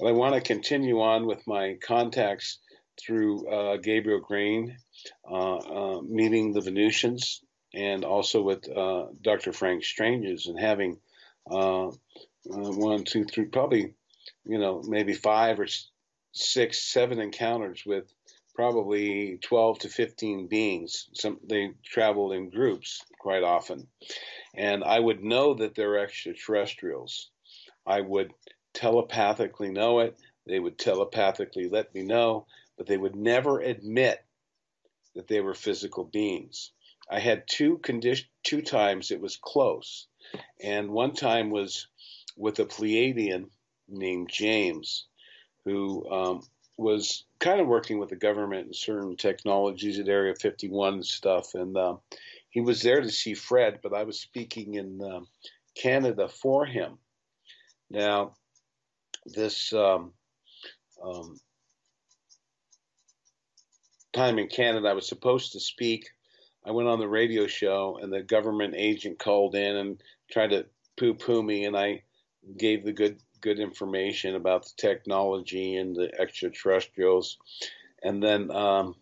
But 0.00 0.08
I 0.08 0.12
want 0.12 0.34
to 0.34 0.40
continue 0.40 1.00
on 1.02 1.26
with 1.26 1.46
my 1.46 1.76
contacts 1.86 2.58
through 2.98 3.48
uh, 3.48 3.76
Gabriel 3.76 4.20
Green, 4.20 4.78
uh, 5.30 5.56
uh, 5.56 6.00
meeting 6.02 6.52
the 6.52 6.62
Venusians, 6.62 7.42
and 7.74 8.04
also 8.04 8.40
with 8.40 8.66
uh, 8.68 9.06
Dr. 9.20 9.52
Frank 9.52 9.84
Stranges, 9.84 10.46
and 10.46 10.58
having 10.58 10.98
uh, 11.50 11.90
one, 12.44 13.04
two, 13.04 13.24
three, 13.24 13.44
probably 13.46 13.94
you 14.44 14.58
know, 14.58 14.82
maybe 14.86 15.12
five 15.12 15.60
or 15.60 15.66
six, 16.32 16.82
seven 16.82 17.20
encounters 17.20 17.82
with 17.84 18.12
probably 18.54 19.38
12 19.42 19.80
to 19.80 19.88
15 19.88 20.48
beings. 20.48 21.08
Some 21.14 21.38
they 21.48 21.70
traveled 21.84 22.32
in 22.32 22.50
groups 22.50 23.00
quite 23.18 23.42
often, 23.42 23.86
and 24.54 24.82
I 24.82 24.98
would 24.98 25.22
know 25.22 25.54
that 25.54 25.74
they're 25.74 25.98
extraterrestrials. 25.98 27.30
I 27.86 28.00
would 28.00 28.32
telepathically 28.74 29.70
know 29.70 30.00
it. 30.00 30.18
They 30.46 30.58
would 30.58 30.78
telepathically 30.78 31.68
let 31.68 31.94
me 31.94 32.02
know, 32.02 32.46
but 32.76 32.86
they 32.86 32.96
would 32.96 33.16
never 33.16 33.60
admit 33.60 34.24
that 35.14 35.28
they 35.28 35.40
were 35.40 35.54
physical 35.54 36.04
beings. 36.04 36.72
I 37.10 37.18
had 37.18 37.44
two 37.48 37.78
condition 37.78 38.28
two 38.42 38.62
times 38.62 39.10
it 39.10 39.20
was 39.20 39.36
close, 39.36 40.06
and 40.62 40.90
one 40.90 41.14
time 41.14 41.50
was 41.50 41.88
with 42.36 42.58
a 42.60 42.64
Pleiadian 42.64 43.50
named 43.88 44.30
James, 44.30 45.06
who 45.64 46.08
um, 46.10 46.42
was 46.76 47.24
kind 47.38 47.60
of 47.60 47.66
working 47.66 47.98
with 47.98 48.08
the 48.08 48.16
government 48.16 48.66
and 48.66 48.76
certain 48.76 49.16
technologies 49.16 49.98
at 49.98 50.08
Area 50.08 50.34
51 50.34 50.94
and 50.94 51.06
stuff. 51.06 51.54
And 51.54 51.76
uh, 51.76 51.96
he 52.48 52.60
was 52.60 52.82
there 52.82 53.00
to 53.00 53.10
see 53.10 53.34
Fred, 53.34 53.80
but 53.82 53.92
I 53.92 54.04
was 54.04 54.18
speaking 54.18 54.74
in 54.74 55.02
uh, 55.02 55.20
Canada 55.74 56.28
for 56.28 56.64
him. 56.64 56.98
Now, 57.90 58.34
this 59.26 59.72
um, 59.72 60.12
um, 61.02 61.38
time 64.12 64.38
in 64.38 64.48
Canada, 64.48 64.88
I 64.88 64.94
was 64.94 65.08
supposed 65.08 65.52
to 65.52 65.60
speak. 65.60 66.08
I 66.64 66.72
went 66.72 66.88
on 66.88 66.98
the 66.98 67.08
radio 67.08 67.46
show, 67.46 67.98
and 68.00 68.12
the 68.12 68.22
government 68.22 68.74
agent 68.76 69.18
called 69.18 69.54
in 69.54 69.76
and 69.76 70.02
tried 70.30 70.50
to 70.50 70.66
poo 70.98 71.14
poo 71.14 71.42
me, 71.42 71.64
and 71.64 71.76
I 71.76 72.02
gave 72.56 72.84
the 72.84 72.92
good 72.92 73.18
good 73.40 73.58
information 73.58 74.34
about 74.34 74.64
the 74.64 74.72
technology 74.76 75.76
and 75.76 75.96
the 75.96 76.10
extraterrestrials. 76.20 77.38
And 78.02 78.22
then 78.22 78.50
um, 78.50 78.94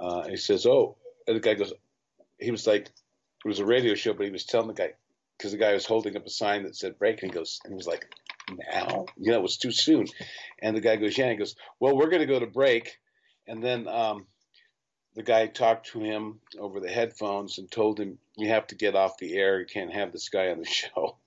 uh, 0.00 0.28
he 0.28 0.36
says, 0.36 0.66
"Oh," 0.66 0.96
and 1.26 1.36
the 1.36 1.40
guy 1.40 1.54
goes, 1.54 1.72
he 2.38 2.50
was 2.50 2.66
like, 2.66 2.90
it 3.44 3.48
was 3.48 3.58
a 3.58 3.64
radio 3.64 3.94
show, 3.94 4.12
but 4.12 4.26
he 4.26 4.32
was 4.32 4.44
telling 4.44 4.68
the 4.68 4.74
guy 4.74 4.92
because 5.36 5.52
the 5.52 5.58
guy 5.58 5.72
was 5.72 5.86
holding 5.86 6.16
up 6.16 6.26
a 6.26 6.30
sign 6.30 6.62
that 6.62 6.76
said 6.76 6.98
break, 6.98 7.22
and 7.22 7.30
he 7.30 7.36
goes, 7.36 7.60
and 7.64 7.72
he 7.72 7.76
was 7.76 7.86
like, 7.86 8.06
now, 8.50 9.06
you 9.16 9.30
know, 9.32 9.38
it 9.38 9.42
was 9.42 9.56
too 9.56 9.72
soon. 9.72 10.06
And 10.60 10.76
the 10.76 10.80
guy 10.80 10.96
goes, 10.96 11.16
yeah, 11.16 11.30
he 11.30 11.36
goes, 11.36 11.56
well, 11.80 11.96
we're 11.96 12.10
going 12.10 12.20
to 12.20 12.32
go 12.32 12.40
to 12.40 12.46
break, 12.46 12.98
and 13.46 13.62
then. 13.62 13.88
Um, 13.88 14.26
the 15.16 15.22
guy 15.22 15.46
talked 15.46 15.92
to 15.92 16.00
him 16.00 16.40
over 16.58 16.80
the 16.80 16.90
headphones 16.90 17.58
and 17.58 17.70
told 17.70 18.00
him, 18.00 18.18
"You 18.36 18.48
have 18.48 18.66
to 18.66 18.74
get 18.74 18.96
off 18.96 19.16
the 19.16 19.34
air. 19.36 19.60
You 19.60 19.66
can't 19.66 19.92
have 19.92 20.10
this 20.10 20.28
guy 20.28 20.48
on 20.48 20.58
the 20.58 20.64
show." 20.68 21.18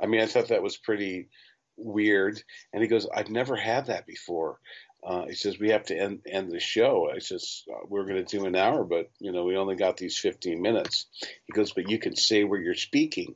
I 0.00 0.06
mean, 0.06 0.20
I 0.20 0.26
thought 0.26 0.50
that 0.50 0.62
was 0.62 0.76
pretty 0.76 1.28
weird. 1.76 2.42
And 2.72 2.82
he 2.82 2.88
goes, 2.88 3.06
I've 3.12 3.30
never 3.30 3.56
had 3.56 3.86
that 3.86 4.06
before. 4.06 4.58
Uh, 5.06 5.26
he 5.26 5.34
says, 5.34 5.58
we 5.58 5.70
have 5.70 5.84
to 5.86 5.98
end, 5.98 6.20
end 6.26 6.50
the 6.50 6.60
show. 6.60 7.10
I 7.14 7.18
says, 7.18 7.62
uh, 7.70 7.86
we're 7.88 8.06
going 8.06 8.24
to 8.24 8.38
do 8.38 8.46
an 8.46 8.56
hour, 8.56 8.84
but, 8.84 9.10
you 9.18 9.32
know, 9.32 9.44
we 9.44 9.56
only 9.56 9.76
got 9.76 9.98
these 9.98 10.18
15 10.18 10.62
minutes. 10.62 11.06
He 11.44 11.52
goes, 11.52 11.72
but 11.72 11.90
you 11.90 11.98
can 11.98 12.16
say 12.16 12.44
where 12.44 12.60
you're 12.60 12.74
speaking. 12.74 13.34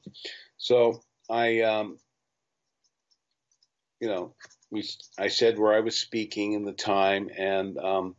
So 0.57 1.03
I, 1.29 1.61
um, 1.63 1.99
you 4.01 4.09
know, 4.09 4.35
we, 4.71 4.89
I 5.19 5.29
said 5.29 5.59
where 5.59 5.75
I 5.75 5.81
was 5.81 5.99
speaking 5.99 6.53
in 6.53 6.65
the 6.65 6.73
time. 6.73 7.31
And 7.37 7.79
um, 7.79 8.17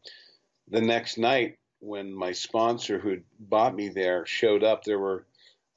the 0.68 0.82
next 0.82 1.18
night, 1.18 1.58
when 1.80 2.14
my 2.14 2.34
sponsor 2.34 3.00
who 3.00 3.20
bought 3.40 3.76
me 3.76 3.90
there 3.90 4.26
showed 4.26 4.64
up, 4.64 4.84
there 4.84 5.00
were 5.00 5.26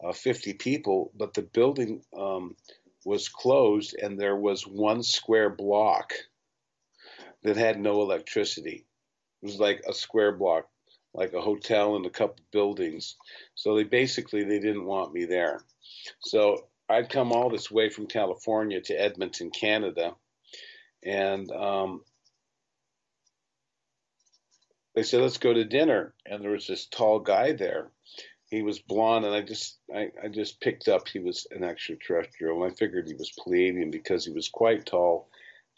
uh, 0.03 0.13
50 0.13 0.55
people, 0.55 1.13
but 1.17 1.35
the 1.35 1.43
building 1.43 2.03
um, 2.17 2.57
was 3.05 3.29
closed 3.29 3.97
and 4.01 4.19
there 4.19 4.37
was 4.37 4.67
one 4.67 5.03
square 5.03 5.51
block 5.51 6.13
that 7.43 7.57
had 7.57 7.79
no 7.79 8.03
electricity. 8.03 8.85
It 9.43 9.47
was 9.47 9.61
like 9.61 9.83
a 9.89 9.95
square 9.95 10.33
block, 10.33 10.69
like 11.15 11.33
a 11.33 11.41
hotel 11.41 11.97
and 11.97 12.07
a 12.07 12.11
couple 12.11 12.45
buildings. 12.53 13.17
So 13.55 13.77
they 13.77 13.85
basically 13.85 14.45
they 14.45 14.59
didn't 14.59 14.85
want 14.85 15.13
me 15.13 15.25
there. 15.25 15.61
So 16.21 16.67
I'd 16.93 17.09
come 17.09 17.33
all 17.33 17.51
this 17.51 17.71
way 17.71 17.89
from 17.89 18.07
California 18.07 18.81
to 18.83 18.95
Edmonton, 18.95 19.51
Canada, 19.51 20.15
and 21.05 21.51
um, 21.51 22.03
they 24.95 25.03
said 25.03 25.23
let's 25.23 25.39
go 25.39 25.53
to 25.53 25.65
dinner. 25.65 26.15
And 26.27 26.43
there 26.43 26.51
was 26.51 26.67
this 26.67 26.87
tall 26.87 27.19
guy 27.19 27.53
there, 27.53 27.91
he 28.53 28.61
was 28.61 28.81
blonde, 28.81 29.25
and 29.25 29.35
I 29.35 29.41
just 29.41 29.79
I, 29.95 30.11
I 30.23 30.29
just 30.29 30.61
picked 30.61 30.87
up 30.87 31.09
he 31.09 31.19
was 31.19 31.47
an 31.53 31.65
extraterrestrial, 31.65 32.63
and 32.63 32.71
I 32.71 32.75
figured 32.75 33.09
he 33.09 33.15
was 33.15 33.33
Pleiadian 33.33 33.91
because 33.91 34.27
he 34.27 34.31
was 34.31 34.51
quite 34.51 34.85
tall, 34.85 35.31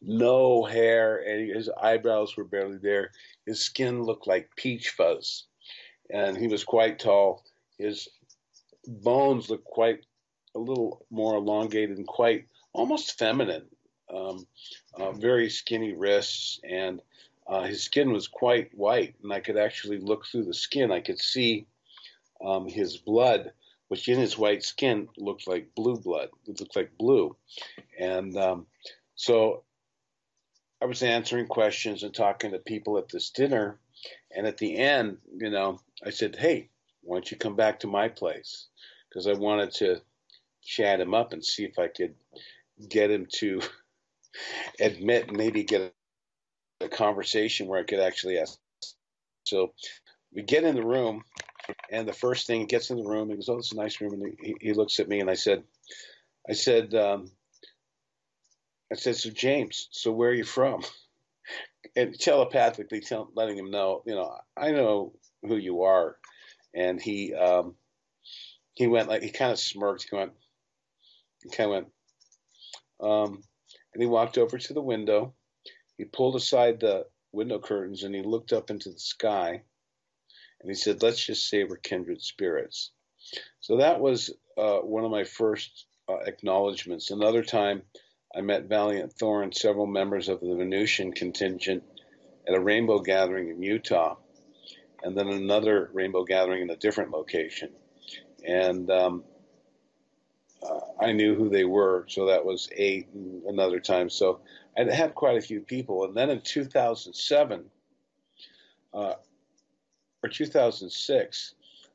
no 0.02 0.64
hair, 0.64 1.18
and 1.18 1.54
his 1.54 1.70
eyebrows 1.80 2.36
were 2.36 2.42
barely 2.42 2.78
there. 2.78 3.12
His 3.46 3.60
skin 3.60 4.02
looked 4.02 4.26
like 4.26 4.56
peach 4.56 4.88
fuzz, 4.88 5.46
and 6.10 6.36
he 6.36 6.48
was 6.48 6.64
quite 6.64 6.98
tall. 6.98 7.44
His 7.78 8.08
bones 8.88 9.48
looked 9.48 9.66
quite 9.66 10.04
a 10.54 10.58
little 10.58 11.04
more 11.10 11.36
elongated 11.36 11.96
and 11.96 12.06
quite 12.06 12.46
almost 12.72 13.18
feminine. 13.18 13.66
Um, 14.14 14.46
uh, 14.94 15.12
very 15.12 15.50
skinny 15.50 15.92
wrists, 15.92 16.60
and 16.68 17.00
uh, 17.46 17.62
his 17.62 17.82
skin 17.82 18.12
was 18.12 18.28
quite 18.28 18.76
white, 18.76 19.14
and 19.22 19.32
I 19.32 19.40
could 19.40 19.56
actually 19.56 19.98
look 19.98 20.26
through 20.26 20.44
the 20.44 20.54
skin. 20.54 20.92
I 20.92 21.00
could 21.00 21.18
see 21.18 21.66
um, 22.44 22.68
his 22.68 22.96
blood, 22.96 23.52
which 23.88 24.08
in 24.08 24.18
his 24.18 24.38
white 24.38 24.62
skin 24.62 25.08
looked 25.16 25.46
like 25.46 25.74
blue 25.74 25.96
blood. 25.96 26.28
It 26.46 26.60
looked 26.60 26.76
like 26.76 26.98
blue. 26.98 27.36
And 27.98 28.36
um, 28.36 28.66
so 29.14 29.62
I 30.82 30.86
was 30.86 31.02
answering 31.02 31.46
questions 31.46 32.02
and 32.02 32.14
talking 32.14 32.52
to 32.52 32.58
people 32.58 32.98
at 32.98 33.08
this 33.08 33.30
dinner. 33.30 33.78
And 34.36 34.46
at 34.46 34.58
the 34.58 34.76
end, 34.76 35.18
you 35.36 35.50
know, 35.50 35.80
I 36.04 36.10
said, 36.10 36.36
hey, 36.36 36.68
why 37.02 37.16
don't 37.16 37.30
you 37.30 37.36
come 37.36 37.56
back 37.56 37.80
to 37.80 37.86
my 37.86 38.08
place? 38.08 38.66
Because 39.08 39.26
I 39.26 39.32
wanted 39.32 39.72
to 39.74 40.02
chat 40.64 41.00
him 41.00 41.14
up 41.14 41.32
and 41.32 41.44
see 41.44 41.64
if 41.64 41.78
I 41.78 41.88
could 41.88 42.14
get 42.88 43.10
him 43.10 43.26
to 43.36 43.60
admit 44.80 45.32
maybe 45.32 45.64
get 45.64 45.94
a, 46.82 46.88
conversation 46.88 47.66
where 47.66 47.80
I 47.80 47.84
could 47.84 48.00
actually 48.00 48.38
ask. 48.38 48.58
So 49.44 49.72
we 50.34 50.42
get 50.42 50.64
in 50.64 50.74
the 50.74 50.84
room, 50.84 51.24
and 51.90 52.06
the 52.06 52.12
first 52.12 52.46
thing 52.46 52.66
gets 52.66 52.90
in 52.90 52.98
the 52.98 53.08
room, 53.08 53.30
he 53.30 53.36
goes, 53.36 53.48
"Oh, 53.48 53.58
it's 53.58 53.72
a 53.72 53.76
nice 53.76 54.00
room," 54.00 54.12
and 54.14 54.36
he, 54.40 54.56
he 54.60 54.72
looks 54.74 55.00
at 55.00 55.08
me, 55.08 55.20
and 55.20 55.30
I 55.30 55.34
said, 55.34 55.64
"I 56.48 56.52
said, 56.52 56.94
um, 56.94 57.30
I 58.92 58.96
said, 58.96 59.16
so 59.16 59.30
James, 59.30 59.88
so 59.92 60.12
where 60.12 60.30
are 60.30 60.34
you 60.34 60.44
from?" 60.44 60.82
And 61.96 62.18
telepathically 62.18 63.00
tell, 63.00 63.30
letting 63.34 63.58
him 63.58 63.70
know, 63.70 64.02
you 64.06 64.14
know, 64.14 64.36
I 64.56 64.72
know 64.72 65.12
who 65.42 65.56
you 65.56 65.82
are, 65.82 66.16
and 66.74 67.00
he 67.00 67.34
um, 67.34 67.76
he 68.74 68.86
went 68.86 69.08
like 69.08 69.22
he 69.22 69.30
kind 69.30 69.52
of 69.52 69.58
smirked. 69.58 70.06
He 70.10 70.16
went, 70.16 70.32
kind 71.50 71.70
of 71.70 71.70
went, 71.70 71.86
um, 73.00 73.42
and 73.92 74.02
he 74.02 74.06
walked 74.06 74.38
over 74.38 74.58
to 74.58 74.72
the 74.74 74.82
window. 74.82 75.34
He 75.96 76.04
pulled 76.04 76.36
aside 76.36 76.80
the 76.80 77.06
window 77.32 77.58
curtains 77.58 78.02
and 78.02 78.14
he 78.14 78.22
looked 78.22 78.52
up 78.52 78.70
into 78.70 78.90
the 78.90 78.98
sky 78.98 79.62
and 80.60 80.70
he 80.70 80.74
said, 80.74 81.02
Let's 81.02 81.24
just 81.24 81.48
say 81.48 81.64
we're 81.64 81.76
kindred 81.76 82.22
spirits. 82.22 82.90
So 83.60 83.78
that 83.78 84.00
was 84.00 84.30
uh, 84.56 84.78
one 84.78 85.04
of 85.04 85.10
my 85.10 85.24
first 85.24 85.86
uh, 86.08 86.18
acknowledgments. 86.26 87.10
Another 87.10 87.42
time, 87.42 87.82
I 88.34 88.40
met 88.40 88.64
Valiant 88.64 89.12
Thor 89.12 89.42
and 89.42 89.54
several 89.54 89.86
members 89.86 90.28
of 90.28 90.40
the 90.40 90.54
Venusian 90.54 91.12
contingent 91.12 91.84
at 92.48 92.54
a 92.54 92.60
rainbow 92.60 92.98
gathering 92.98 93.48
in 93.48 93.62
Utah, 93.62 94.16
and 95.02 95.16
then 95.16 95.28
another 95.28 95.90
rainbow 95.92 96.24
gathering 96.24 96.62
in 96.62 96.70
a 96.70 96.76
different 96.76 97.10
location. 97.10 97.70
And 98.46 98.90
um, 98.90 99.24
I 101.00 101.12
knew 101.12 101.34
who 101.34 101.48
they 101.48 101.64
were, 101.64 102.06
so 102.08 102.26
that 102.26 102.44
was 102.44 102.68
eight 102.74 103.08
another 103.46 103.80
time. 103.80 104.08
So 104.08 104.40
I 104.76 104.84
had 104.84 105.14
quite 105.14 105.36
a 105.36 105.42
few 105.42 105.60
people. 105.60 106.04
And 106.04 106.16
then 106.16 106.30
in 106.30 106.40
2007, 106.40 107.64
uh, 108.92 109.14
or 110.22 110.28
2006, 110.28 111.54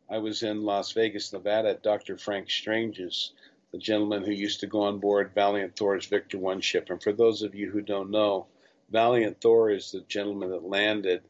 I 0.10 0.18
was 0.18 0.44
in 0.44 0.64
Las 0.64 0.92
Vegas, 0.92 1.34
Nevada 1.34 1.70
at 1.70 1.84
Dr. 1.84 2.18
Frank 2.18 2.50
Stranges', 2.50 3.32
the 3.72 3.78
gentleman 3.78 4.24
who 4.24 4.32
used 4.32 4.60
to 4.60 4.68
go 4.68 4.82
on 4.82 5.00
board 5.00 5.32
Valiant 5.34 5.76
Thor's 5.76 6.06
Victor 6.06 6.38
1 6.38 6.62
ship. 6.62 6.90
And 6.90 7.02
for 7.02 7.14
those 7.14 7.42
of 7.42 7.56
you 7.56 7.70
who 7.70 7.82
don't 7.82 8.10
know, 8.10 8.48
Valiant 8.90 9.40
Thor 9.42 9.70
is 9.70 9.92
the 9.92 10.02
gentleman 10.02 10.50
that 10.50 10.64
landed 10.64 11.22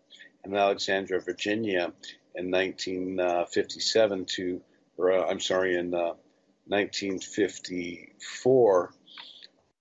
in 0.46 0.56
Alexandria, 0.56 1.20
Virginia 1.20 1.94
in 2.36 2.50
1957 2.50 4.26
to, 4.26 4.62
or 4.98 5.12
uh, 5.12 5.30
I'm 5.30 5.42
sorry, 5.42 5.76
in 5.76 5.94
uh, 5.94 6.14
1954, 6.70 8.94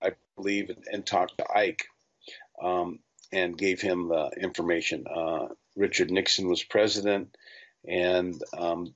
I 0.01 0.11
believe, 0.35 0.69
and, 0.69 0.83
and 0.91 1.05
talked 1.05 1.37
to 1.37 1.45
Ike 1.55 1.85
um, 2.61 2.99
and 3.31 3.57
gave 3.57 3.79
him 3.79 4.09
the 4.09 4.31
information. 4.41 5.05
Uh, 5.07 5.47
Richard 5.75 6.11
Nixon 6.11 6.49
was 6.49 6.63
president, 6.63 7.37
and 7.87 8.35
um, 8.57 8.93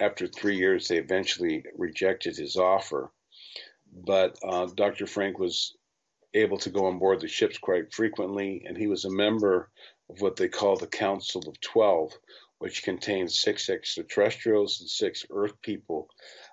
after 0.00 0.26
three 0.26 0.56
years, 0.56 0.88
they 0.88 0.98
eventually 0.98 1.64
rejected 1.78 2.36
his 2.36 2.56
offer. 2.56 3.10
But 3.94 4.36
uh, 4.42 4.66
Dr. 4.74 5.06
Frank 5.06 5.38
was 5.38 5.76
able 6.34 6.58
to 6.58 6.70
go 6.70 6.86
on 6.86 6.98
board 6.98 7.20
the 7.20 7.28
ships 7.28 7.58
quite 7.58 7.92
frequently, 7.92 8.64
and 8.66 8.76
he 8.76 8.88
was 8.88 9.04
a 9.04 9.10
member 9.10 9.70
of 10.10 10.20
what 10.20 10.36
they 10.36 10.48
call 10.48 10.76
the 10.76 10.86
Council 10.86 11.42
of 11.46 11.60
Twelve, 11.60 12.12
which 12.58 12.82
contains 12.82 13.40
six 13.40 13.68
extraterrestrials 13.68 14.80
and 14.80 14.88
six 14.88 15.24
Earth 15.30 15.60
people, 15.62 16.08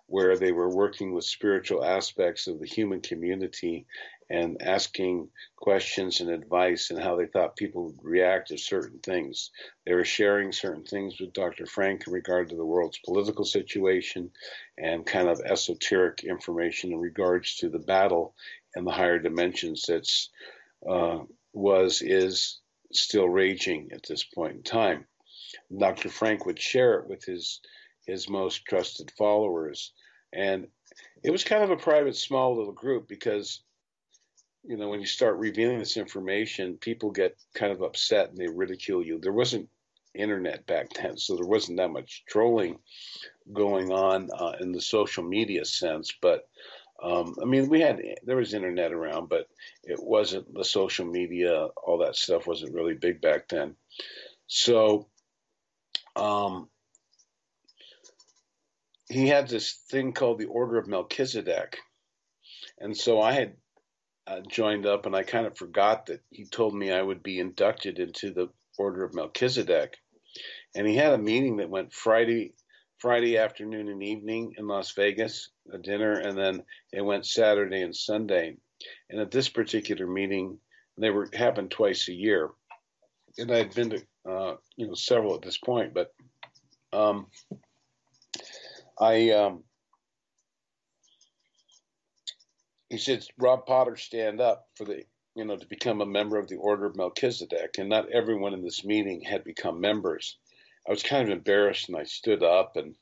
where 0.10 0.38
they 0.38 0.52
were 0.52 0.70
working 0.76 1.14
with 1.14 1.24
spiritual 1.24 1.86
aspects 1.86 2.48
of 2.48 2.60
the 2.60 2.66
human 2.66 3.00
community 3.00 3.86
and 4.30 4.62
asking 4.62 5.28
questions 5.56 6.20
and 6.20 6.30
advice 6.30 6.90
and 6.90 7.02
how 7.02 7.16
they 7.16 7.26
thought 7.26 7.56
people 7.56 7.86
would 7.86 8.04
react 8.04 8.50
to 8.50 8.58
certain 8.58 9.00
things. 9.00 9.52
They 9.86 9.94
were 9.94 10.06
sharing 10.06 10.52
certain 10.52 10.84
things 10.84 11.20
with 11.20 11.34
Dr. 11.34 11.66
Frank 11.66 12.06
in 12.08 12.14
regard 12.14 12.50
to 12.50 12.56
the 12.56 12.66
world's 12.66 13.00
political 13.00 13.46
situation 13.46 14.32
and 14.78 15.06
kind 15.06 15.28
of 15.28 15.42
esoteric 15.42 16.24
information 16.24 16.92
in 16.92 17.00
regards 17.00 17.56
to 17.58 17.70
the 17.70 17.80
battle 17.80 18.36
and 18.76 18.86
the 18.86 18.92
higher 18.92 19.20
dimensions 19.20 19.86
that's 19.88 20.30
uh, 20.88 21.20
was 21.54 22.02
is 22.02 22.60
still 22.92 23.28
raging 23.28 23.90
at 23.92 24.04
this 24.08 24.24
point 24.24 24.56
in 24.56 24.64
time. 24.64 25.06
Dr. 25.76 26.10
Frank 26.10 26.46
would 26.46 26.60
share 26.60 27.00
it 27.00 27.08
with 27.08 27.24
his 27.26 27.62
his 28.06 28.28
most 28.28 28.66
trusted 28.66 29.12
followers, 29.12 29.94
and 30.34 30.68
it 31.24 31.32
was 31.32 31.44
kind 31.44 31.64
of 31.64 31.72
a 31.72 31.78
private, 31.78 32.16
small 32.16 32.56
little 32.56 32.74
group 32.74 33.08
because 33.08 33.62
you 34.64 34.78
know, 34.78 34.90
when 34.90 35.00
you 35.00 35.06
start 35.06 35.38
revealing 35.38 35.80
this 35.80 35.98
information, 35.98 36.78
people 36.78 37.12
get 37.12 37.38
kind 37.56 37.72
of 37.72 37.82
upset 37.82 38.30
and 38.30 38.38
they 38.38 38.48
ridicule 38.48 39.04
you. 39.04 39.20
There 39.20 39.34
wasn't 39.34 39.70
internet 40.14 40.66
back 40.66 40.90
then, 40.94 41.18
so 41.18 41.36
there 41.36 41.46
wasn't 41.46 41.78
that 41.78 41.92
much 41.92 42.24
trolling 42.28 42.80
going 43.52 43.92
on 43.92 44.30
uh, 44.38 44.54
in 44.60 44.72
the 44.72 44.82
social 44.82 45.24
media 45.24 45.66
sense. 45.66 46.14
But 46.22 46.48
um, 47.02 47.36
I 47.42 47.46
mean, 47.46 47.70
we 47.70 47.80
had 47.80 48.02
there 48.24 48.36
was 48.36 48.54
internet 48.54 48.92
around, 48.92 49.30
but 49.30 49.48
it 49.84 50.00
wasn't 50.02 50.54
the 50.54 50.66
social 50.66 51.06
media. 51.06 51.68
All 51.84 52.00
that 52.00 52.16
stuff 52.16 52.46
wasn't 52.46 52.76
really 52.76 52.96
big 52.96 53.22
back 53.22 53.48
then. 53.48 53.76
So 54.48 55.08
um, 56.16 56.68
he 59.10 59.28
had 59.28 59.48
this 59.48 59.74
thing 59.90 60.14
called 60.14 60.40
the 60.40 60.46
Order 60.46 60.78
of 60.78 60.88
Melchizedek, 60.88 61.78
and 62.80 62.96
so 62.96 63.22
I 63.22 63.34
had 63.34 63.56
uh, 64.28 64.42
joined 64.48 64.86
up, 64.86 65.06
and 65.06 65.16
I 65.16 65.24
kind 65.24 65.48
of 65.48 65.58
forgot 65.58 66.06
that 66.06 66.22
he 66.30 66.46
told 66.46 66.76
me 66.76 66.92
I 66.92 67.02
would 67.02 67.24
be 67.24 67.40
inducted 67.40 68.00
into 68.00 68.32
the 68.32 68.50
Order 68.78 69.04
of 69.04 69.14
Melchizedek. 69.14 69.98
And 70.76 70.88
he 70.88 70.96
had 70.96 71.14
a 71.14 71.18
meeting 71.18 71.58
that 71.58 71.70
went 71.70 71.92
Friday, 71.92 72.54
Friday 73.00 73.38
afternoon 73.38 73.90
and 73.90 74.04
evening 74.04 74.54
in 74.58 74.68
Las 74.68 74.92
Vegas, 74.92 75.50
a 75.74 75.80
dinner, 75.80 76.14
and 76.14 76.38
then 76.38 76.64
it 76.94 77.02
went 77.02 77.26
Saturday 77.26 77.82
and 77.82 77.96
Sunday. 77.96 78.56
And 79.10 79.20
at 79.20 79.32
this 79.32 79.50
particular 79.50 80.06
meeting, 80.06 80.60
they 80.98 81.10
were 81.10 81.30
happened 81.34 81.72
twice 81.72 82.08
a 82.08 82.14
year, 82.14 82.50
and 83.38 83.52
I 83.52 83.58
had 83.58 83.74
been 83.74 83.90
to 83.90 84.02
uh, 84.30 84.56
you 84.76 84.88
know 84.88 84.94
several 84.94 85.36
at 85.36 85.42
this 85.42 85.58
point, 85.58 85.94
but 85.94 86.14
um, 86.94 87.28
I 89.00 89.32
um, 89.32 89.64
he 92.90 92.98
said, 92.98 93.26
Rob 93.38 93.66
Potter, 93.66 93.96
stand 93.96 94.42
up 94.42 94.68
for 94.76 94.84
the, 94.84 95.04
you 95.36 95.46
know, 95.46 95.56
to 95.56 95.68
become 95.68 96.02
a 96.02 96.08
member 96.08 96.40
of 96.40 96.48
the 96.48 96.58
Order 96.58 96.88
of 96.88 96.96
Melchizedek. 96.96 97.78
And 97.78 97.88
not 97.88 98.10
everyone 98.10 98.54
in 98.54 98.64
this 98.64 98.84
meeting 98.84 99.22
had 99.22 99.44
become 99.44 99.80
members. 99.80 100.38
I 100.88 100.92
was 100.92 101.04
kind 101.04 101.24
of 101.24 101.38
embarrassed 101.38 101.88
and 101.88 101.98
I 101.98 102.04
stood 102.04 102.42
up 102.42 102.78
and, 102.78 102.96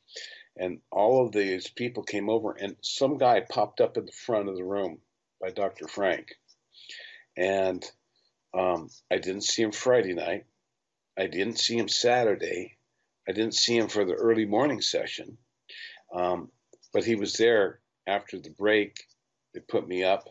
and 0.57 0.81
all 0.91 1.25
of 1.25 1.31
these 1.31 1.69
people 1.69 2.03
came 2.03 2.29
over 2.29 2.51
and 2.51 2.75
some 2.81 3.17
guy 3.17 3.39
popped 3.39 3.79
up 3.79 3.95
in 3.97 4.05
the 4.05 4.11
front 4.11 4.49
of 4.49 4.57
the 4.57 4.65
room 4.65 4.99
by 5.39 5.51
Dr. 5.51 5.87
Frank. 5.87 6.35
And 7.37 7.85
um, 8.53 8.89
I 9.09 9.19
didn't 9.19 9.43
see 9.43 9.61
him 9.61 9.71
Friday 9.71 10.13
night. 10.13 10.45
I 11.17 11.27
didn't 11.27 11.59
see 11.59 11.77
him 11.77 11.87
Saturday. 11.87 12.77
I 13.27 13.31
didn't 13.31 13.55
see 13.55 13.77
him 13.77 13.87
for 13.87 14.03
the 14.03 14.13
early 14.15 14.45
morning 14.45 14.81
session. 14.81 15.37
Um, 16.13 16.51
but 16.93 17.03
he 17.03 17.15
was 17.15 17.33
there 17.33 17.79
after 18.05 18.39
the 18.39 18.49
break 18.49 19.03
they 19.53 19.59
put 19.59 19.87
me 19.87 20.03
up, 20.03 20.29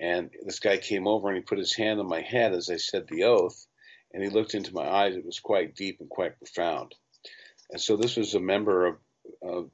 and 0.00 0.30
this 0.44 0.58
guy 0.58 0.76
came 0.78 1.06
over 1.06 1.28
and 1.28 1.36
he 1.36 1.42
put 1.42 1.58
his 1.58 1.74
hand 1.74 2.00
on 2.00 2.08
my 2.08 2.20
head 2.20 2.52
as 2.52 2.70
I 2.70 2.76
said 2.76 3.06
the 3.06 3.24
oath, 3.24 3.66
and 4.12 4.22
he 4.22 4.30
looked 4.30 4.54
into 4.54 4.74
my 4.74 4.88
eyes. 4.88 5.14
It 5.14 5.24
was 5.24 5.40
quite 5.40 5.74
deep 5.74 6.00
and 6.00 6.08
quite 6.08 6.38
profound. 6.38 6.94
And 7.70 7.80
so 7.80 7.96
this 7.96 8.16
was 8.16 8.34
a 8.34 8.40
member 8.40 8.86
of, 8.86 8.96
of 9.42 9.70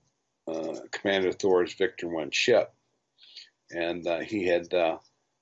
uh, 0.47 0.81
Commander 0.93 1.33
Thor's 1.33 1.75
Victor 1.75 2.09
1 2.09 2.31
ship, 2.31 2.73
and 3.71 4.07
uh, 4.07 4.21
he 4.21 4.47
had 4.47 4.73
uh, 4.73 4.99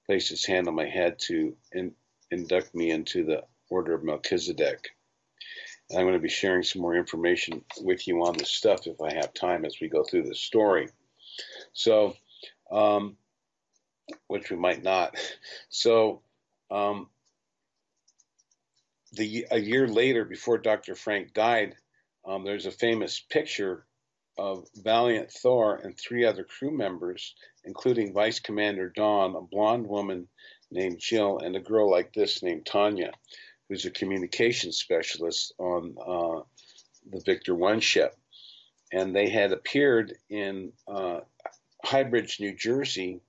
placed 0.07 0.31
his 0.31 0.45
hand 0.45 0.69
on 0.69 0.75
my 0.75 0.87
head 0.87 1.19
to 1.27 1.57
in, 1.73 1.92
induct 2.31 2.75
me 2.75 2.90
into 2.90 3.25
the 3.25 3.45
Order 3.69 3.95
of 3.95 4.05
Melchizedek. 4.05 4.96
I'm 5.92 6.03
going 6.03 6.14
to 6.14 6.18
be 6.18 6.29
sharing 6.29 6.62
some 6.62 6.83
more 6.83 6.96
information 6.96 7.64
with 7.81 8.09
you 8.09 8.25
on 8.25 8.37
this 8.37 8.51
stuff 8.51 8.87
if 8.87 9.01
I 9.01 9.14
have 9.14 9.33
time 9.35 9.64
as 9.64 9.77
we 9.81 9.88
go 9.88 10.03
through 10.03 10.25
the 10.25 10.35
story. 10.35 10.88
So, 11.72 12.16
um, 12.70 13.16
which 14.27 14.51
we 14.51 14.57
might 14.57 14.83
not. 14.83 15.16
So, 15.68 16.22
um, 16.70 17.09
the 19.12 19.46
a 19.51 19.59
year 19.59 19.87
later, 19.87 20.25
before 20.25 20.59
Dr. 20.59 20.94
Frank 20.94 21.33
died, 21.33 21.77
um, 22.25 22.44
there's 22.44 22.66
a 22.66 22.72
famous 22.72 23.20
picture 23.20 23.87
of 24.37 24.66
Valiant 24.75 25.31
Thor 25.31 25.77
and 25.77 25.96
three 25.96 26.25
other 26.25 26.44
crew 26.44 26.70
members, 26.70 27.35
including 27.64 28.12
Vice 28.12 28.40
Commander 28.40 28.90
Donn, 28.94 29.35
a 29.35 29.40
blonde 29.40 29.87
woman 29.87 30.29
named 30.70 30.99
Jill, 30.99 31.38
and 31.38 31.57
a 31.57 31.61
girl 31.61 31.90
like 31.90 32.12
this 32.12 32.42
named 32.42 32.66
Tanya, 32.66 33.12
who's 33.69 33.85
a 33.85 33.91
communication 33.91 34.73
specialist 34.73 35.53
on 35.59 35.97
uh, 36.01 36.43
the 37.11 37.23
Victor 37.25 37.55
One 37.55 37.81
ship. 37.81 38.15
And 38.93 39.15
they 39.15 39.29
had 39.29 39.53
appeared 39.53 40.15
in 40.31 40.73
uh, 40.87 41.21
Highbridge, 41.85 42.41
New 42.41 42.55
Jersey, 42.55 43.21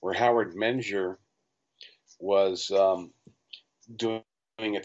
where 0.00 0.14
Howard 0.14 0.54
Menger 0.54 1.16
was 2.20 2.70
um, 2.70 3.12
doing 3.94 4.22
a 4.60 4.82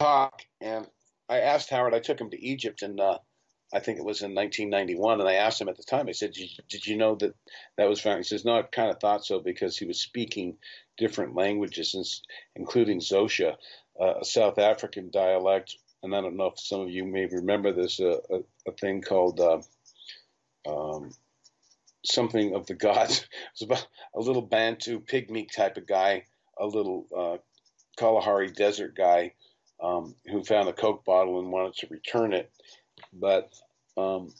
talk, 0.00 0.42
and 0.60 0.86
I 1.28 1.40
asked 1.40 1.70
Howard. 1.70 1.94
I 1.94 2.00
took 2.00 2.20
him 2.20 2.30
to 2.30 2.42
Egypt, 2.42 2.82
and 2.82 2.98
uh, 3.00 3.18
I 3.72 3.80
think 3.80 3.98
it 3.98 4.04
was 4.04 4.22
in 4.22 4.34
1991, 4.34 5.20
and 5.20 5.28
I 5.28 5.34
asked 5.34 5.60
him 5.60 5.68
at 5.68 5.76
the 5.76 5.82
time. 5.82 6.08
I 6.08 6.12
said, 6.12 6.32
"Did 6.32 6.50
you, 6.50 6.64
did 6.68 6.86
you 6.86 6.96
know 6.96 7.14
that 7.16 7.34
that 7.76 7.88
was 7.88 8.00
found?" 8.00 8.18
He 8.18 8.24
says, 8.24 8.44
"No, 8.44 8.58
I 8.58 8.62
kind 8.62 8.90
of 8.90 8.98
thought 8.98 9.24
so 9.24 9.40
because 9.40 9.76
he 9.76 9.84
was 9.84 10.00
speaking 10.00 10.56
different 10.96 11.34
languages, 11.34 12.22
including 12.56 13.00
uh, 13.12 13.56
a 14.00 14.24
South 14.24 14.58
African 14.58 15.10
dialect." 15.10 15.76
And 16.02 16.14
I 16.14 16.20
don't 16.20 16.36
know 16.36 16.46
if 16.46 16.60
some 16.60 16.80
of 16.80 16.90
you 16.90 17.04
may 17.04 17.26
remember 17.26 17.72
this 17.72 18.00
uh, 18.00 18.18
a, 18.30 18.38
a, 18.68 18.72
thing 18.72 19.02
called 19.02 19.40
uh, 19.40 19.60
um, 20.68 21.10
something 22.04 22.54
of 22.54 22.66
the 22.66 22.74
gods. 22.74 23.26
It 23.32 23.60
was 23.60 23.62
about 23.62 23.86
a 24.14 24.20
little 24.20 24.42
Bantu 24.42 25.00
pygmy 25.00 25.50
type 25.50 25.76
of 25.76 25.86
guy, 25.86 26.24
a 26.58 26.66
little 26.66 27.06
uh, 27.16 27.38
Kalahari 27.96 28.50
desert 28.50 28.96
guy 28.96 29.32
um, 29.82 30.14
who 30.26 30.44
found 30.44 30.68
a 30.68 30.72
Coke 30.72 31.04
bottle 31.04 31.40
and 31.40 31.50
wanted 31.50 31.74
to 31.74 31.88
return 31.90 32.32
it. 32.32 32.50
But 33.12 33.52
um, 33.96 34.32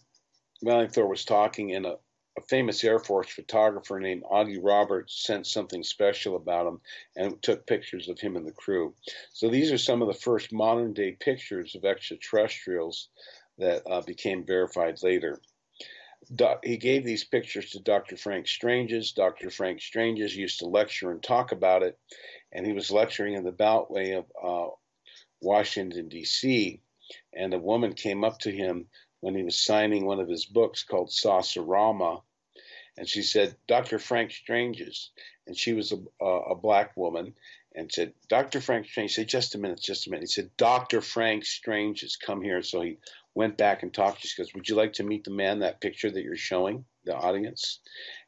was 0.62 1.24
talking, 1.24 1.74
and 1.74 1.86
a, 1.86 1.96
a, 2.38 2.42
famous 2.48 2.82
Air 2.84 2.98
Force 2.98 3.28
photographer 3.28 4.00
named 4.00 4.22
Augie 4.24 4.60
Roberts 4.62 5.24
sent 5.24 5.46
something 5.46 5.82
special 5.82 6.36
about 6.36 6.66
him 6.66 6.80
and 7.16 7.42
took 7.42 7.66
pictures 7.66 8.08
of 8.08 8.18
him 8.18 8.36
and 8.36 8.46
the 8.46 8.52
crew. 8.52 8.94
So 9.32 9.48
these 9.48 9.72
are 9.72 9.78
some 9.78 10.02
of 10.02 10.08
the 10.08 10.14
first 10.14 10.52
modern 10.52 10.92
day 10.92 11.12
pictures 11.12 11.74
of 11.74 11.84
extraterrestrials 11.84 13.08
that 13.58 13.82
uh, 13.90 14.02
became 14.02 14.44
verified 14.44 15.02
later. 15.02 15.40
he 16.62 16.76
gave 16.76 17.04
these 17.04 17.24
pictures 17.24 17.70
to 17.70 17.80
Dr. 17.80 18.16
Frank 18.16 18.46
Stranges. 18.46 19.12
Dr. 19.12 19.50
Frank 19.50 19.80
Stranges 19.80 20.36
used 20.36 20.60
to 20.60 20.66
lecture 20.66 21.10
and 21.10 21.22
talk 21.22 21.52
about 21.52 21.82
it, 21.82 21.98
and 22.52 22.66
he 22.66 22.72
was 22.72 22.90
lecturing 22.90 23.34
in 23.34 23.44
the 23.44 23.52
Beltway 23.52 24.18
of 24.18 24.24
uh, 24.42 24.70
Washington, 25.40 26.08
D.C., 26.08 26.80
and 27.34 27.54
a 27.54 27.58
woman 27.58 27.94
came 27.94 28.24
up 28.24 28.38
to 28.40 28.50
him 28.50 28.86
when 29.20 29.34
he 29.34 29.42
was 29.42 29.58
signing 29.58 30.04
one 30.04 30.20
of 30.20 30.28
his 30.28 30.44
books 30.44 30.84
called 30.84 31.10
Saucerama, 31.10 32.22
and 32.98 33.08
she 33.08 33.22
said, 33.22 33.54
Dr. 33.68 34.00
Frank 34.00 34.32
Stranges. 34.32 35.10
And 35.46 35.56
she 35.56 35.72
was 35.72 35.92
a, 35.92 36.24
a, 36.24 36.56
black 36.56 36.96
woman 36.96 37.34
and 37.74 37.90
said, 37.92 38.12
Dr. 38.28 38.60
Frank 38.60 38.86
Strange, 38.86 39.14
say, 39.14 39.24
just 39.24 39.54
a 39.54 39.58
minute, 39.58 39.80
just 39.80 40.06
a 40.06 40.10
minute. 40.10 40.24
He 40.24 40.26
said, 40.26 40.50
Dr. 40.56 41.00
Frank 41.00 41.44
Strange 41.44 42.00
has 42.00 42.16
come 42.16 42.42
here. 42.42 42.60
So 42.60 42.82
he 42.82 42.98
went 43.34 43.56
back 43.56 43.84
and 43.84 43.94
talked 43.94 44.22
to 44.22 44.26
She 44.26 44.42
goes, 44.42 44.52
Would 44.52 44.68
you 44.68 44.74
like 44.74 44.94
to 44.94 45.04
meet 45.04 45.22
the 45.22 45.30
man, 45.30 45.60
that 45.60 45.80
picture 45.80 46.10
that 46.10 46.24
you're 46.24 46.36
showing 46.36 46.84
the 47.04 47.14
audience? 47.14 47.78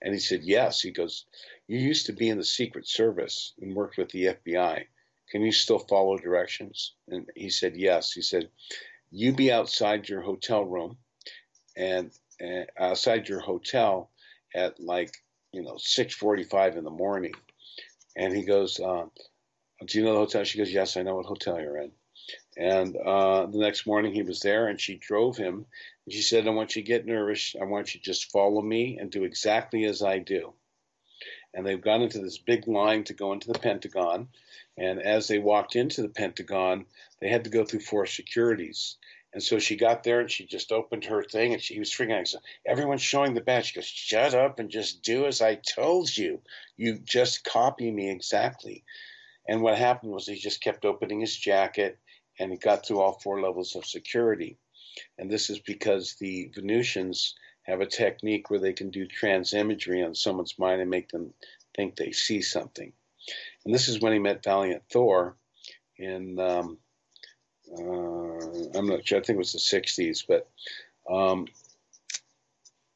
And 0.01 0.15
he 0.15 0.21
said, 0.21 0.45
Yes. 0.45 0.81
He 0.81 0.93
goes, 0.93 1.27
You 1.67 1.81
used 1.81 2.07
to 2.07 2.13
be 2.13 2.29
in 2.29 2.39
the 2.39 2.45
Secret 2.45 2.87
Service 2.87 3.55
and 3.61 3.75
worked 3.75 3.99
with 3.99 4.11
the 4.11 4.27
FBI. 4.27 4.85
Can 5.31 5.43
you 5.43 5.51
still 5.51 5.81
follow 5.81 6.17
directions? 6.17 6.95
And 7.09 7.29
he 7.35 7.51
said, 7.51 7.77
Yes. 7.77 8.13
He 8.13 8.23
said, 8.23 8.49
You 9.11 9.33
be 9.33 9.51
outside 9.51 10.09
your 10.09 10.23
hotel 10.23 10.65
room 10.65 10.97
and 11.77 12.13
uh, 12.41 12.65
outside 12.79 13.29
your 13.29 13.41
hotel 13.41 14.11
at 14.55 14.81
like, 14.81 15.15
you 15.53 15.63
know, 15.63 15.75
6.45 15.75 16.77
in 16.77 16.85
the 16.85 16.91
morning. 16.91 17.35
And 18.17 18.35
he 18.35 18.43
goes, 18.43 18.81
uh, 18.81 19.07
Do 19.87 19.99
you 19.99 20.05
know 20.05 20.13
the 20.15 20.19
hotel? 20.21 20.45
She 20.45 20.59
goes, 20.59 20.73
Yes, 20.73 20.97
I 20.97 21.03
know 21.03 21.17
what 21.17 21.27
hotel 21.27 21.61
you're 21.61 21.79
in. 21.79 21.93
And 22.57 22.97
uh, 22.97 23.47
the 23.47 23.59
next 23.59 23.87
morning 23.87 24.13
he 24.13 24.23
was 24.23 24.41
there 24.41 24.69
and 24.69 24.81
she 24.81 24.97
drove 24.97 25.37
him. 25.37 25.67
And 26.05 26.13
she 26.13 26.23
said, 26.23 26.47
I 26.47 26.51
want 26.51 26.77
you 26.77 26.83
to 26.83 26.87
get 26.87 27.07
nervous. 27.07 27.55
I 27.61 27.65
want 27.65 27.95
you 27.95 28.01
to 28.01 28.05
just 28.05 28.31
follow 28.31 28.61
me 28.61 28.99
and 28.99 29.11
do 29.11 29.25
exactly 29.25 29.85
as 29.85 30.03
I 30.03 30.19
do. 30.19 30.53
And 31.55 31.67
they've 31.67 31.81
gone 31.81 32.03
into 32.03 32.21
this 32.21 32.39
big 32.39 32.69
line 32.69 33.05
to 33.05 33.15
go 33.15 33.33
into 33.33 33.49
the 33.49 33.59
Pentagon. 33.59 34.29
And 34.77 35.01
as 35.01 35.29
they 35.29 35.39
walked 35.39 35.77
into 35.77 36.03
the 36.03 36.09
Pentagon, 36.09 36.87
they 37.21 37.29
had 37.29 37.45
to 37.45 37.51
go 37.51 37.65
through 37.65 37.81
four 37.81 38.07
securities. 38.07 38.97
And 39.33 39.43
so 39.43 39.59
she 39.61 39.77
got 39.77 40.03
there 40.03 40.21
and 40.21 40.31
she 40.31 40.45
just 40.45 40.73
opened 40.73 41.05
her 41.05 41.23
thing 41.23 41.53
and 41.53 41.63
she 41.63 41.79
was 41.79 41.91
freaking 41.91 42.19
out. 42.19 42.43
Everyone's 42.67 43.03
showing 43.03 43.35
the 43.35 43.41
badge. 43.41 43.67
She 43.67 43.75
goes, 43.77 43.87
Shut 43.87 44.35
up 44.35 44.59
and 44.59 44.71
just 44.71 45.03
do 45.03 45.27
as 45.27 45.41
I 45.41 45.55
told 45.55 46.17
you. 46.17 46.41
You 46.77 46.99
just 46.99 47.45
copy 47.45 47.91
me 47.91 48.11
exactly. 48.11 48.85
And 49.47 49.63
what 49.63 49.79
happened 49.79 50.13
was 50.13 50.27
he 50.27 50.37
just 50.37 50.61
kept 50.61 50.85
opening 50.85 51.21
his 51.21 51.37
jacket 51.37 51.99
and 52.39 52.51
he 52.51 52.59
got 52.59 52.85
through 52.85 53.01
all 53.01 53.21
four 53.21 53.41
levels 53.41 53.77
of 53.77 53.85
security. 53.87 54.59
And 55.19 55.31
this 55.31 55.49
is 55.49 55.61
because 55.61 56.15
the 56.15 56.51
Venusians 56.55 57.35
have 57.63 57.81
a 57.81 57.87
technique 57.87 58.51
where 58.51 58.61
they 58.61 58.73
can 58.73 58.91
do 58.91 59.07
trans 59.07 59.53
imagery 59.55 60.03
on 60.03 60.15
someone's 60.15 60.59
mind 60.59 60.81
and 60.81 60.91
make 60.91 61.09
them 61.11 61.35
think 61.77 61.95
they 61.95 62.11
see 62.11 62.43
something. 62.43 62.93
And 63.65 63.73
this 63.73 63.89
is 63.89 64.01
when 64.01 64.13
he 64.13 64.19
met 64.19 64.43
Valiant 64.43 64.83
Thor 64.91 65.37
in, 65.97 66.39
um, 66.41 66.79
uh, 67.79 68.79
I'm 68.79 68.87
not 68.87 69.07
sure, 69.07 69.19
I 69.19 69.23
think 69.23 69.37
it 69.37 69.39
was 69.39 69.53
the 69.53 69.59
60s, 69.59 70.25
but. 70.27 70.49
Um, 71.11 71.47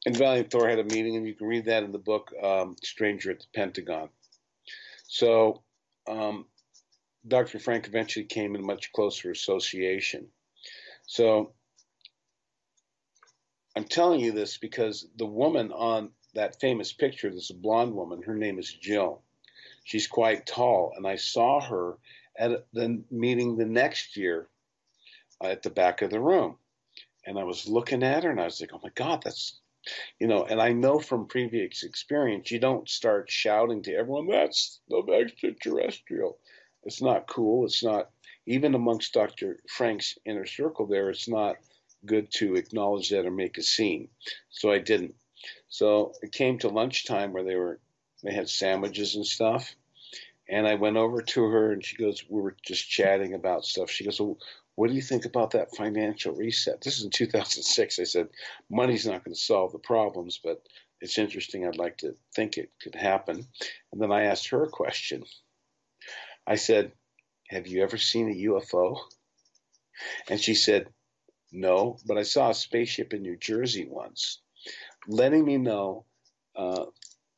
and 0.05 0.15
Valiant 0.15 0.51
Thor 0.51 0.69
had 0.69 0.79
a 0.79 0.83
meeting, 0.83 1.15
and 1.15 1.27
you 1.27 1.33
can 1.33 1.47
read 1.47 1.65
that 1.65 1.83
in 1.83 1.91
the 1.91 1.97
book 1.97 2.31
um, 2.41 2.75
Stranger 2.83 3.31
at 3.31 3.39
the 3.39 3.47
Pentagon. 3.55 4.09
So, 5.07 5.63
um, 6.07 6.45
Dr. 7.27 7.57
Frank 7.57 7.87
eventually 7.87 8.25
came 8.25 8.55
in 8.55 8.63
much 8.63 8.93
closer 8.93 9.31
association. 9.31 10.27
So, 11.07 11.53
I'm 13.75 13.85
telling 13.85 14.19
you 14.19 14.31
this 14.31 14.57
because 14.57 15.07
the 15.17 15.25
woman 15.25 15.71
on 15.71 16.11
that 16.35 16.59
famous 16.59 16.93
picture, 16.93 17.31
this 17.31 17.51
blonde 17.51 17.93
woman, 17.93 18.21
her 18.23 18.35
name 18.35 18.59
is 18.59 18.71
Jill. 18.71 19.21
She's 19.83 20.07
quite 20.07 20.45
tall, 20.45 20.93
and 20.95 21.07
I 21.07 21.15
saw 21.15 21.61
her 21.61 21.97
at 22.37 22.65
the 22.73 23.03
meeting 23.09 23.57
the 23.57 23.65
next 23.65 24.17
year 24.17 24.49
at 25.43 25.63
the 25.63 25.69
back 25.69 26.01
of 26.01 26.09
the 26.09 26.19
room. 26.19 26.57
And 27.25 27.39
I 27.39 27.43
was 27.43 27.67
looking 27.67 28.03
at 28.03 28.23
her 28.23 28.29
and 28.29 28.39
I 28.39 28.45
was 28.45 28.61
like, 28.61 28.71
oh 28.73 28.79
my 28.83 28.91
God, 28.93 29.21
that's, 29.23 29.59
you 30.19 30.27
know, 30.27 30.45
and 30.45 30.61
I 30.61 30.73
know 30.73 30.99
from 30.99 31.27
previous 31.27 31.83
experience, 31.83 32.51
you 32.51 32.59
don't 32.59 32.89
start 32.89 33.29
shouting 33.29 33.83
to 33.83 33.93
everyone, 33.93 34.27
that's 34.27 34.79
the 34.87 35.03
extraterrestrial. 35.11 36.37
It's 36.83 37.01
not 37.01 37.27
cool. 37.27 37.65
It's 37.65 37.83
not, 37.83 38.09
even 38.45 38.75
amongst 38.75 39.13
Dr. 39.13 39.57
Frank's 39.67 40.17
inner 40.23 40.45
circle 40.45 40.85
there, 40.85 41.09
it's 41.09 41.27
not 41.27 41.55
good 42.05 42.31
to 42.31 42.55
acknowledge 42.55 43.09
that 43.09 43.25
or 43.25 43.31
make 43.31 43.57
a 43.57 43.63
scene. 43.63 44.09
So 44.49 44.71
I 44.71 44.77
didn't. 44.79 45.15
So 45.67 46.13
it 46.21 46.31
came 46.31 46.59
to 46.59 46.69
lunchtime 46.69 47.33
where 47.33 47.43
they 47.43 47.55
were 47.55 47.79
they 48.23 48.33
had 48.33 48.49
sandwiches 48.49 49.15
and 49.15 49.25
stuff. 49.25 49.75
And 50.49 50.67
I 50.67 50.75
went 50.75 50.97
over 50.97 51.21
to 51.21 51.43
her 51.43 51.71
and 51.71 51.83
she 51.83 51.95
goes, 51.95 52.23
We 52.27 52.41
were 52.41 52.55
just 52.63 52.87
chatting 52.89 53.33
about 53.33 53.65
stuff. 53.65 53.89
She 53.89 54.03
goes, 54.03 54.19
well, 54.19 54.37
What 54.75 54.89
do 54.89 54.95
you 54.95 55.01
think 55.01 55.25
about 55.25 55.51
that 55.51 55.75
financial 55.75 56.35
reset? 56.35 56.81
This 56.81 56.97
is 56.97 57.05
in 57.05 57.09
2006. 57.09 57.99
I 57.99 58.03
said, 58.03 58.27
Money's 58.69 59.05
not 59.05 59.23
going 59.23 59.33
to 59.33 59.39
solve 59.39 59.71
the 59.71 59.79
problems, 59.79 60.39
but 60.43 60.61
it's 61.01 61.17
interesting. 61.17 61.65
I'd 61.65 61.77
like 61.77 61.97
to 61.99 62.15
think 62.35 62.57
it 62.57 62.71
could 62.81 62.95
happen. 62.95 63.47
And 63.91 64.01
then 64.01 64.11
I 64.11 64.23
asked 64.23 64.49
her 64.49 64.63
a 64.63 64.69
question. 64.69 65.23
I 66.45 66.55
said, 66.55 66.91
Have 67.49 67.67
you 67.67 67.83
ever 67.83 67.97
seen 67.97 68.29
a 68.29 68.49
UFO? 68.49 68.97
And 70.29 70.41
she 70.41 70.55
said, 70.55 70.89
No, 71.51 71.97
but 72.05 72.17
I 72.17 72.23
saw 72.23 72.49
a 72.49 72.53
spaceship 72.53 73.13
in 73.13 73.21
New 73.21 73.37
Jersey 73.37 73.87
once, 73.89 74.41
letting 75.07 75.45
me 75.45 75.57
know 75.57 76.05
uh, 76.55 76.85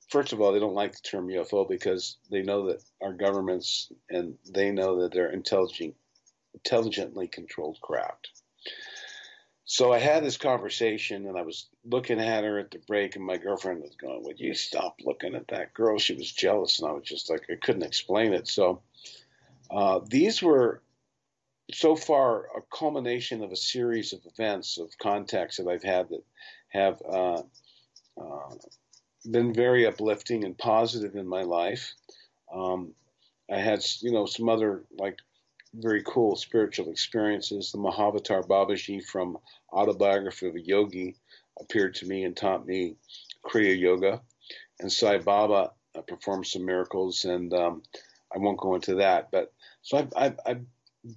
first 0.10 0.34
of 0.34 0.42
all, 0.42 0.52
they 0.52 0.60
don't 0.60 0.74
like 0.74 0.94
the 0.94 1.02
term 1.04 1.28
UFO 1.28 1.68
because 1.68 2.18
they 2.32 2.42
know 2.42 2.68
that 2.68 2.84
our 3.02 3.14
governments 3.14 3.92
and 4.10 4.38
they 4.50 4.72
know 4.72 5.02
that 5.02 5.14
they're 5.14 5.32
intelligent, 5.32 5.96
intelligently 6.54 7.28
controlled 7.28 7.80
craft. 7.82 8.30
So 9.66 9.92
I 9.92 10.00
had 10.00 10.24
this 10.24 10.38
conversation 10.38 11.28
and 11.28 11.38
I 11.38 11.42
was 11.42 11.68
looking 11.84 12.20
at 12.20 12.44
her 12.44 12.58
at 12.60 12.72
the 12.72 12.80
break, 12.80 13.16
and 13.16 13.26
my 13.26 13.38
girlfriend 13.38 13.82
was 13.82 13.96
going, 13.96 14.24
Would 14.24 14.40
you 14.40 14.54
stop 14.54 15.00
looking 15.04 15.36
at 15.36 15.50
that 15.50 15.74
girl? 15.74 15.98
She 15.98 16.14
was 16.14 16.32
jealous, 16.32 16.80
and 16.80 16.88
I 16.90 16.94
was 16.94 17.04
just 17.04 17.30
like, 17.30 17.44
I 17.52 17.56
couldn't 17.56 17.84
explain 17.84 18.34
it. 18.34 18.48
So 18.48 18.82
uh, 19.70 20.00
these 20.08 20.42
were 20.42 20.82
so 21.74 21.98
far 21.98 22.46
a 22.56 22.62
culmination 22.72 23.44
of 23.44 23.52
a 23.52 23.58
series 23.58 24.14
of 24.14 24.22
events, 24.26 24.78
of 24.78 24.98
contacts 24.98 25.58
that 25.58 25.68
I've 25.68 25.84
had 25.84 26.10
that 26.10 26.24
have. 26.70 27.02
Uh, 27.02 27.42
uh, 28.20 28.56
been 29.30 29.54
very 29.54 29.86
uplifting 29.86 30.44
and 30.44 30.58
positive 30.58 31.16
in 31.16 31.28
my 31.28 31.44
life. 31.44 31.94
Um, 32.54 32.94
I 33.52 33.58
had, 33.58 33.84
you 34.02 34.12
know, 34.12 34.26
some 34.26 34.50
other 34.50 34.84
like 34.98 35.20
very 35.78 36.04
cool 36.04 36.36
spiritual 36.36 36.90
experiences. 36.90 37.72
The 37.72 37.78
Mahavatar 37.78 38.48
Babaji 38.48 39.04
from 39.04 39.38
Autobiography 39.72 40.48
of 40.48 40.56
a 40.56 40.62
Yogi 40.62 41.16
appeared 41.60 41.96
to 41.96 42.08
me 42.08 42.24
and 42.24 42.36
taught 42.36 42.66
me 42.66 42.96
Kriya 43.46 43.78
Yoga, 43.78 44.22
and 44.80 44.92
Sai 44.92 45.20
Baba 45.20 45.72
uh, 45.96 46.02
performed 46.02 46.48
some 46.48 46.66
miracles, 46.66 47.26
and 47.26 47.54
um, 47.54 47.84
I 48.34 48.40
won't 48.40 48.60
go 48.60 48.76
into 48.76 48.96
that. 48.96 49.30
But 49.32 49.54
so 49.82 49.98
I've, 49.98 50.14
I've, 50.16 50.40
I've 50.46 50.66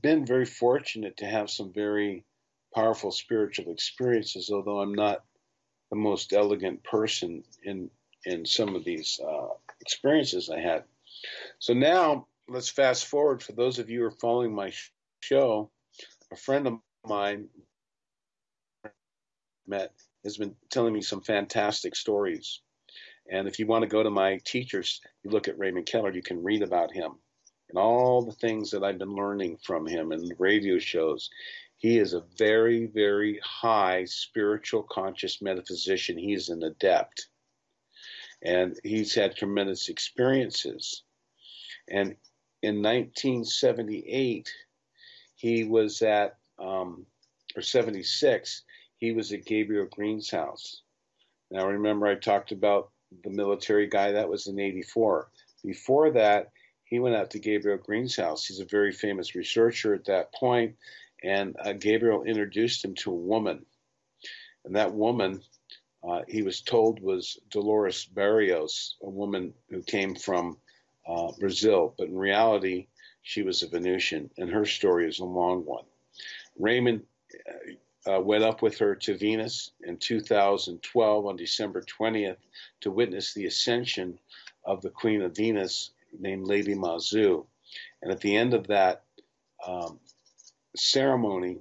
been 0.02 0.26
very 0.26 0.46
fortunate 0.46 1.16
to 1.18 1.26
have 1.26 1.50
some 1.50 1.72
very 1.72 2.24
powerful 2.74 3.10
spiritual 3.10 3.72
experiences, 3.72 4.50
although 4.52 4.80
I'm 4.80 4.94
not 4.94 5.24
the 5.90 5.96
most 5.96 6.32
elegant 6.32 6.84
person 6.84 7.42
in 7.64 7.90
in 8.26 8.44
some 8.44 8.76
of 8.76 8.84
these 8.84 9.18
uh, 9.26 9.48
experiences 9.80 10.50
I 10.50 10.60
had. 10.60 10.84
So 11.58 11.72
now 11.72 12.26
let's 12.50 12.68
fast 12.68 13.06
forward. 13.06 13.42
For 13.42 13.52
those 13.52 13.78
of 13.78 13.88
you 13.88 14.00
who 14.00 14.06
are 14.06 14.10
following 14.10 14.54
my 14.54 14.72
show, 15.20 15.70
a 16.32 16.36
friend 16.36 16.66
of 16.66 16.78
mine 17.06 17.48
met 19.66 19.92
has 20.24 20.36
been 20.36 20.56
telling 20.68 20.92
me 20.92 21.00
some 21.00 21.22
fantastic 21.22 21.94
stories. 21.94 22.60
And 23.30 23.46
if 23.46 23.60
you 23.60 23.66
want 23.66 23.82
to 23.82 23.88
go 23.88 24.02
to 24.02 24.10
my 24.10 24.40
teachers, 24.44 25.00
you 25.22 25.30
look 25.30 25.46
at 25.46 25.58
Raymond 25.58 25.86
Keller, 25.86 26.12
you 26.12 26.22
can 26.22 26.42
read 26.42 26.62
about 26.62 26.92
him 26.92 27.12
and 27.68 27.78
all 27.78 28.22
the 28.22 28.32
things 28.32 28.72
that 28.72 28.82
I've 28.82 28.98
been 28.98 29.14
learning 29.14 29.58
from 29.62 29.86
him 29.86 30.10
in 30.10 30.28
radio 30.38 30.78
shows. 30.80 31.30
He 31.76 31.98
is 31.98 32.12
a 32.14 32.24
very, 32.36 32.86
very 32.86 33.40
high 33.44 34.04
spiritual 34.06 34.82
conscious 34.82 35.40
metaphysician. 35.40 36.18
He's 36.18 36.48
an 36.48 36.64
adept. 36.64 37.28
And 38.42 38.76
he's 38.82 39.14
had 39.14 39.36
tremendous 39.36 39.88
experiences. 39.88 41.04
And 41.88 42.16
in 42.62 42.82
1978, 42.82 44.50
he 45.34 45.64
was 45.64 46.02
at, 46.02 46.36
um, 46.58 47.06
or 47.56 47.62
76, 47.62 48.62
he 48.98 49.12
was 49.12 49.32
at 49.32 49.46
Gabriel 49.46 49.86
Green's 49.86 50.30
house. 50.30 50.82
Now, 51.50 51.66
remember, 51.66 52.06
I 52.06 52.14
talked 52.14 52.52
about 52.52 52.90
the 53.24 53.30
military 53.30 53.88
guy 53.88 54.12
that 54.12 54.28
was 54.28 54.46
in 54.46 54.60
84. 54.60 55.30
Before 55.64 56.10
that, 56.12 56.50
he 56.84 56.98
went 56.98 57.16
out 57.16 57.30
to 57.30 57.38
Gabriel 57.38 57.78
Green's 57.78 58.16
house. 58.16 58.46
He's 58.46 58.60
a 58.60 58.66
very 58.66 58.92
famous 58.92 59.34
researcher 59.34 59.94
at 59.94 60.04
that 60.06 60.32
point, 60.34 60.76
and 61.22 61.56
uh, 61.58 61.72
Gabriel 61.72 62.24
introduced 62.24 62.84
him 62.84 62.94
to 62.96 63.10
a 63.10 63.14
woman. 63.14 63.64
And 64.64 64.76
that 64.76 64.92
woman, 64.92 65.40
uh, 66.06 66.22
he 66.28 66.42
was 66.42 66.60
told, 66.60 67.00
was 67.00 67.38
Dolores 67.48 68.04
Barrios, 68.04 68.96
a 69.02 69.08
woman 69.08 69.54
who 69.70 69.82
came 69.82 70.14
from 70.14 70.58
uh, 71.10 71.32
Brazil, 71.38 71.94
but 71.98 72.08
in 72.08 72.16
reality, 72.16 72.86
she 73.22 73.42
was 73.42 73.62
a 73.62 73.68
Venusian, 73.68 74.30
and 74.38 74.48
her 74.50 74.64
story 74.64 75.08
is 75.08 75.18
a 75.18 75.24
long 75.24 75.64
one. 75.64 75.84
Raymond 76.58 77.02
uh, 78.06 78.16
uh, 78.16 78.20
went 78.20 78.44
up 78.44 78.62
with 78.62 78.78
her 78.78 78.94
to 78.94 79.16
Venus 79.16 79.72
in 79.82 79.96
2012 79.96 81.26
on 81.26 81.36
December 81.36 81.82
20th 81.82 82.36
to 82.80 82.90
witness 82.90 83.34
the 83.34 83.46
ascension 83.46 84.18
of 84.64 84.80
the 84.82 84.90
Queen 84.90 85.22
of 85.22 85.36
Venus 85.36 85.90
named 86.18 86.46
Lady 86.46 86.74
Mazu. 86.74 87.44
And 88.02 88.10
at 88.10 88.20
the 88.20 88.36
end 88.36 88.54
of 88.54 88.66
that 88.68 89.02
um, 89.66 89.98
ceremony, 90.76 91.58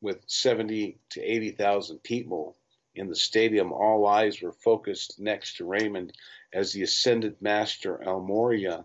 with 0.00 0.22
70 0.26 0.98
to 1.10 1.20
80,000 1.20 2.02
people 2.02 2.56
in 2.98 3.08
the 3.08 3.16
stadium, 3.16 3.72
all 3.72 4.06
eyes 4.06 4.42
were 4.42 4.52
focused 4.52 5.18
next 5.18 5.56
to 5.56 5.64
Raymond 5.64 6.12
as 6.52 6.72
the 6.72 6.82
ascended 6.82 7.40
master 7.40 8.02
El 8.02 8.20
Morya, 8.20 8.84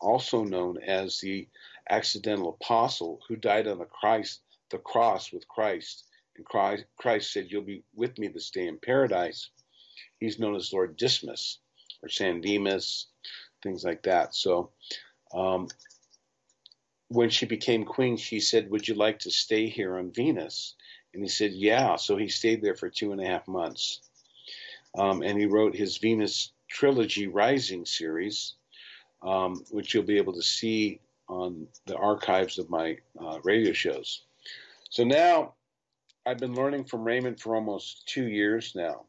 also 0.00 0.44
known 0.44 0.78
as 0.82 1.18
the 1.18 1.48
accidental 1.90 2.50
apostle 2.50 3.20
who 3.28 3.36
died 3.36 3.66
on 3.66 3.78
the 3.78 3.84
Christ, 3.84 4.40
the 4.70 4.78
cross 4.78 5.32
with 5.32 5.48
Christ. 5.48 6.04
And 6.36 6.44
Christ, 6.44 6.84
Christ 6.96 7.32
said, 7.32 7.50
You'll 7.50 7.62
be 7.62 7.82
with 7.94 8.18
me 8.18 8.28
this 8.28 8.50
day 8.50 8.66
in 8.66 8.78
paradise. 8.78 9.50
He's 10.20 10.38
known 10.38 10.54
as 10.54 10.72
Lord 10.72 10.96
Dismas 10.96 11.58
or 12.02 12.08
San 12.08 12.40
Dimas, 12.40 13.06
things 13.62 13.84
like 13.84 14.02
that. 14.04 14.34
So 14.34 14.70
um, 15.34 15.68
when 17.08 17.30
she 17.30 17.46
became 17.46 17.84
queen, 17.84 18.16
she 18.16 18.40
said, 18.40 18.70
Would 18.70 18.86
you 18.86 18.94
like 18.94 19.20
to 19.20 19.30
stay 19.30 19.68
here 19.68 19.96
on 19.96 20.12
Venus? 20.12 20.76
And 21.14 21.22
he 21.22 21.28
said, 21.28 21.52
Yeah. 21.52 21.96
So 21.96 22.16
he 22.16 22.28
stayed 22.28 22.62
there 22.62 22.74
for 22.74 22.88
two 22.88 23.12
and 23.12 23.20
a 23.20 23.26
half 23.26 23.46
months. 23.48 24.00
Um, 24.96 25.22
and 25.22 25.38
he 25.38 25.46
wrote 25.46 25.74
his 25.74 25.98
Venus 25.98 26.52
Trilogy 26.68 27.26
Rising 27.26 27.84
series, 27.84 28.54
um, 29.22 29.62
which 29.70 29.94
you'll 29.94 30.02
be 30.04 30.18
able 30.18 30.34
to 30.34 30.42
see 30.42 31.00
on 31.28 31.66
the 31.86 31.96
archives 31.96 32.58
of 32.58 32.70
my 32.70 32.96
uh, 33.20 33.38
radio 33.42 33.72
shows. 33.72 34.22
So 34.90 35.04
now 35.04 35.54
I've 36.24 36.38
been 36.38 36.54
learning 36.54 36.84
from 36.84 37.04
Raymond 37.04 37.40
for 37.40 37.54
almost 37.54 38.06
two 38.06 38.26
years 38.26 38.74
now. 38.74 39.04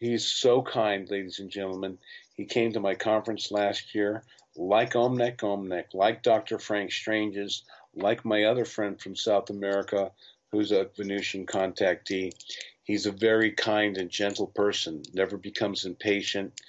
He's 0.00 0.26
so 0.26 0.62
kind, 0.62 1.08
ladies 1.10 1.38
and 1.38 1.50
gentlemen. 1.50 1.98
He 2.34 2.44
came 2.44 2.72
to 2.72 2.80
my 2.80 2.94
conference 2.94 3.50
last 3.50 3.94
year, 3.94 4.24
like 4.56 4.94
Omnec 4.94 5.38
Onec, 5.38 5.94
like 5.94 6.22
Dr. 6.22 6.58
Frank 6.58 6.92
Stranges, 6.92 7.62
like 7.94 8.24
my 8.24 8.44
other 8.44 8.64
friend 8.64 9.00
from 9.00 9.16
South 9.16 9.50
America, 9.50 10.12
who's 10.54 10.72
a 10.72 10.88
Venusian 10.96 11.46
contactee. 11.46 12.32
He's 12.84 13.06
a 13.06 13.12
very 13.12 13.50
kind 13.50 13.98
and 13.98 14.08
gentle 14.08 14.46
person, 14.46 15.02
never 15.12 15.36
becomes 15.36 15.84
impatient, 15.84 16.60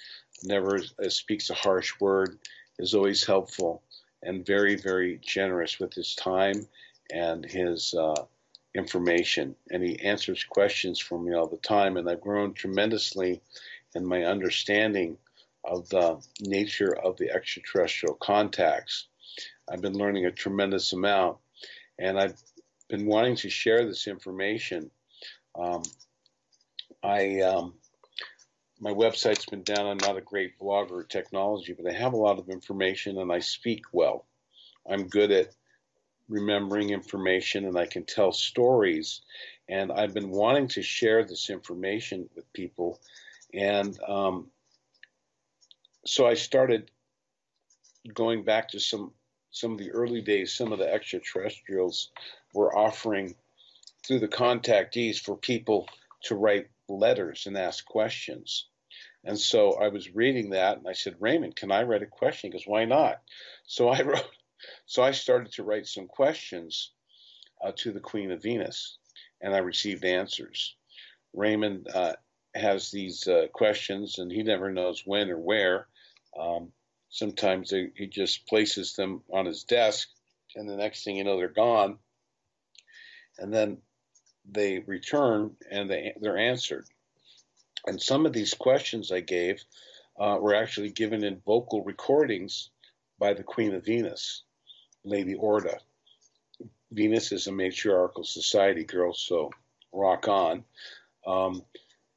never 0.42 0.80
uh, 1.02 1.08
speaks 1.08 1.50
a 1.50 1.54
harsh 1.54 1.92
word, 2.00 2.38
is 2.78 2.94
always 2.94 3.24
helpful, 3.24 3.82
and 4.22 4.44
very, 4.44 4.74
very 4.74 5.20
generous 5.22 5.78
with 5.78 5.94
his 5.94 6.14
time 6.16 6.66
and 7.12 7.44
his 7.44 7.94
uh, 7.94 8.24
information. 8.74 9.54
And 9.70 9.82
he 9.82 10.00
answers 10.00 10.42
questions 10.42 10.98
for 10.98 11.18
me 11.18 11.34
all 11.34 11.46
the 11.46 11.56
time, 11.56 11.96
and 11.96 12.10
I've 12.10 12.20
grown 12.20 12.54
tremendously 12.54 13.40
in 13.94 14.04
my 14.04 14.24
understanding 14.24 15.16
of 15.64 15.88
the 15.90 16.20
nature 16.40 16.92
of 16.92 17.16
the 17.18 17.30
extraterrestrial 17.30 18.16
contacts. 18.16 19.06
I've 19.70 19.80
been 19.80 19.96
learning 19.96 20.26
a 20.26 20.32
tremendous 20.32 20.92
amount, 20.92 21.38
and 21.98 22.18
I've 22.18 22.42
been 22.88 23.06
wanting 23.06 23.36
to 23.36 23.50
share 23.50 23.84
this 23.84 24.06
information. 24.06 24.90
Um, 25.58 25.82
I 27.02 27.40
um, 27.40 27.74
my 28.80 28.90
website's 28.90 29.46
been 29.46 29.62
down. 29.62 29.86
I'm 29.86 29.98
not 29.98 30.18
a 30.18 30.22
great 30.22 30.58
blogger 30.58 30.92
or 30.92 31.04
technology, 31.04 31.72
but 31.72 31.90
I 31.90 31.96
have 31.96 32.12
a 32.12 32.18
lot 32.18 32.38
of 32.38 32.48
information 32.48 33.18
and 33.18 33.32
I 33.32 33.38
speak 33.38 33.84
well. 33.92 34.26
I'm 34.88 35.08
good 35.08 35.30
at 35.30 35.54
remembering 36.28 36.90
information 36.90 37.64
and 37.64 37.78
I 37.78 37.86
can 37.86 38.04
tell 38.04 38.32
stories. 38.32 39.22
And 39.68 39.90
I've 39.90 40.14
been 40.14 40.30
wanting 40.30 40.68
to 40.68 40.82
share 40.82 41.24
this 41.24 41.50
information 41.50 42.28
with 42.36 42.52
people. 42.52 43.00
And 43.54 43.98
um, 44.06 44.48
so 46.04 46.26
I 46.26 46.34
started 46.34 46.90
going 48.12 48.44
back 48.44 48.68
to 48.70 48.80
some 48.80 49.12
some 49.56 49.72
of 49.72 49.78
the 49.78 49.90
early 49.92 50.20
days, 50.20 50.52
some 50.52 50.70
of 50.70 50.78
the 50.78 50.92
extraterrestrials 50.92 52.10
were 52.52 52.76
offering 52.76 53.34
through 54.06 54.18
the 54.18 54.28
contactees 54.28 55.18
for 55.18 55.34
people 55.34 55.88
to 56.24 56.34
write 56.34 56.68
letters 56.88 57.46
and 57.46 57.56
ask 57.56 57.82
questions. 57.86 58.66
And 59.24 59.40
so 59.40 59.72
I 59.80 59.88
was 59.88 60.14
reading 60.14 60.50
that 60.50 60.76
and 60.76 60.86
I 60.86 60.92
said, 60.92 61.16
Raymond, 61.20 61.56
can 61.56 61.72
I 61.72 61.84
write 61.84 62.02
a 62.02 62.06
question? 62.06 62.52
He 62.52 62.58
goes, 62.58 62.66
why 62.66 62.84
not? 62.84 63.22
So 63.66 63.88
I 63.88 64.02
wrote, 64.02 64.28
so 64.84 65.02
I 65.02 65.12
started 65.12 65.52
to 65.52 65.64
write 65.64 65.86
some 65.86 66.06
questions 66.06 66.90
uh, 67.64 67.72
to 67.76 67.92
the 67.92 68.00
Queen 68.00 68.32
of 68.32 68.42
Venus 68.42 68.98
and 69.40 69.54
I 69.54 69.58
received 69.58 70.04
answers. 70.04 70.76
Raymond 71.32 71.88
uh, 71.88 72.16
has 72.54 72.90
these 72.90 73.26
uh, 73.26 73.46
questions 73.54 74.18
and 74.18 74.30
he 74.30 74.42
never 74.42 74.70
knows 74.70 75.02
when 75.06 75.30
or 75.30 75.38
where. 75.38 75.86
Um, 76.38 76.72
sometimes 77.08 77.70
he 77.70 78.06
just 78.06 78.46
places 78.46 78.94
them 78.94 79.22
on 79.32 79.46
his 79.46 79.64
desk, 79.64 80.08
and 80.54 80.68
the 80.68 80.76
next 80.76 81.04
thing 81.04 81.16
you 81.16 81.24
know, 81.24 81.36
they're 81.36 81.48
gone. 81.48 81.98
And 83.38 83.52
then 83.52 83.78
they 84.50 84.78
return 84.78 85.56
and 85.70 85.90
they, 85.90 86.14
they're 86.20 86.38
answered. 86.38 86.86
And 87.86 88.00
some 88.00 88.26
of 88.26 88.32
these 88.32 88.54
questions 88.54 89.12
I 89.12 89.20
gave 89.20 89.62
uh, 90.18 90.38
were 90.40 90.54
actually 90.54 90.90
given 90.90 91.24
in 91.24 91.42
vocal 91.44 91.84
recordings 91.84 92.70
by 93.18 93.34
the 93.34 93.42
Queen 93.42 93.74
of 93.74 93.84
Venus, 93.84 94.42
Lady 95.04 95.34
Orda. 95.34 95.78
Venus 96.90 97.32
is 97.32 97.46
a 97.46 97.52
matriarchal 97.52 98.24
society, 98.24 98.84
girls, 98.84 99.20
so 99.20 99.50
rock 99.92 100.28
on. 100.28 100.64
Um, 101.26 101.62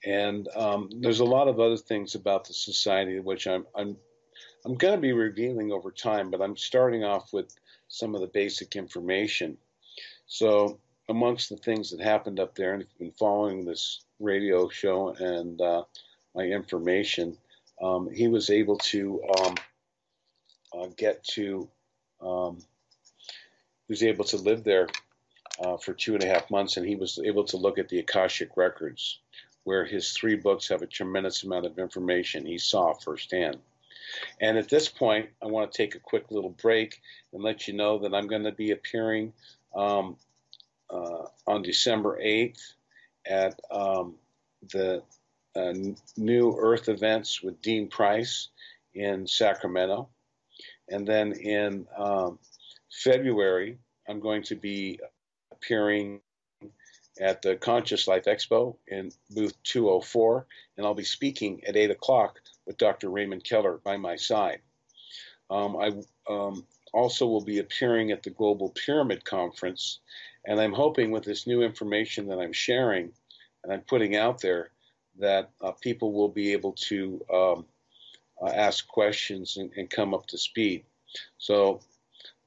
and 0.06 0.48
um, 0.56 0.90
there's 1.00 1.20
a 1.20 1.26
lot 1.26 1.48
of 1.48 1.60
other 1.60 1.78
things 1.78 2.16
about 2.16 2.48
the 2.48 2.54
society 2.54 3.20
which 3.20 3.48
I'm, 3.48 3.66
I'm 3.76 3.98
I'm 4.66 4.76
going 4.76 4.96
to 4.96 5.02
be 5.02 5.14
revealing 5.14 5.72
over 5.72 5.92
time, 5.92 6.32
but 6.32 6.42
I'm 6.42 6.58
starting 6.58 7.04
off 7.04 7.32
with 7.32 7.54
some 7.88 8.16
of 8.16 8.22
the 8.22 8.28
basic 8.28 8.76
information. 8.76 9.58
So, 10.28 10.80
amongst 11.08 11.50
the 11.50 11.58
things 11.58 11.92
that 11.92 12.02
happened 12.02 12.40
up 12.40 12.56
there, 12.56 12.74
and 12.74 12.82
if 12.82 12.90
you've 12.92 13.00
been 13.00 13.18
following 13.18 13.66
this 13.66 14.04
radio 14.20 14.70
show 14.70 15.10
and 15.10 15.60
uh, 15.60 15.84
my 16.36 16.44
information, 16.44 17.38
um, 17.82 18.10
he 18.14 18.28
was 18.28 18.50
able 18.50 18.78
to 18.78 19.24
um, 19.40 19.56
uh, 20.78 20.88
get 20.98 21.24
to, 21.24 21.68
um, 22.22 22.58
he 23.88 23.94
was 23.94 24.04
able 24.04 24.26
to 24.26 24.38
live 24.38 24.64
there 24.64 24.88
uh, 25.60 25.78
for 25.78 25.94
two 25.94 26.14
and 26.14 26.24
a 26.24 26.28
half 26.28 26.52
months, 26.52 26.78
and 26.78 26.86
he 26.86 26.96
was 26.96 27.20
able 27.26 27.46
to 27.46 27.58
look 27.58 27.80
at 27.80 27.90
the 27.90 28.00
Akashic 28.00 28.56
records, 28.56 29.20
where 29.64 29.86
his 29.86 30.12
three 30.12 30.36
books 30.36 30.68
have 30.68 30.82
a 30.82 30.88
tremendous 30.88 31.44
amount 31.44 31.66
of 31.66 31.80
information 31.80 32.46
he 32.46 32.58
saw 32.58 32.94
firsthand. 32.94 33.58
And 34.42 34.58
at 34.58 34.70
this 34.70 34.88
point, 34.88 35.30
I 35.42 35.48
want 35.48 35.72
to 35.72 35.78
take 35.78 35.96
a 35.96 36.00
quick 36.00 36.32
little 36.32 36.52
break 36.62 37.02
and 37.34 37.44
let 37.44 37.68
you 37.68 37.74
know 37.74 38.00
that 38.00 38.14
I'm 38.14 38.28
going 38.28 38.44
to 38.44 38.52
be 38.52 38.72
appearing 38.72 39.34
um, 39.76 40.16
uh, 40.90 41.26
on 41.48 41.62
December 41.62 42.20
8th 42.24 42.74
at 43.26 43.60
um, 43.72 44.16
the 44.72 45.04
uh, 45.56 45.74
New 46.18 46.56
Earth 46.60 46.90
events 46.90 47.42
with 47.42 47.62
Dean 47.62 47.88
Price 47.88 48.50
in 48.94 49.28
Sacramento. 49.28 50.10
And 50.90 51.08
then 51.08 51.34
in 51.34 51.86
um, 51.98 52.40
February, 52.92 53.78
I'm 54.08 54.20
going 54.20 54.44
to 54.44 54.56
be 54.56 55.00
appearing 55.52 56.22
at 57.20 57.42
the 57.42 57.56
Conscious 57.56 58.08
Life 58.08 58.26
Expo 58.26 58.76
in 58.88 59.12
booth 59.32 59.54
204, 59.64 60.46
and 60.78 60.86
I'll 60.86 60.94
be 60.94 61.04
speaking 61.04 61.64
at 61.66 61.76
8 61.76 61.92
o'clock 61.92 62.40
with 62.70 62.78
Dr. 62.78 63.10
Raymond 63.10 63.44
Keller 63.44 63.80
by 63.84 63.98
my 63.98 64.16
side. 64.16 64.60
Um, 65.50 65.76
I 65.76 65.92
um, 66.30 66.68
also 66.94 67.26
will 67.26 67.44
be 67.44 67.58
appearing 67.58 68.12
at 68.12 68.22
the 68.22 68.30
Global 68.30 68.70
Pyramid 68.70 69.26
Conference, 69.26 70.02
and 70.46 70.62
I'm 70.62 70.74
hoping 70.74 71.10
with 71.10 71.24
this 71.24 71.48
new 71.48 71.64
information 71.64 72.28
that 72.28 72.38
I'm 72.38 72.54
sharing 72.54 73.12
and 73.64 73.74
I'm 73.74 73.82
putting 73.82 74.16
out 74.16 74.40
there 74.40 74.70
that 75.18 75.50
uh, 75.62 75.72
people 75.72 76.14
will 76.14 76.30
be 76.30 76.54
able 76.54 76.74
to 76.74 77.26
um, 77.34 77.66
uh, 78.40 78.52
ask 78.52 78.88
questions 78.88 79.58
and, 79.58 79.72
and, 79.76 79.90
come 79.90 80.14
up 80.14 80.28
to 80.28 80.38
speed. 80.38 80.86
So 81.40 81.82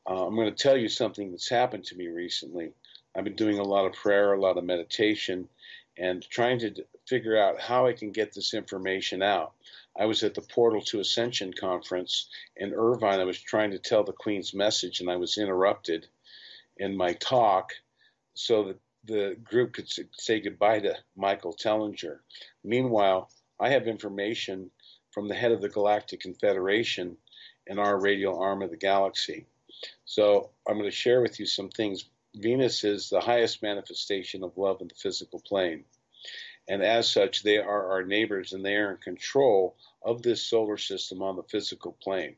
uh, 0.08 0.24
I'm 0.24 0.36
going 0.36 0.54
to 0.54 0.62
tell 0.62 0.76
you 0.76 0.88
something 0.88 1.32
that's 1.32 1.50
happened 1.50 1.84
to 1.86 1.96
me 1.96 2.06
recently. 2.06 2.72
I've 3.14 3.24
been 3.24 3.34
doing 3.34 3.58
a 3.58 3.64
lot 3.64 3.86
of 3.86 3.92
prayer, 3.92 4.32
a 4.32 4.40
lot 4.40 4.56
of 4.56 4.64
meditation, 4.64 5.48
and 5.98 6.22
trying 6.22 6.60
to 6.60 6.72
figure 7.06 7.36
out 7.36 7.60
how 7.60 7.86
I 7.86 7.92
can 7.92 8.12
get 8.12 8.32
this 8.32 8.54
information 8.54 9.22
out. 9.22 9.52
I 9.98 10.06
was 10.06 10.22
at 10.22 10.34
the 10.34 10.40
Portal 10.40 10.80
to 10.82 11.00
Ascension 11.00 11.52
conference 11.52 12.28
in 12.56 12.72
Irvine. 12.72 13.20
I 13.20 13.24
was 13.24 13.40
trying 13.40 13.72
to 13.72 13.78
tell 13.78 14.04
the 14.04 14.12
Queen's 14.12 14.54
message, 14.54 15.00
and 15.00 15.10
I 15.10 15.16
was 15.16 15.36
interrupted 15.36 16.06
in 16.78 16.96
my 16.96 17.12
talk 17.14 17.72
so 18.34 18.64
that 18.64 18.80
the 19.04 19.36
group 19.42 19.74
could 19.74 19.88
say 20.12 20.40
goodbye 20.40 20.80
to 20.80 20.96
Michael 21.16 21.54
Tellinger. 21.54 22.20
Meanwhile, 22.64 23.30
I 23.60 23.70
have 23.70 23.86
information 23.86 24.70
from 25.10 25.28
the 25.28 25.34
head 25.34 25.52
of 25.52 25.60
the 25.60 25.68
Galactic 25.68 26.20
Confederation 26.20 27.18
and 27.66 27.78
our 27.78 28.00
radial 28.00 28.38
arm 28.40 28.62
of 28.62 28.70
the 28.70 28.76
galaxy. 28.76 29.46
So 30.04 30.50
I'm 30.66 30.78
going 30.78 30.90
to 30.90 30.96
share 30.96 31.20
with 31.20 31.38
you 31.38 31.46
some 31.46 31.68
things. 31.68 32.04
Venus 32.34 32.82
is 32.84 33.10
the 33.10 33.20
highest 33.20 33.62
manifestation 33.62 34.42
of 34.42 34.56
love 34.56 34.80
in 34.80 34.88
the 34.88 34.94
physical 34.94 35.40
plane. 35.40 35.84
And 36.68 36.82
as 36.82 37.10
such, 37.10 37.42
they 37.42 37.58
are 37.58 37.90
our 37.92 38.04
neighbors 38.04 38.52
and 38.52 38.64
they 38.64 38.76
are 38.76 38.92
in 38.92 38.98
control 38.98 39.76
of 40.02 40.22
this 40.22 40.42
solar 40.46 40.78
system 40.78 41.22
on 41.22 41.36
the 41.36 41.42
physical 41.42 41.96
plane. 42.02 42.36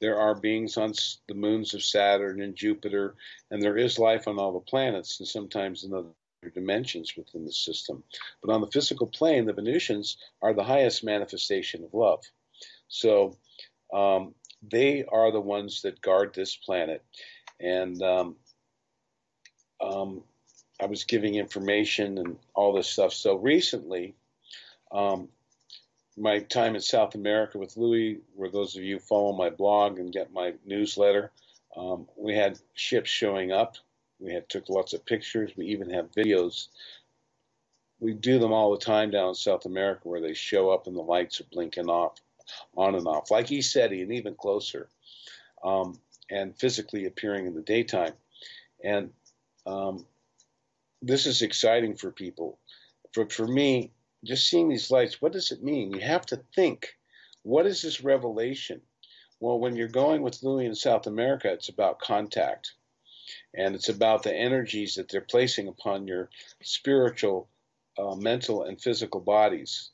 There 0.00 0.18
are 0.20 0.34
beings 0.34 0.76
on 0.76 0.92
the 1.26 1.34
moons 1.34 1.72
of 1.72 1.82
Saturn 1.82 2.42
and 2.42 2.54
Jupiter, 2.54 3.16
and 3.50 3.62
there 3.62 3.78
is 3.78 3.98
life 3.98 4.28
on 4.28 4.38
all 4.38 4.52
the 4.52 4.60
planets 4.60 5.20
and 5.20 5.28
sometimes 5.28 5.84
in 5.84 5.94
other 5.94 6.08
dimensions 6.54 7.16
within 7.16 7.44
the 7.44 7.52
system. 7.52 8.04
But 8.42 8.52
on 8.52 8.60
the 8.60 8.70
physical 8.70 9.06
plane, 9.06 9.46
the 9.46 9.54
Venusians 9.54 10.18
are 10.42 10.52
the 10.52 10.64
highest 10.64 11.02
manifestation 11.02 11.82
of 11.82 11.94
love. 11.94 12.24
So 12.88 13.36
um, 13.92 14.34
they 14.62 15.04
are 15.04 15.32
the 15.32 15.40
ones 15.40 15.82
that 15.82 16.02
guard 16.02 16.34
this 16.34 16.56
planet. 16.56 17.02
And 17.58 18.00
um, 18.02 18.36
um, 19.80 20.22
I 20.80 20.86
was 20.86 21.04
giving 21.04 21.36
information 21.36 22.18
and 22.18 22.36
all 22.54 22.72
this 22.72 22.88
stuff. 22.88 23.12
So 23.12 23.36
recently, 23.36 24.14
um, 24.92 25.28
my 26.16 26.40
time 26.40 26.74
in 26.74 26.80
South 26.80 27.14
America 27.14 27.58
with 27.58 27.76
Louis, 27.76 28.20
where 28.34 28.50
those 28.50 28.76
of 28.76 28.82
you 28.82 28.98
follow 28.98 29.32
my 29.32 29.50
blog 29.50 29.98
and 29.98 30.12
get 30.12 30.32
my 30.32 30.54
newsletter, 30.64 31.30
um, 31.76 32.06
we 32.16 32.34
had 32.34 32.58
ships 32.74 33.10
showing 33.10 33.52
up. 33.52 33.76
We 34.18 34.32
had 34.32 34.48
took 34.48 34.68
lots 34.68 34.94
of 34.94 35.04
pictures. 35.04 35.52
We 35.56 35.66
even 35.66 35.90
have 35.90 36.12
videos. 36.12 36.68
We 38.00 38.14
do 38.14 38.38
them 38.38 38.52
all 38.52 38.72
the 38.72 38.84
time 38.84 39.10
down 39.10 39.30
in 39.30 39.34
South 39.34 39.66
America, 39.66 40.08
where 40.08 40.20
they 40.20 40.34
show 40.34 40.70
up 40.70 40.86
and 40.86 40.96
the 40.96 41.02
lights 41.02 41.40
are 41.40 41.46
blinking 41.52 41.88
off, 41.88 42.18
on 42.76 42.94
and 42.94 43.06
off, 43.06 43.30
like 43.30 43.48
he 43.48 43.60
said, 43.60 43.92
and 43.92 44.12
even 44.12 44.34
closer, 44.34 44.88
um, 45.62 45.98
and 46.30 46.56
physically 46.56 47.06
appearing 47.06 47.46
in 47.46 47.54
the 47.54 47.62
daytime. 47.62 48.12
And 48.82 49.10
um, 49.66 50.06
this 51.02 51.26
is 51.26 51.42
exciting 51.42 51.96
for 51.96 52.10
people. 52.10 52.58
For 53.12 53.28
for 53.28 53.46
me, 53.46 53.92
just 54.24 54.48
seeing 54.48 54.68
these 54.68 54.90
lights, 54.90 55.20
what 55.20 55.32
does 55.32 55.52
it 55.52 55.62
mean? 55.62 55.92
You 55.92 56.00
have 56.00 56.26
to 56.26 56.40
think, 56.54 56.96
what 57.42 57.66
is 57.66 57.82
this 57.82 58.02
revelation? 58.02 58.80
Well, 59.38 59.58
when 59.58 59.76
you're 59.76 59.88
going 59.88 60.22
with 60.22 60.42
Louis 60.42 60.66
in 60.66 60.74
South 60.74 61.06
America, 61.06 61.52
it's 61.52 61.68
about 61.68 62.00
contact. 62.00 62.72
And 63.54 63.74
it's 63.74 63.88
about 63.88 64.22
the 64.22 64.34
energies 64.34 64.94
that 64.94 65.08
they're 65.08 65.20
placing 65.20 65.68
upon 65.68 66.06
your 66.06 66.30
spiritual, 66.62 67.48
uh, 67.98 68.14
mental, 68.14 68.62
and 68.64 68.80
physical 68.80 69.20
bodies. 69.20 69.90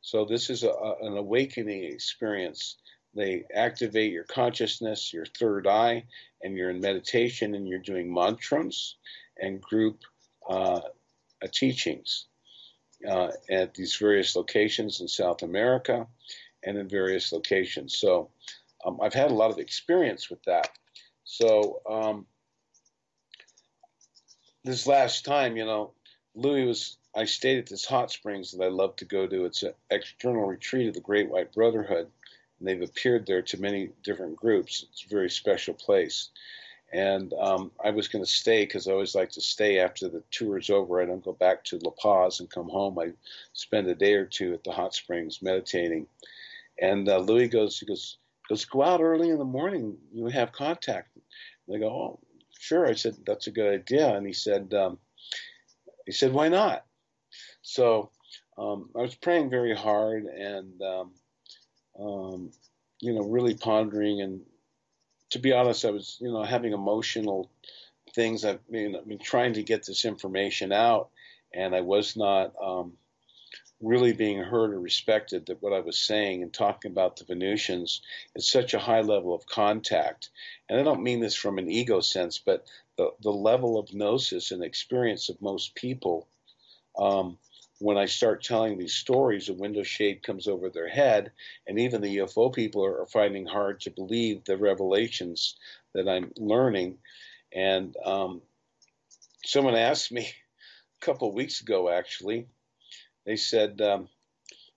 So 0.00 0.24
this 0.24 0.48
is 0.48 0.62
a, 0.62 0.72
an 1.02 1.16
awakening 1.16 1.84
experience. 1.84 2.78
They 3.14 3.44
activate 3.54 4.12
your 4.12 4.24
consciousness, 4.24 5.12
your 5.12 5.26
third 5.26 5.66
eye, 5.66 6.04
and 6.42 6.56
you're 6.56 6.70
in 6.70 6.80
meditation 6.80 7.54
and 7.54 7.66
you're 7.66 7.78
doing 7.80 8.12
mantras 8.12 8.96
and 9.38 9.60
group 9.60 10.02
uh, 10.48 10.80
teachings 11.52 12.26
uh, 13.08 13.30
at 13.50 13.74
these 13.74 13.96
various 13.96 14.34
locations 14.36 15.00
in 15.00 15.08
South 15.08 15.42
America 15.42 16.06
and 16.64 16.76
in 16.78 16.88
various 16.88 17.32
locations. 17.32 17.96
So 17.98 18.30
um, 18.84 18.98
I've 19.02 19.14
had 19.14 19.30
a 19.30 19.34
lot 19.34 19.50
of 19.50 19.58
experience 19.58 20.30
with 20.30 20.42
that. 20.44 20.70
So 21.24 21.80
um, 21.88 22.26
this 24.64 24.86
last 24.86 25.24
time, 25.24 25.56
you 25.56 25.64
know, 25.64 25.92
Louis 26.34 26.64
was. 26.64 26.96
I 27.16 27.24
stayed 27.24 27.58
at 27.58 27.66
this 27.66 27.86
hot 27.86 28.12
springs 28.12 28.52
that 28.52 28.62
I 28.62 28.68
love 28.68 28.94
to 28.96 29.04
go 29.04 29.26
to. 29.26 29.44
It's 29.46 29.64
an 29.64 29.72
external 29.90 30.46
retreat 30.46 30.88
of 30.88 30.94
the 30.94 31.00
Great 31.00 31.28
White 31.28 31.52
Brotherhood, 31.52 32.06
and 32.58 32.68
they've 32.68 32.82
appeared 32.82 33.26
there 33.26 33.42
to 33.42 33.60
many 33.60 33.90
different 34.04 34.36
groups. 34.36 34.84
It's 34.88 35.04
a 35.04 35.08
very 35.08 35.30
special 35.30 35.74
place. 35.74 36.28
And 36.92 37.34
um, 37.34 37.70
I 37.84 37.90
was 37.90 38.08
going 38.08 38.24
to 38.24 38.30
stay 38.30 38.64
because 38.64 38.88
I 38.88 38.92
always 38.92 39.14
like 39.14 39.30
to 39.32 39.42
stay 39.42 39.78
after 39.78 40.08
the 40.08 40.22
tour 40.30 40.58
is 40.58 40.70
over. 40.70 41.00
I 41.00 41.04
don't 41.04 41.24
go 41.24 41.32
back 41.32 41.62
to 41.64 41.78
La 41.78 41.90
Paz 41.90 42.40
and 42.40 42.50
come 42.50 42.68
home. 42.68 42.98
I 42.98 43.12
spend 43.52 43.88
a 43.88 43.94
day 43.94 44.14
or 44.14 44.24
two 44.24 44.54
at 44.54 44.64
the 44.64 44.72
hot 44.72 44.94
springs 44.94 45.42
meditating. 45.42 46.06
And 46.80 47.08
uh, 47.08 47.18
Louis 47.18 47.48
goes, 47.48 47.78
he 47.78 47.84
goes, 47.84 48.16
goes, 48.48 48.64
go 48.64 48.82
out 48.82 49.02
early 49.02 49.28
in 49.28 49.38
the 49.38 49.44
morning. 49.44 49.98
You 50.12 50.26
have 50.26 50.52
contact. 50.52 51.10
And 51.66 51.76
I 51.76 51.78
go, 51.78 51.88
oh, 51.88 52.20
sure. 52.58 52.86
I 52.86 52.94
said, 52.94 53.16
that's 53.26 53.48
a 53.48 53.52
good 53.52 53.72
idea. 53.72 54.08
And 54.14 54.26
he 54.26 54.32
said, 54.32 54.72
um, 54.72 54.98
he 56.06 56.12
said, 56.12 56.32
why 56.32 56.48
not? 56.48 56.86
So 57.60 58.10
um, 58.56 58.88
I 58.96 59.02
was 59.02 59.14
praying 59.14 59.50
very 59.50 59.76
hard 59.76 60.24
and, 60.24 60.80
um, 60.80 61.10
um 62.00 62.50
you 63.00 63.12
know, 63.12 63.22
really 63.22 63.54
pondering 63.54 64.22
and 64.22 64.40
to 65.30 65.38
be 65.38 65.52
honest, 65.52 65.84
I 65.84 65.90
was, 65.90 66.16
you 66.20 66.32
know, 66.32 66.42
having 66.42 66.72
emotional 66.72 67.50
things. 68.14 68.44
I've 68.44 68.66
been, 68.70 68.96
I've 68.96 69.08
been 69.08 69.18
trying 69.18 69.54
to 69.54 69.62
get 69.62 69.84
this 69.84 70.04
information 70.04 70.72
out, 70.72 71.10
and 71.54 71.74
I 71.74 71.82
was 71.82 72.16
not 72.16 72.54
um, 72.62 72.92
really 73.80 74.12
being 74.12 74.38
heard 74.38 74.72
or 74.72 74.80
respected. 74.80 75.46
That 75.46 75.62
what 75.62 75.72
I 75.72 75.80
was 75.80 75.98
saying 75.98 76.42
and 76.42 76.52
talking 76.52 76.90
about 76.90 77.16
the 77.16 77.24
Venusians 77.24 78.02
is 78.34 78.50
such 78.50 78.74
a 78.74 78.78
high 78.78 79.02
level 79.02 79.34
of 79.34 79.46
contact, 79.46 80.30
and 80.68 80.80
I 80.80 80.82
don't 80.82 81.02
mean 81.02 81.20
this 81.20 81.36
from 81.36 81.58
an 81.58 81.70
ego 81.70 82.00
sense, 82.00 82.38
but 82.38 82.66
the 82.96 83.10
the 83.20 83.32
level 83.32 83.78
of 83.78 83.94
gnosis 83.94 84.50
and 84.50 84.62
experience 84.64 85.28
of 85.28 85.40
most 85.42 85.74
people. 85.74 86.28
Um, 86.98 87.38
when 87.80 87.96
I 87.96 88.06
start 88.06 88.42
telling 88.42 88.76
these 88.76 88.94
stories, 88.94 89.48
a 89.48 89.54
window 89.54 89.82
shade 89.82 90.22
comes 90.22 90.48
over 90.48 90.68
their 90.68 90.88
head, 90.88 91.30
and 91.66 91.78
even 91.78 92.00
the 92.00 92.18
UFO 92.18 92.52
people 92.52 92.84
are, 92.84 93.06
finding 93.06 93.46
hard 93.46 93.80
to 93.80 93.90
believe 93.90 94.44
the 94.44 94.56
revelations 94.56 95.56
that 95.94 96.08
I'm 96.08 96.32
learning. 96.36 96.98
And 97.52 97.96
um, 98.04 98.42
someone 99.44 99.76
asked 99.76 100.10
me 100.10 100.28
a 101.02 101.04
couple 101.04 101.28
of 101.28 101.34
weeks 101.34 101.60
ago, 101.60 101.88
actually, 101.88 102.46
they 103.24 103.36
said, 103.36 103.80
um, 103.80 104.08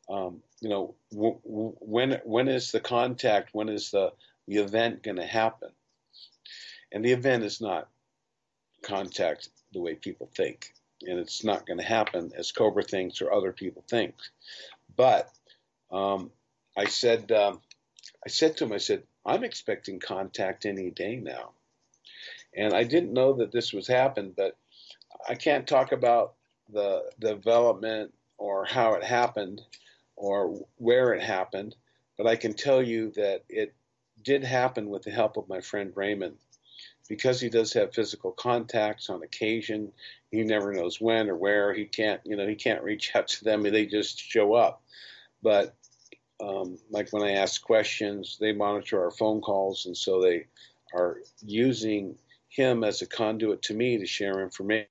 um, 0.09 0.43
you 0.59 0.69
know, 0.69 0.95
w- 1.11 1.39
w- 1.43 1.75
when 1.79 2.21
when 2.23 2.47
is 2.47 2.71
the 2.71 2.79
contact? 2.79 3.49
When 3.53 3.69
is 3.69 3.91
the 3.91 4.13
the 4.47 4.57
event 4.57 5.03
going 5.03 5.17
to 5.17 5.25
happen? 5.25 5.69
And 6.91 7.03
the 7.03 7.13
event 7.13 7.43
is 7.43 7.61
not 7.61 7.87
contact 8.83 9.49
the 9.71 9.79
way 9.79 9.95
people 9.95 10.29
think 10.35 10.73
and 11.03 11.19
it's 11.19 11.43
not 11.43 11.65
going 11.65 11.79
to 11.79 11.85
happen 11.85 12.31
as 12.37 12.51
Cobra 12.51 12.83
thinks 12.83 13.21
or 13.21 13.33
other 13.33 13.51
people 13.51 13.83
think. 13.89 14.15
But 14.95 15.29
um, 15.91 16.31
I 16.77 16.85
said, 16.85 17.31
um, 17.31 17.61
I 18.25 18.29
said 18.29 18.57
to 18.57 18.65
him, 18.65 18.73
I 18.73 18.77
said, 18.77 19.03
I'm 19.25 19.43
expecting 19.43 19.99
contact 19.99 20.65
any 20.65 20.89
day 20.89 21.17
now, 21.17 21.51
and 22.55 22.73
I 22.73 22.83
didn't 22.83 23.13
know 23.13 23.33
that 23.33 23.51
this 23.51 23.73
was 23.73 23.87
happen, 23.87 24.33
but 24.35 24.57
I 25.27 25.35
can't 25.35 25.67
talk 25.67 25.91
about 25.91 26.33
the 26.69 27.03
development 27.19 28.13
or 28.37 28.65
how 28.65 28.93
it 28.93 29.03
happened 29.03 29.61
or 30.15 30.65
where 30.77 31.13
it 31.13 31.21
happened, 31.21 31.75
but 32.17 32.27
I 32.27 32.35
can 32.35 32.53
tell 32.53 32.81
you 32.81 33.11
that 33.11 33.43
it 33.49 33.73
did 34.23 34.43
happen 34.43 34.89
with 34.89 35.03
the 35.03 35.11
help 35.11 35.37
of 35.37 35.49
my 35.49 35.61
friend 35.61 35.91
Raymond 35.95 36.37
because 37.11 37.41
he 37.41 37.49
does 37.49 37.73
have 37.73 37.93
physical 37.93 38.31
contacts 38.31 39.09
on 39.09 39.21
occasion, 39.21 39.91
he 40.29 40.43
never 40.43 40.71
knows 40.71 41.01
when 41.01 41.29
or 41.29 41.35
where. 41.35 41.73
He 41.73 41.83
can't, 41.83 42.21
you 42.23 42.37
know, 42.37 42.47
he 42.47 42.55
can't 42.55 42.83
reach 42.83 43.13
out 43.13 43.27
to 43.27 43.43
them. 43.43 43.63
They 43.63 43.85
just 43.85 44.17
show 44.17 44.53
up. 44.53 44.81
But 45.43 45.75
um, 46.41 46.77
like 46.89 47.11
when 47.11 47.21
I 47.21 47.31
ask 47.31 47.61
questions, 47.61 48.37
they 48.39 48.53
monitor 48.53 49.03
our 49.03 49.11
phone 49.11 49.41
calls, 49.41 49.87
and 49.87 49.97
so 49.97 50.21
they 50.21 50.45
are 50.93 51.17
using 51.45 52.15
him 52.47 52.85
as 52.85 53.01
a 53.01 53.07
conduit 53.07 53.61
to 53.63 53.73
me 53.73 53.97
to 53.97 54.05
share 54.05 54.41
information. 54.41 54.87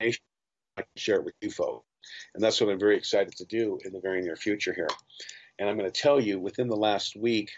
I 0.00 0.12
can 0.76 0.86
share 0.96 1.16
it 1.16 1.26
with 1.26 1.34
you 1.42 1.50
folks. 1.50 1.84
And 2.34 2.42
that's 2.42 2.58
what 2.58 2.70
I'm 2.70 2.80
very 2.80 2.96
excited 2.96 3.36
to 3.36 3.44
do 3.44 3.78
in 3.84 3.92
the 3.92 4.00
very 4.00 4.22
near 4.22 4.34
future 4.34 4.72
here. 4.72 4.88
And 5.58 5.68
I'm 5.68 5.76
going 5.76 5.92
to 5.92 6.00
tell 6.00 6.18
you 6.18 6.40
within 6.40 6.68
the 6.68 6.74
last 6.76 7.16
week, 7.16 7.50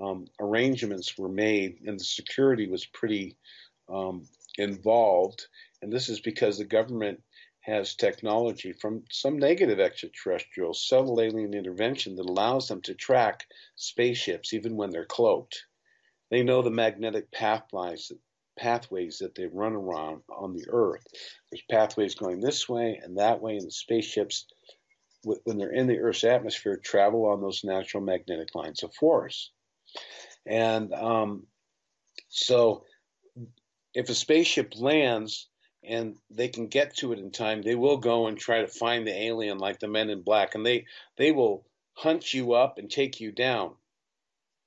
um, 0.00 0.26
arrangements 0.40 1.16
were 1.18 1.28
made, 1.28 1.80
and 1.86 1.98
the 1.98 2.04
security 2.04 2.68
was 2.68 2.86
pretty 2.86 3.36
um, 3.88 4.26
involved. 4.56 5.46
And 5.82 5.92
this 5.92 6.08
is 6.08 6.20
because 6.20 6.58
the 6.58 6.64
government 6.64 7.22
has 7.60 7.94
technology 7.94 8.72
from 8.72 9.04
some 9.10 9.38
negative 9.38 9.78
extraterrestrial 9.78 10.72
subtle 10.72 11.20
alien 11.20 11.52
intervention 11.54 12.16
that 12.16 12.28
allows 12.28 12.68
them 12.68 12.80
to 12.82 12.94
track 12.94 13.46
spaceships 13.76 14.54
even 14.54 14.76
when 14.76 14.90
they're 14.90 15.04
cloaked. 15.04 15.64
They 16.30 16.42
know 16.42 16.62
the 16.62 16.70
magnetic 16.70 17.30
pathways 17.30 18.12
pathways 18.58 19.18
that 19.18 19.34
they 19.34 19.46
run 19.46 19.72
around 19.72 20.22
on 20.28 20.52
the 20.52 20.66
Earth. 20.68 21.06
There's 21.50 21.62
pathways 21.70 22.14
going 22.16 22.40
this 22.40 22.68
way 22.68 23.00
and 23.02 23.18
that 23.18 23.40
way, 23.40 23.56
and 23.56 23.66
the 23.66 23.70
spaceships, 23.70 24.46
when 25.22 25.58
they're 25.58 25.72
in 25.72 25.86
the 25.86 25.98
Earth's 25.98 26.24
atmosphere, 26.24 26.76
travel 26.76 27.26
on 27.26 27.40
those 27.40 27.62
natural 27.62 28.02
magnetic 28.02 28.54
lines 28.54 28.82
of 28.82 28.92
force. 28.94 29.52
And 30.46 30.92
um, 30.94 31.46
so, 32.28 32.84
if 33.94 34.08
a 34.08 34.14
spaceship 34.14 34.74
lands 34.76 35.48
and 35.84 36.16
they 36.30 36.48
can 36.48 36.68
get 36.68 36.96
to 36.96 37.12
it 37.12 37.18
in 37.18 37.30
time, 37.30 37.62
they 37.62 37.74
will 37.74 37.96
go 37.96 38.26
and 38.26 38.38
try 38.38 38.60
to 38.60 38.68
find 38.68 39.06
the 39.06 39.22
alien 39.22 39.58
like 39.58 39.80
the 39.80 39.88
men 39.88 40.10
in 40.10 40.22
black, 40.22 40.54
and 40.54 40.64
they 40.64 40.86
they 41.16 41.32
will 41.32 41.66
hunt 41.94 42.32
you 42.32 42.52
up 42.52 42.78
and 42.78 42.90
take 42.90 43.20
you 43.20 43.32
down. 43.32 43.74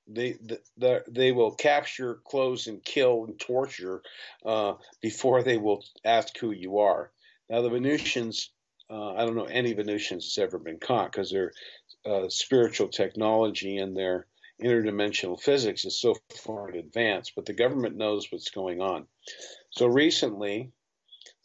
They 0.06 0.32
the, 0.76 1.04
they 1.08 1.32
will 1.32 1.52
capture, 1.52 2.16
close, 2.24 2.66
and 2.66 2.84
kill 2.84 3.24
and 3.24 3.38
torture 3.38 4.02
uh, 4.44 4.74
before 5.00 5.42
they 5.42 5.56
will 5.56 5.84
ask 6.04 6.36
who 6.38 6.50
you 6.50 6.78
are. 6.78 7.10
Now 7.48 7.62
the 7.62 7.70
Venusians, 7.70 8.50
uh, 8.90 9.14
I 9.14 9.24
don't 9.24 9.36
know 9.36 9.44
any 9.44 9.72
Venusians 9.72 10.24
that's 10.24 10.38
ever 10.38 10.58
been 10.58 10.78
caught 10.78 11.12
because 11.12 11.30
their 11.30 11.52
uh, 12.04 12.28
spiritual 12.28 12.88
technology 12.88 13.78
and 13.78 13.96
their 13.96 14.26
interdimensional 14.60 15.40
physics 15.40 15.84
is 15.84 16.00
so 16.00 16.16
far 16.44 16.70
in 16.70 16.78
advance, 16.78 17.30
but 17.34 17.46
the 17.46 17.52
government 17.52 17.96
knows 17.96 18.30
what's 18.30 18.50
going 18.50 18.80
on. 18.80 19.06
So 19.70 19.86
recently, 19.86 20.70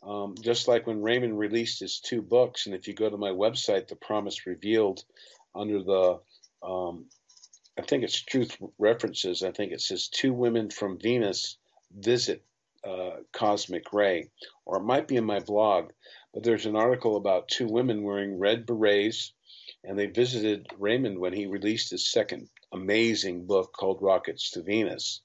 um, 0.04 0.36
just 0.40 0.68
like 0.68 0.88
when 0.88 1.02
Raymond 1.02 1.38
released 1.38 1.80
his 1.80 2.00
two 2.00 2.22
books, 2.22 2.66
and 2.66 2.76
if 2.76 2.88
you 2.88 2.94
go 2.94 3.10
to 3.10 3.18
my 3.18 3.32
website, 3.32 3.88
The 3.88 3.96
Promise 3.96 4.46
Revealed, 4.46 5.04
under 5.56 5.82
the 5.84 6.20
um, 6.64 7.06
I 7.78 7.84
think 7.84 8.04
it's 8.04 8.20
Truth 8.20 8.58
References. 8.80 9.44
I 9.44 9.52
think 9.52 9.72
it 9.72 9.82
says 9.82 10.08
two 10.08 10.34
women 10.34 10.70
from 10.70 11.00
Venus 11.00 11.58
visit 11.96 12.44
uh, 12.84 13.18
Cosmic 13.32 13.94
Ray, 13.94 14.30
or 14.66 14.78
it 14.78 14.84
might 14.84 15.08
be 15.08 15.16
in 15.16 15.26
my 15.26 15.40
blog. 15.40 15.92
But 16.34 16.44
there's 16.44 16.66
an 16.66 16.76
article 16.76 17.16
about 17.16 17.48
two 17.48 17.68
women 17.68 18.04
wearing 18.04 18.40
red 18.40 18.66
berets, 18.66 19.34
and 19.84 19.98
they 19.98 20.08
visited 20.08 20.68
Raymond 20.78 21.20
when 21.20 21.34
he 21.34 21.46
released 21.46 21.92
his 21.92 22.12
second 22.12 22.50
amazing 22.74 23.46
book 23.46 23.74
called 23.74 24.02
Rockets 24.02 24.52
to 24.52 24.64
Venus. 24.64 25.22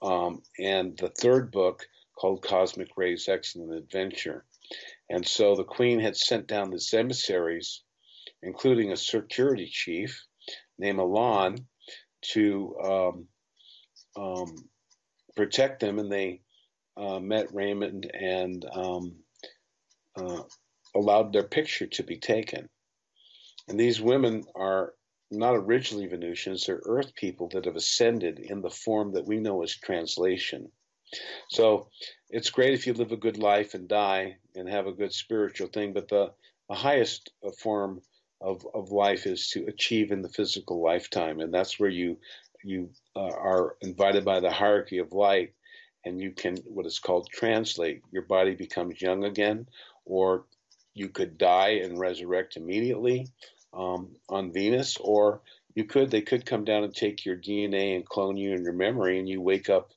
Um, 0.00 0.42
and 0.58 0.96
the 0.96 1.10
third 1.10 1.50
book 1.50 1.86
called 2.18 2.42
Cosmic 2.42 2.88
Ray's 2.96 3.28
Excellent 3.28 3.74
Adventure. 3.74 4.44
And 5.10 5.26
so 5.26 5.54
the 5.54 5.64
Queen 5.64 6.00
had 6.00 6.16
sent 6.16 6.46
down 6.46 6.70
these 6.70 6.92
emissaries, 6.92 7.82
including 8.42 8.92
a 8.92 8.96
security 8.96 9.66
chief 9.66 10.24
named 10.78 10.98
Alon 10.98 11.66
to 12.32 12.76
um, 12.82 13.28
um, 14.16 14.54
protect 15.36 15.80
them, 15.80 15.98
and 15.98 16.10
they 16.10 16.40
uh, 16.96 17.20
met 17.20 17.54
Raymond 17.54 18.10
and 18.12 18.64
um, 18.72 19.16
uh, 20.16 20.42
allowed 20.94 21.32
their 21.32 21.44
picture 21.44 21.86
to 21.86 22.02
be 22.02 22.18
taken. 22.18 22.68
And 23.68 23.78
these 23.78 24.00
women 24.00 24.44
are 24.54 24.94
not 25.30 25.54
originally 25.54 26.06
Venusians, 26.06 26.64
they're 26.64 26.80
Earth 26.84 27.14
people 27.14 27.48
that 27.48 27.66
have 27.66 27.76
ascended 27.76 28.38
in 28.38 28.62
the 28.62 28.70
form 28.70 29.12
that 29.12 29.26
we 29.26 29.40
know 29.40 29.62
as 29.62 29.76
translation. 29.76 30.70
So 31.50 31.88
it's 32.30 32.50
great 32.50 32.74
if 32.74 32.86
you 32.86 32.94
live 32.94 33.12
a 33.12 33.16
good 33.16 33.38
life 33.38 33.74
and 33.74 33.86
die 33.86 34.36
and 34.54 34.68
have 34.68 34.86
a 34.86 34.92
good 34.92 35.12
spiritual 35.12 35.68
thing, 35.68 35.92
but 35.92 36.08
the, 36.08 36.32
the 36.68 36.74
highest 36.74 37.30
form 37.58 38.00
of, 38.40 38.66
of 38.74 38.90
life 38.90 39.26
is 39.26 39.48
to 39.50 39.66
achieve 39.66 40.12
in 40.12 40.22
the 40.22 40.28
physical 40.28 40.82
lifetime. 40.82 41.40
And 41.40 41.52
that's 41.52 41.78
where 41.78 41.90
you, 41.90 42.18
you 42.64 42.90
uh, 43.16 43.20
are 43.20 43.76
invited 43.82 44.24
by 44.24 44.40
the 44.40 44.50
hierarchy 44.50 44.98
of 44.98 45.12
light 45.12 45.52
and 46.04 46.20
you 46.20 46.30
can, 46.30 46.56
what 46.64 46.86
is 46.86 46.98
called 46.98 47.28
translate. 47.30 48.02
Your 48.12 48.22
body 48.22 48.54
becomes 48.54 49.02
young 49.02 49.24
again, 49.24 49.66
or 50.06 50.46
you 50.94 51.08
could 51.08 51.36
die 51.36 51.80
and 51.82 51.98
resurrect 51.98 52.56
immediately 52.56 53.28
um, 53.72 54.16
on 54.28 54.52
Venus, 54.52 54.96
or 54.98 55.40
you 55.74 55.84
could, 55.84 56.10
they 56.10 56.22
could 56.22 56.46
come 56.46 56.64
down 56.64 56.84
and 56.84 56.94
take 56.94 57.24
your 57.24 57.36
DNA 57.36 57.96
and 57.96 58.06
clone 58.06 58.36
you 58.36 58.52
in 58.54 58.62
your 58.64 58.72
memory 58.72 59.18
and 59.18 59.28
you 59.28 59.40
wake 59.40 59.70
up 59.70 59.90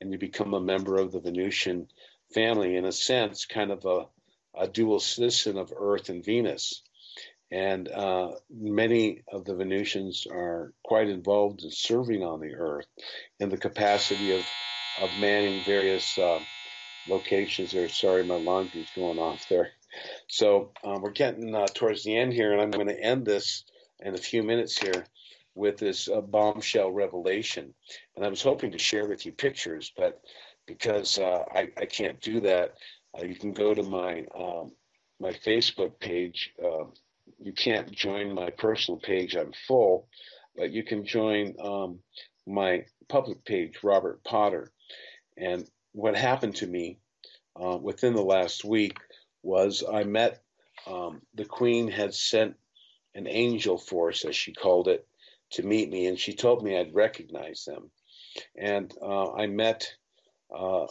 and 0.00 0.12
you 0.12 0.18
become 0.18 0.54
a 0.54 0.60
member 0.60 0.96
of 0.96 1.12
the 1.12 1.20
Venusian 1.20 1.88
family, 2.34 2.76
in 2.76 2.84
a 2.84 2.92
sense, 2.92 3.46
kind 3.46 3.70
of 3.70 3.84
a, 3.84 4.06
a 4.58 4.68
dual 4.68 5.00
citizen 5.00 5.58
of 5.58 5.72
Earth 5.76 6.08
and 6.08 6.24
Venus 6.24 6.82
and 7.50 7.88
uh, 7.88 8.32
many 8.50 9.22
of 9.32 9.44
the 9.44 9.54
Venusians 9.54 10.26
are 10.30 10.72
quite 10.84 11.08
involved 11.08 11.62
in 11.62 11.70
serving 11.70 12.22
on 12.24 12.40
the 12.40 12.54
earth 12.56 12.86
in 13.38 13.50
the 13.50 13.56
capacity 13.56 14.32
of, 14.32 14.44
of 15.00 15.10
manning 15.20 15.62
various 15.64 16.18
uh, 16.18 16.40
locations 17.08 17.72
there. 17.72 17.88
Sorry, 17.88 18.24
my 18.24 18.36
laundry's 18.36 18.90
going 18.96 19.18
off 19.18 19.48
there. 19.48 19.70
So 20.28 20.72
um, 20.84 21.02
we're 21.02 21.10
getting 21.10 21.54
uh, 21.54 21.66
towards 21.74 22.04
the 22.04 22.16
end 22.16 22.32
here, 22.32 22.52
and 22.52 22.60
I'm 22.60 22.70
going 22.70 22.88
to 22.88 23.00
end 23.00 23.24
this 23.24 23.64
in 24.00 24.14
a 24.14 24.18
few 24.18 24.42
minutes 24.42 24.78
here 24.78 25.06
with 25.54 25.78
this 25.78 26.08
uh, 26.08 26.20
bombshell 26.20 26.90
revelation. 26.90 27.74
And 28.14 28.24
I 28.24 28.28
was 28.28 28.42
hoping 28.42 28.72
to 28.72 28.78
share 28.78 29.08
with 29.08 29.24
you 29.24 29.32
pictures, 29.32 29.92
but 29.96 30.20
because 30.66 31.18
uh, 31.18 31.44
I, 31.54 31.68
I, 31.78 31.86
can't 31.86 32.20
do 32.20 32.40
that, 32.40 32.74
uh, 33.18 33.24
you 33.24 33.36
can 33.36 33.52
go 33.52 33.72
to 33.72 33.82
my 33.82 34.24
um, 34.38 34.72
my 35.18 35.32
Facebook 35.32 35.98
page, 35.98 36.52
um, 36.62 36.92
you 37.38 37.52
can't 37.52 37.90
join 37.90 38.34
my 38.34 38.50
personal 38.50 39.00
page. 39.00 39.34
I'm 39.34 39.52
full, 39.66 40.08
but 40.56 40.72
you 40.72 40.84
can 40.84 41.06
join 41.06 41.54
um, 41.62 42.00
my 42.46 42.84
public 43.08 43.44
page, 43.44 43.78
Robert 43.82 44.22
Potter. 44.24 44.72
And 45.38 45.68
what 45.92 46.16
happened 46.16 46.56
to 46.56 46.66
me 46.66 46.98
uh, 47.60 47.78
within 47.78 48.14
the 48.14 48.22
last 48.22 48.64
week 48.64 48.98
was 49.46 49.84
I 49.90 50.04
met 50.04 50.42
um, 50.86 51.22
the 51.34 51.44
Queen 51.44 51.88
had 51.88 52.12
sent 52.12 52.56
an 53.14 53.26
angel 53.26 53.78
force, 53.78 54.24
as 54.24 54.36
she 54.36 54.52
called 54.52 54.88
it, 54.88 55.06
to 55.52 55.62
meet 55.62 55.88
me, 55.88 56.06
and 56.06 56.18
she 56.18 56.34
told 56.34 56.62
me 56.62 56.76
I'd 56.76 56.94
recognize 56.94 57.64
them. 57.64 57.90
And 58.56 58.92
uh, 59.00 59.32
I 59.32 59.46
met 59.46 59.90
uh, 60.54 60.86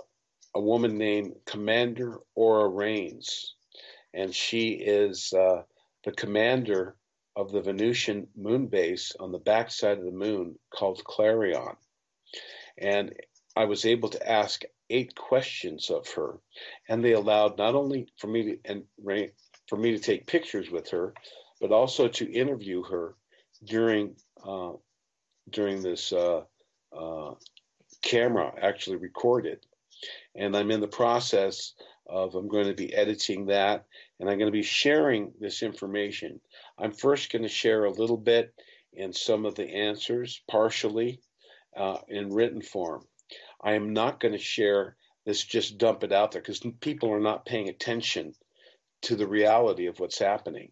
a 0.55 0.61
woman 0.61 0.97
named 0.97 1.33
Commander 1.45 2.19
Aura 2.33 2.69
Rhanes, 2.69 3.45
and 4.13 4.33
she 4.33 4.69
is 4.69 5.33
uh, 5.33 5.63
the 6.05 6.13
commander 6.13 6.95
of 7.35 7.51
the 7.51 7.61
Venusian 7.61 8.27
moon 8.35 8.67
base 8.67 9.11
on 9.19 9.31
the 9.31 9.39
backside 9.39 9.99
of 9.99 10.05
the 10.05 10.11
moon 10.11 10.57
called 10.73 11.03
Clarion. 11.03 11.75
And 12.77 13.13
I 13.55 13.65
was 13.65 13.85
able 13.85 14.09
to 14.09 14.29
ask 14.29 14.63
eight 14.89 15.15
questions 15.15 15.89
of 15.89 16.07
her, 16.09 16.39
and 16.89 17.03
they 17.03 17.13
allowed 17.13 17.57
not 17.57 17.75
only 17.75 18.07
for 18.17 18.27
me 18.27 18.43
to 18.43 18.57
and 18.65 18.83
for 19.67 19.77
me 19.77 19.91
to 19.91 19.99
take 19.99 20.27
pictures 20.27 20.69
with 20.69 20.89
her, 20.89 21.13
but 21.59 21.71
also 21.71 22.07
to 22.07 22.31
interview 22.31 22.83
her 22.83 23.15
during 23.63 24.15
uh, 24.45 24.73
during 25.49 25.81
this 25.81 26.11
uh, 26.13 26.41
uh, 26.95 27.33
camera 28.01 28.53
actually 28.61 28.97
recorded. 28.97 29.65
And 30.35 30.55
I'm 30.55 30.71
in 30.71 30.81
the 30.81 30.87
process 30.87 31.73
of 32.07 32.35
I'm 32.35 32.47
going 32.47 32.67
to 32.67 32.73
be 32.73 32.93
editing 32.93 33.47
that 33.47 33.85
and 34.19 34.29
I'm 34.29 34.37
going 34.37 34.51
to 34.51 34.57
be 34.57 34.63
sharing 34.63 35.33
this 35.39 35.63
information. 35.63 36.39
I'm 36.77 36.91
first 36.91 37.31
going 37.31 37.43
to 37.43 37.49
share 37.49 37.85
a 37.85 37.91
little 37.91 38.17
bit 38.17 38.53
in 38.93 39.11
some 39.13 39.45
of 39.45 39.55
the 39.55 39.67
answers, 39.67 40.41
partially 40.49 41.19
uh, 41.75 41.97
in 42.07 42.33
written 42.33 42.61
form. 42.61 43.05
I 43.65 43.73
am 43.73 43.93
not 43.93 44.19
going 44.19 44.33
to 44.33 44.39
share 44.39 44.95
this, 45.25 45.43
just 45.43 45.79
dump 45.79 46.03
it 46.03 46.11
out 46.11 46.31
there 46.31 46.41
because 46.41 46.61
people 46.81 47.11
are 47.11 47.19
not 47.19 47.47
paying 47.47 47.67
attention 47.67 48.35
to 49.01 49.15
the 49.15 49.27
reality 49.27 49.87
of 49.87 49.99
what's 49.99 50.19
happening. 50.19 50.69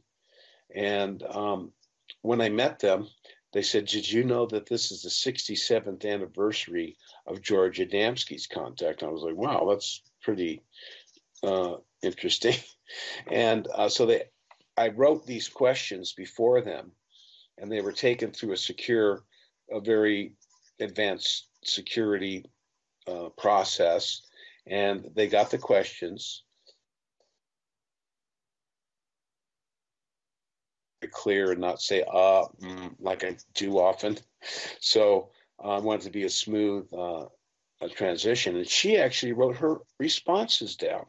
And 0.73 1.23
um, 1.23 1.71
when 2.21 2.39
I 2.39 2.49
met 2.49 2.79
them, 2.79 3.09
they 3.51 3.63
said, 3.63 3.85
Did 3.85 4.09
you 4.09 4.23
know 4.23 4.45
that 4.45 4.67
this 4.67 4.91
is 4.91 5.01
the 5.01 5.09
67th 5.09 6.05
anniversary 6.05 6.95
of 7.25 7.41
George 7.41 7.79
Adamski's 7.79 8.45
contact? 8.45 9.01
And 9.01 9.09
I 9.09 9.11
was 9.11 9.23
like, 9.23 9.35
Wow, 9.35 9.67
that's 9.69 10.01
pretty 10.21 10.61
uh, 11.43 11.77
interesting. 12.01 12.55
And 13.31 13.67
uh, 13.73 13.89
so 13.89 14.05
they, 14.05 14.25
I 14.77 14.89
wrote 14.89 15.25
these 15.25 15.47
questions 15.49 16.13
before 16.13 16.61
them, 16.61 16.91
and 17.57 17.71
they 17.71 17.81
were 17.81 17.91
taken 17.91 18.31
through 18.31 18.51
a 18.51 18.57
secure, 18.57 19.23
a 19.71 19.79
very 19.79 20.33
advanced 20.79 21.47
security 21.63 22.45
uh, 23.07 23.29
process, 23.37 24.21
and 24.67 25.09
they 25.15 25.27
got 25.27 25.51
the 25.51 25.57
questions. 25.57 26.43
Clear 31.11 31.51
and 31.51 31.59
not 31.59 31.81
say 31.81 32.01
uh 32.01 32.45
mm, 32.61 32.95
like 32.99 33.23
I 33.25 33.35
do 33.53 33.77
often. 33.77 34.17
So 34.79 35.31
uh, 35.63 35.75
I 35.75 35.79
wanted 35.79 36.03
to 36.03 36.11
be 36.11 36.23
a 36.23 36.29
smooth 36.29 36.87
uh, 36.93 37.25
a 37.81 37.89
transition, 37.89 38.55
and 38.55 38.67
she 38.67 38.97
actually 38.97 39.33
wrote 39.33 39.57
her 39.57 39.79
responses 39.99 40.75
down. 40.75 41.05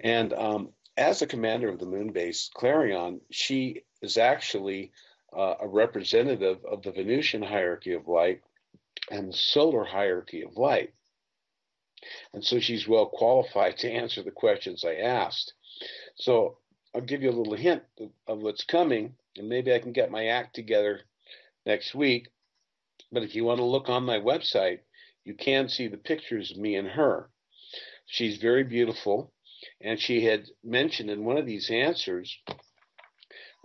And 0.00 0.32
um, 0.32 0.70
as 0.96 1.22
a 1.22 1.26
commander 1.26 1.68
of 1.68 1.78
the 1.78 1.86
moon 1.86 2.12
base 2.12 2.50
Clarion, 2.54 3.20
she 3.30 3.82
is 4.00 4.16
actually 4.16 4.92
uh, 5.36 5.54
a 5.60 5.68
representative 5.68 6.64
of 6.64 6.82
the 6.82 6.92
Venusian 6.92 7.42
hierarchy 7.42 7.92
of 7.92 8.08
light 8.08 8.42
and 9.10 9.28
the 9.28 9.36
solar 9.36 9.84
hierarchy 9.84 10.42
of 10.42 10.56
light. 10.56 10.92
And 12.32 12.44
so 12.44 12.60
she's 12.60 12.88
well 12.88 13.06
qualified 13.06 13.78
to 13.78 13.90
answer 13.90 14.22
the 14.22 14.30
questions 14.30 14.84
I 14.84 14.94
asked. 14.96 15.52
So 16.16 16.58
I'll 16.94 17.00
give 17.00 17.22
you 17.22 17.30
a 17.30 17.32
little 17.32 17.56
hint 17.56 17.82
of, 18.28 18.38
what's 18.38 18.64
coming, 18.64 19.16
and 19.36 19.48
maybe 19.48 19.74
I 19.74 19.80
can 19.80 19.92
get 19.92 20.10
my 20.10 20.26
act 20.26 20.54
together 20.54 21.00
next 21.66 21.94
week. 21.94 22.28
But 23.10 23.24
if 23.24 23.34
you 23.34 23.44
want 23.44 23.58
to 23.58 23.64
look 23.64 23.88
on 23.88 24.04
my 24.04 24.18
website, 24.18 24.80
you 25.24 25.34
can 25.34 25.68
see 25.68 25.88
the 25.88 25.96
pictures 25.96 26.50
of 26.50 26.58
me 26.58 26.76
and 26.76 26.88
her. 26.88 27.30
She's 28.06 28.36
very 28.36 28.62
beautiful, 28.62 29.32
and 29.80 29.98
she 29.98 30.24
had 30.24 30.44
mentioned 30.62 31.10
in 31.10 31.24
one 31.24 31.38
of 31.38 31.46
these 31.46 31.70
answers, 31.70 32.36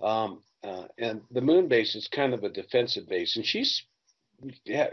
um, 0.02 0.42
uh, 0.64 0.86
and 0.98 1.22
the 1.30 1.42
moon 1.42 1.68
base 1.68 1.96
is 1.96 2.08
kind 2.08 2.34
of 2.34 2.44
a 2.44 2.50
defensive 2.50 3.08
base, 3.08 3.36
and 3.36 3.46
she's 3.46 3.84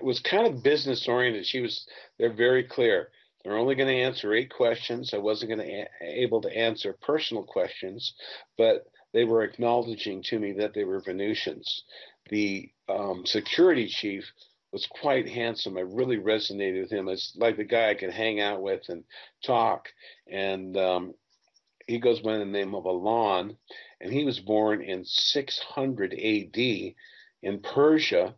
was 0.03 0.21
kind 0.21 0.47
of 0.47 0.63
business 0.63 1.07
oriented. 1.09 1.47
She 1.47 1.61
was 1.61 1.87
they're 2.19 2.33
very 2.33 2.65
clear. 2.65 3.11
They're 3.43 3.59
only 3.59 3.77
going 3.77 3.89
to 3.89 4.03
answer 4.03 4.35
eight 4.35 4.53
questions. 4.53 5.15
I 5.15 5.19
wasn't 5.19 5.51
going 5.51 5.67
to 5.67 5.73
a- 5.73 6.23
able 6.23 6.41
to 6.43 6.57
answer 6.57 6.97
personal 7.01 7.45
questions, 7.45 8.15
but 8.59 8.87
they 9.13 9.25
were 9.25 9.45
acknowledging 9.45 10.23
to 10.25 10.39
me 10.39 10.53
that 10.55 10.75
they 10.75 10.85
were 10.85 11.01
Venusians. 11.01 11.85
The 12.29 12.71
um, 12.89 13.25
security 13.25 13.87
chief 13.87 14.25
was 14.73 14.87
quite 14.87 15.29
handsome. 15.29 15.77
I 15.77 15.83
really 15.83 16.19
resonated 16.19 16.83
with 16.83 16.91
him. 16.91 17.09
It's 17.09 17.35
like 17.37 17.57
the 17.57 17.65
guy 17.65 17.91
I 17.91 17.95
could 17.95 18.11
hang 18.11 18.41
out 18.41 18.63
with 18.63 18.83
and 18.89 19.05
talk. 19.45 19.89
And 20.29 20.77
um, 20.77 21.15
he 21.87 21.99
goes 21.99 22.21
by 22.21 22.39
the 22.39 22.45
name 22.45 22.75
of 22.75 22.85
Alon, 22.85 23.57
and 24.01 24.13
he 24.13 24.25
was 24.25 24.41
born 24.41 24.83
in 24.83 25.05
600 25.05 26.13
AD 26.13 26.95
in 27.43 27.61
Persia 27.63 28.35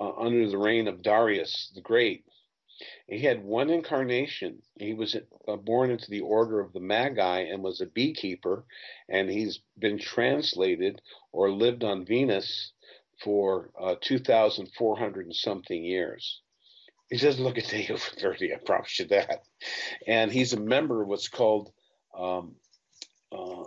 uh, 0.00 0.12
under 0.16 0.48
the 0.48 0.58
reign 0.58 0.88
of 0.88 1.02
Darius 1.02 1.70
the 1.74 1.80
Great. 1.80 2.24
He 3.08 3.20
had 3.20 3.42
one 3.42 3.70
incarnation. 3.70 4.60
He 4.78 4.92
was 4.92 5.16
uh, 5.48 5.56
born 5.56 5.90
into 5.90 6.10
the 6.10 6.20
order 6.20 6.60
of 6.60 6.72
the 6.72 6.80
Magi 6.80 7.40
and 7.40 7.62
was 7.62 7.80
a 7.80 7.86
beekeeper, 7.86 8.66
and 9.08 9.30
he's 9.30 9.60
been 9.78 9.98
translated 9.98 11.00
or 11.32 11.50
lived 11.50 11.84
on 11.84 12.04
Venus 12.04 12.72
for 13.22 13.70
uh, 13.80 13.94
2,400 14.02 15.26
and 15.26 15.34
something 15.34 15.82
years. 15.82 16.42
He 17.08 17.16
doesn't 17.16 17.42
look 17.42 17.56
a 17.56 17.62
day 17.62 17.86
over 17.90 17.98
30, 17.98 18.54
I 18.54 18.58
promise 18.58 18.98
you 18.98 19.06
that. 19.06 19.44
And 20.06 20.30
he's 20.30 20.52
a 20.52 20.60
member 20.60 21.02
of 21.02 21.08
what's 21.08 21.28
called 21.28 21.72
um, 22.16 22.56
uh, 23.32 23.64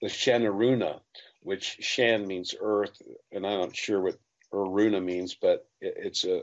the 0.00 0.08
Shanaruna, 0.08 1.00
which 1.42 1.78
Shan 1.80 2.26
means 2.26 2.54
earth, 2.60 3.00
and 3.32 3.46
I'm 3.46 3.60
not 3.60 3.76
sure 3.76 4.00
what 4.00 4.18
Aruna 4.52 5.02
means, 5.02 5.34
but 5.34 5.66
it's 5.80 6.24
a 6.24 6.42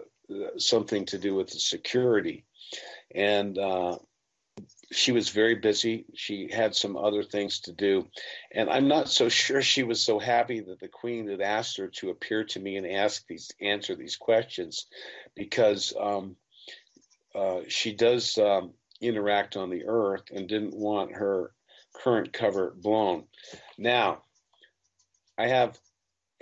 something 0.57 1.05
to 1.05 1.17
do 1.17 1.35
with 1.35 1.49
the 1.49 1.59
security. 1.59 2.45
And 3.13 3.57
uh, 3.57 3.97
she 4.91 5.11
was 5.11 5.29
very 5.29 5.55
busy. 5.55 6.05
She 6.15 6.49
had 6.51 6.75
some 6.75 6.97
other 6.97 7.23
things 7.23 7.59
to 7.61 7.71
do. 7.71 8.07
And 8.51 8.69
I'm 8.69 8.87
not 8.87 9.09
so 9.09 9.29
sure 9.29 9.61
she 9.61 9.83
was 9.83 10.01
so 10.01 10.19
happy 10.19 10.61
that 10.61 10.79
the 10.79 10.87
queen 10.87 11.27
had 11.27 11.41
asked 11.41 11.77
her 11.77 11.87
to 11.87 12.09
appear 12.09 12.43
to 12.45 12.59
me 12.59 12.77
and 12.77 12.87
ask 12.87 13.25
these, 13.27 13.51
answer 13.61 13.95
these 13.95 14.15
questions 14.15 14.87
because 15.35 15.93
um, 15.99 16.35
uh, 17.33 17.61
she 17.67 17.93
does 17.93 18.37
um, 18.37 18.73
interact 19.01 19.57
on 19.57 19.69
the 19.69 19.85
earth 19.85 20.23
and 20.33 20.47
didn't 20.47 20.75
want 20.75 21.13
her 21.13 21.51
current 22.03 22.33
cover 22.33 22.73
blown. 22.77 23.25
Now, 23.77 24.21
I 25.37 25.47
have 25.47 25.77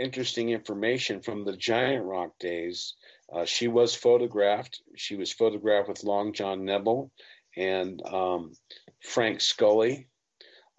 interesting 0.03 0.49
information 0.49 1.21
from 1.21 1.45
the 1.45 1.55
Giant 1.55 2.05
Rock 2.05 2.31
days. 2.39 2.95
Uh, 3.33 3.45
she 3.45 3.67
was 3.67 3.95
photographed. 3.95 4.81
She 4.95 5.15
was 5.15 5.31
photographed 5.31 5.89
with 5.89 6.03
Long 6.03 6.33
John 6.33 6.65
Nebel 6.65 7.11
and 7.55 8.01
um, 8.05 8.53
Frank 9.01 9.41
Scully. 9.41 10.07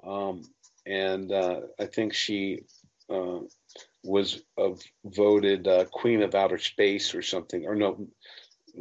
Um, 0.06 0.42
and 0.86 1.32
uh, 1.32 1.60
I 1.80 1.86
think 1.86 2.12
she 2.12 2.60
uh, 3.10 3.40
was 4.02 4.42
voted 5.04 5.66
uh, 5.66 5.86
Queen 5.86 6.22
of 6.22 6.34
Outer 6.34 6.58
Space 6.58 7.14
or 7.14 7.22
something, 7.22 7.64
or 7.64 7.74
no, 7.74 8.06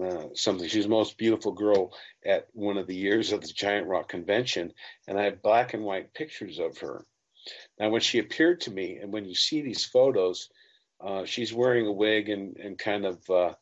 uh, 0.02 0.26
something. 0.34 0.68
She's 0.68 0.84
the 0.84 0.90
most 0.90 1.18
beautiful 1.18 1.54
girl 1.54 1.94
at 2.26 2.48
one 2.54 2.78
of 2.78 2.88
the 2.88 2.96
years 2.96 3.32
of 3.32 3.42
the 3.42 3.48
Giant 3.48 3.88
Rock 3.88 4.10
Convention, 4.10 4.74
and 5.08 5.18
I 5.18 5.24
have 5.24 5.42
black 5.42 5.74
and 5.74 5.84
white 5.84 6.14
pictures 6.14 6.60
of 6.60 6.78
her. 6.80 7.06
Now, 7.80 7.90
when 7.90 8.02
she 8.02 8.20
appeared 8.20 8.62
to 8.62 8.72
me, 8.72 8.98
and 8.98 9.12
when 9.12 9.26
you 9.26 9.36
see 9.36 9.62
these 9.62 9.86
photos, 9.86 10.50
uh, 11.02 11.26
she's 11.26 11.54
wearing 11.54 11.88
a 11.88 11.92
wig 11.92 12.30
and, 12.30 12.56
and 12.58 12.78
kind 12.78 13.06
of, 13.06 13.30
uh, 13.30 13.54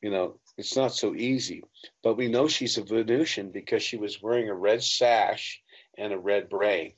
you 0.00 0.10
know, 0.10 0.38
it's 0.56 0.76
not 0.76 0.92
so 0.92 1.14
easy. 1.14 1.62
But 2.02 2.16
we 2.16 2.28
know 2.28 2.48
she's 2.48 2.78
a 2.78 2.82
Venusian 2.82 3.50
because 3.50 3.82
she 3.82 3.96
was 3.96 4.22
wearing 4.22 4.48
a 4.48 4.54
red 4.54 4.82
sash 4.82 5.62
and 5.96 6.12
a 6.12 6.18
red 6.18 6.48
beret. 6.48 6.96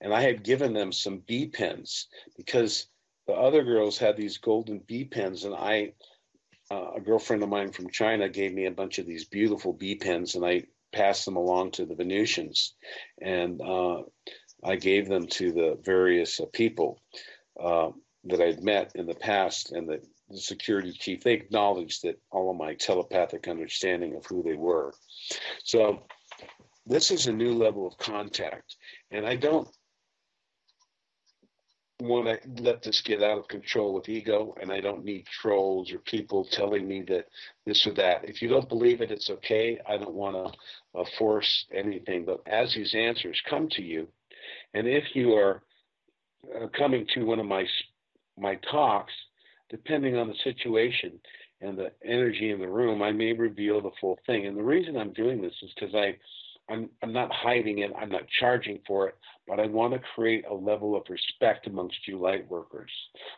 And 0.00 0.12
I 0.12 0.20
had 0.20 0.44
given 0.44 0.74
them 0.74 0.92
some 0.92 1.22
B 1.26 1.46
pins 1.46 2.08
because 2.36 2.86
the 3.26 3.32
other 3.34 3.62
girls 3.62 3.96
had 3.96 4.16
these 4.16 4.38
golden 4.38 4.80
B 4.80 5.04
pins, 5.04 5.44
and 5.44 5.54
I, 5.54 5.92
uh, 6.70 6.92
a 6.96 7.00
girlfriend 7.00 7.42
of 7.42 7.48
mine 7.48 7.70
from 7.70 7.90
China, 7.90 8.28
gave 8.28 8.52
me 8.52 8.66
a 8.66 8.70
bunch 8.70 8.98
of 8.98 9.06
these 9.06 9.24
beautiful 9.24 9.72
B 9.72 9.94
pins, 9.94 10.34
and 10.34 10.44
I 10.44 10.64
passed 10.92 11.24
them 11.24 11.36
along 11.36 11.70
to 11.72 11.86
the 11.86 11.94
Venusians, 11.94 12.74
and 13.20 13.60
uh, 13.62 14.02
I 14.64 14.76
gave 14.76 15.08
them 15.08 15.26
to 15.26 15.52
the 15.52 15.78
various 15.82 16.40
uh, 16.40 16.46
people 16.52 17.00
uh, 17.60 17.90
that 18.24 18.40
I'd 18.40 18.62
met 18.62 18.92
in 18.94 19.06
the 19.06 19.14
past, 19.14 19.72
and 19.72 19.88
the 19.88 20.00
the 20.32 20.38
security 20.38 20.92
chief, 20.92 21.22
they 21.22 21.34
acknowledged 21.34 22.02
that 22.02 22.18
all 22.30 22.50
of 22.50 22.56
my 22.56 22.74
telepathic 22.74 23.48
understanding 23.48 24.16
of 24.16 24.24
who 24.26 24.42
they 24.42 24.54
were. 24.54 24.94
So 25.62 26.06
this 26.86 27.10
is 27.10 27.26
a 27.26 27.32
new 27.32 27.52
level 27.52 27.86
of 27.86 27.96
contact. 27.98 28.76
And 29.10 29.26
I 29.26 29.36
don't 29.36 29.68
want 32.00 32.26
to 32.26 32.62
let 32.62 32.82
this 32.82 33.00
get 33.00 33.22
out 33.22 33.38
of 33.38 33.46
control 33.46 33.94
with 33.94 34.08
ego, 34.08 34.54
and 34.60 34.72
I 34.72 34.80
don't 34.80 35.04
need 35.04 35.26
trolls 35.26 35.92
or 35.92 35.98
people 35.98 36.44
telling 36.44 36.88
me 36.88 37.02
that 37.02 37.26
this 37.64 37.86
or 37.86 37.92
that. 37.92 38.28
If 38.28 38.42
you 38.42 38.48
don't 38.48 38.68
believe 38.68 39.02
it, 39.02 39.12
it's 39.12 39.30
okay. 39.30 39.78
I 39.86 39.98
don't 39.98 40.14
want 40.14 40.34
to 40.34 40.98
uh, 40.98 41.04
force 41.18 41.66
anything. 41.72 42.24
But 42.24 42.40
as 42.46 42.74
these 42.74 42.94
answers 42.94 43.40
come 43.48 43.68
to 43.70 43.82
you, 43.82 44.08
and 44.74 44.86
if 44.86 45.04
you 45.14 45.34
are 45.34 45.62
uh, 46.56 46.66
coming 46.76 47.06
to 47.14 47.24
one 47.24 47.38
of 47.38 47.46
my 47.46 47.64
my 48.38 48.56
talks 48.70 49.12
depending 49.72 50.16
on 50.16 50.28
the 50.28 50.34
situation 50.44 51.18
and 51.62 51.78
the 51.78 51.90
energy 52.04 52.50
in 52.50 52.60
the 52.60 52.68
room, 52.68 53.02
I 53.02 53.10
may 53.10 53.32
reveal 53.32 53.80
the 53.80 53.90
full 54.00 54.18
thing. 54.26 54.46
And 54.46 54.56
the 54.56 54.62
reason 54.62 54.96
I'm 54.96 55.14
doing 55.14 55.40
this 55.40 55.54
is 55.62 55.70
because 55.74 55.94
I, 55.94 56.14
I'm, 56.70 56.90
I'm 57.02 57.12
not 57.12 57.32
hiding 57.32 57.78
it, 57.78 57.90
I'm 57.98 58.10
not 58.10 58.22
charging 58.38 58.80
for 58.86 59.08
it, 59.08 59.16
but 59.48 59.58
I 59.58 59.66
want 59.66 59.94
to 59.94 60.00
create 60.14 60.44
a 60.48 60.54
level 60.54 60.94
of 60.94 61.04
respect 61.08 61.66
amongst 61.66 61.96
you 62.06 62.20
light 62.20 62.48
workers. 62.50 62.90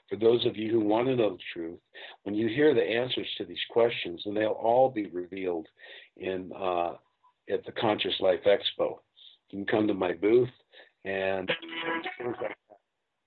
For 0.09 0.17
those 0.17 0.45
of 0.45 0.57
you 0.57 0.71
who 0.71 0.81
want 0.81 1.07
to 1.07 1.17
know 1.17 1.31
the 1.31 1.43
truth, 1.53 1.79
when 2.25 2.35
you 2.35 2.49
hear 2.49 2.75
the 2.75 2.83
answers 2.83 3.29
to 3.39 3.45
these 3.45 3.57
questions, 3.71 4.23
and 4.25 4.37
they'll 4.37 4.49
all 4.51 4.91
be 4.91 5.07
revealed 5.07 5.69
in 6.17 6.51
uh, 6.59 6.95
at 7.49 7.65
the 7.65 7.73
Conscious 7.73 8.15
Life 8.21 8.41
Expo. 8.47 8.99
You 9.51 9.65
can 9.65 9.67
come 9.67 9.87
to 9.87 9.95
my 9.95 10.13
booth 10.13 10.49
and 11.05 11.51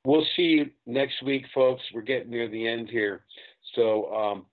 we'll 0.05 0.25
see 0.35 0.43
you 0.43 0.65
next 0.85 1.21
week, 1.23 1.43
folks. 1.53 1.81
We're 1.93 2.01
getting 2.01 2.31
near 2.31 2.49
the 2.49 2.67
end 2.67 2.89
here. 2.89 3.23
So, 3.75 4.13
um, 4.13 4.45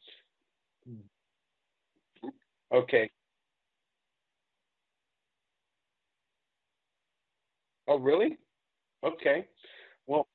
okay. 2.73 3.11
Oh, 7.87 7.99
really? 7.99 8.39
Okay. 9.05 9.47
Well, 10.07 10.27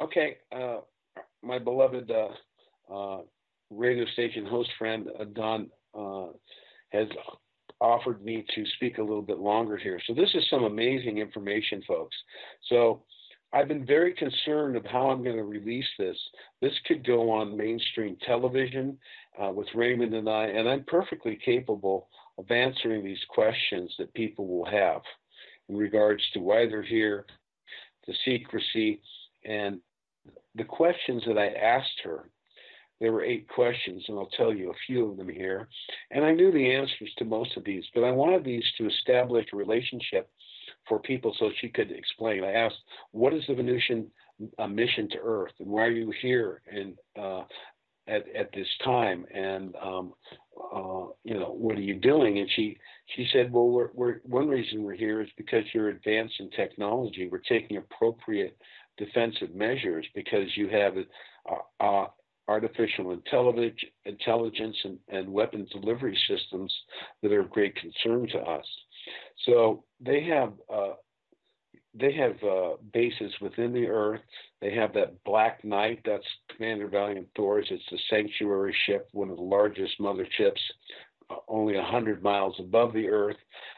okay. 0.00 0.38
Uh, 0.50 0.78
my 1.42 1.58
beloved 1.58 2.10
uh, 2.10 2.94
uh, 2.94 3.20
radio 3.70 4.06
station 4.12 4.46
host 4.46 4.70
friend 4.78 5.08
uh, 5.18 5.24
Donn 5.34 5.70
uh, 5.98 6.26
has 6.90 7.08
offered 7.80 8.24
me 8.24 8.44
to 8.54 8.64
speak 8.76 8.98
a 8.98 9.02
little 9.02 9.22
bit 9.22 9.38
longer 9.38 9.76
here. 9.76 10.00
So 10.06 10.14
this 10.14 10.30
is 10.34 10.48
some 10.48 10.64
amazing 10.64 11.18
information, 11.18 11.82
folks. 11.86 12.16
So 12.68 13.02
I've 13.52 13.68
been 13.68 13.86
very 13.86 14.14
concerned 14.14 14.76
of 14.76 14.84
how 14.84 15.10
I'm 15.10 15.22
going 15.22 15.36
to 15.36 15.44
release 15.44 15.86
this. 15.98 16.16
This 16.60 16.72
could 16.86 17.06
go 17.06 17.30
on 17.30 17.56
mainstream 17.56 18.16
television 18.26 18.98
uh, 19.40 19.50
with 19.50 19.68
Raymond 19.74 20.12
and 20.14 20.28
I, 20.28 20.46
and 20.46 20.68
I'm 20.68 20.84
perfectly 20.84 21.38
capable 21.44 22.08
of 22.36 22.50
answering 22.50 23.04
these 23.04 23.24
questions 23.28 23.94
that 23.98 24.12
people 24.14 24.48
will 24.48 24.64
have 24.64 25.02
in 25.68 25.76
regards 25.76 26.22
to 26.32 26.40
why 26.40 26.66
they're 26.66 26.82
here, 26.82 27.26
the 28.06 28.14
secrecy, 28.24 29.00
and 29.44 29.78
the 30.56 30.64
questions 30.64 31.22
that 31.26 31.38
I 31.38 31.48
asked 31.48 32.00
her. 32.02 32.28
There 33.00 33.12
were 33.12 33.24
eight 33.24 33.48
questions, 33.48 34.04
and 34.08 34.18
I'll 34.18 34.30
tell 34.36 34.54
you 34.54 34.70
a 34.70 34.86
few 34.86 35.10
of 35.10 35.16
them 35.16 35.28
here. 35.28 35.68
And 36.10 36.24
I 36.24 36.32
knew 36.32 36.52
the 36.52 36.74
answers 36.74 37.12
to 37.18 37.24
most 37.24 37.56
of 37.56 37.64
these, 37.64 37.84
but 37.94 38.04
I 38.04 38.10
wanted 38.10 38.44
these 38.44 38.64
to 38.78 38.86
establish 38.86 39.46
a 39.52 39.56
relationship 39.56 40.30
for 40.88 40.98
people 41.00 41.34
so 41.38 41.50
she 41.60 41.68
could 41.68 41.90
explain. 41.90 42.44
I 42.44 42.52
asked, 42.52 42.78
what 43.10 43.34
is 43.34 43.42
the 43.48 43.54
Venusian 43.54 44.10
uh, 44.58 44.66
mission 44.66 45.08
to 45.10 45.18
Earth 45.22 45.52
and 45.60 45.68
why 45.68 45.82
are 45.82 45.90
you 45.90 46.12
here 46.20 46.62
and 46.70 46.94
uh, 47.18 47.42
at, 48.06 48.24
at 48.34 48.52
this 48.52 48.66
time 48.84 49.24
and 49.32 49.74
um, 49.82 50.12
uh, 50.74 51.06
you 51.24 51.34
know 51.38 51.54
what 51.56 51.76
are 51.76 51.82
you 51.82 51.94
doing 51.94 52.38
and 52.38 52.50
she 52.54 52.76
she 53.14 53.26
said 53.32 53.52
well 53.52 53.68
we're, 53.68 53.90
we're, 53.94 54.16
one 54.24 54.48
reason 54.48 54.82
we're 54.82 54.94
here 54.94 55.20
is 55.22 55.28
because 55.36 55.64
you're 55.72 55.88
advanced 55.88 56.34
in 56.40 56.50
technology 56.50 57.28
we're 57.30 57.38
taking 57.38 57.76
appropriate 57.76 58.56
defensive 58.98 59.54
measures 59.54 60.06
because 60.14 60.48
you 60.56 60.68
have 60.68 60.94
uh, 61.48 61.84
uh, 61.84 62.06
artificial 62.48 63.12
intelligence, 63.12 64.76
and, 64.84 64.98
and 65.08 65.28
weapon 65.32 65.66
delivery 65.72 66.18
systems 66.28 66.72
that 67.22 67.32
are 67.32 67.40
of 67.40 67.50
great 67.50 67.74
concern 67.76 68.28
to 68.28 68.38
us. 68.38 68.66
So 69.44 69.84
they 70.00 70.24
have 70.24 70.52
uh, 70.72 70.94
they 71.94 72.12
have 72.12 72.42
uh, 72.42 72.72
bases 72.92 73.32
within 73.40 73.72
the 73.72 73.86
Earth. 73.86 74.20
They 74.60 74.74
have 74.74 74.92
that 74.94 75.22
Black 75.24 75.64
Knight. 75.64 76.00
That's 76.04 76.26
Commander 76.54 76.88
Valiant 76.88 77.28
Thor's. 77.36 77.68
It's 77.70 77.84
the 77.90 77.98
sanctuary 78.10 78.74
ship, 78.86 79.08
one 79.12 79.30
of 79.30 79.36
the 79.36 79.42
largest 79.42 80.00
motherships, 80.00 80.26
uh, 80.40 81.13
Uh, 81.30 81.36
only 81.48 81.76
100 81.76 82.22
miles 82.22 82.54
above 82.58 82.92
the 82.92 83.08
Earth. 83.08 83.36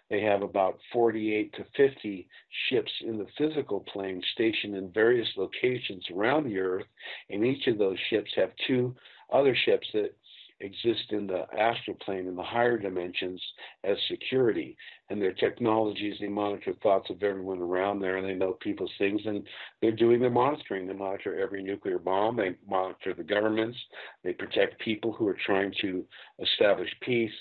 They 0.08 0.20
have 0.22 0.42
about 0.42 0.78
48 0.92 1.52
to 1.54 1.64
50 1.76 2.28
ships 2.68 2.90
in 3.02 3.18
the 3.18 3.26
physical 3.36 3.80
plane 3.80 4.22
stationed 4.32 4.76
in 4.76 4.90
various 4.92 5.28
locations 5.36 6.04
around 6.14 6.44
the 6.44 6.58
Earth, 6.58 6.86
and 7.30 7.44
each 7.44 7.66
of 7.66 7.78
those 7.78 7.98
ships 8.08 8.30
have 8.36 8.50
two 8.66 8.94
other 9.32 9.56
ships 9.64 9.86
that 9.92 10.14
exist 10.60 11.10
in 11.10 11.26
the 11.26 11.46
astral 11.58 11.96
plane 12.04 12.26
in 12.26 12.36
the 12.36 12.42
higher 12.42 12.78
dimensions 12.78 13.42
as 13.84 13.96
security. 14.08 14.76
And 15.10 15.20
their 15.20 15.32
technologies, 15.32 16.16
they 16.20 16.28
monitor 16.28 16.72
thoughts 16.82 17.10
of 17.10 17.22
everyone 17.22 17.60
around 17.60 18.00
there 18.00 18.16
and 18.16 18.26
they 18.26 18.34
know 18.34 18.52
people's 18.52 18.92
things 18.98 19.20
and 19.26 19.46
they're 19.80 19.92
doing 19.92 20.20
their 20.20 20.30
monitoring. 20.30 20.86
They 20.86 20.94
monitor 20.94 21.38
every 21.38 21.62
nuclear 21.62 21.98
bomb, 21.98 22.36
they 22.36 22.56
monitor 22.68 23.14
the 23.14 23.22
governments, 23.22 23.78
they 24.24 24.32
protect 24.32 24.80
people 24.80 25.12
who 25.12 25.26
are 25.28 25.38
trying 25.44 25.72
to 25.82 26.04
establish 26.40 26.90
peace. 27.02 27.32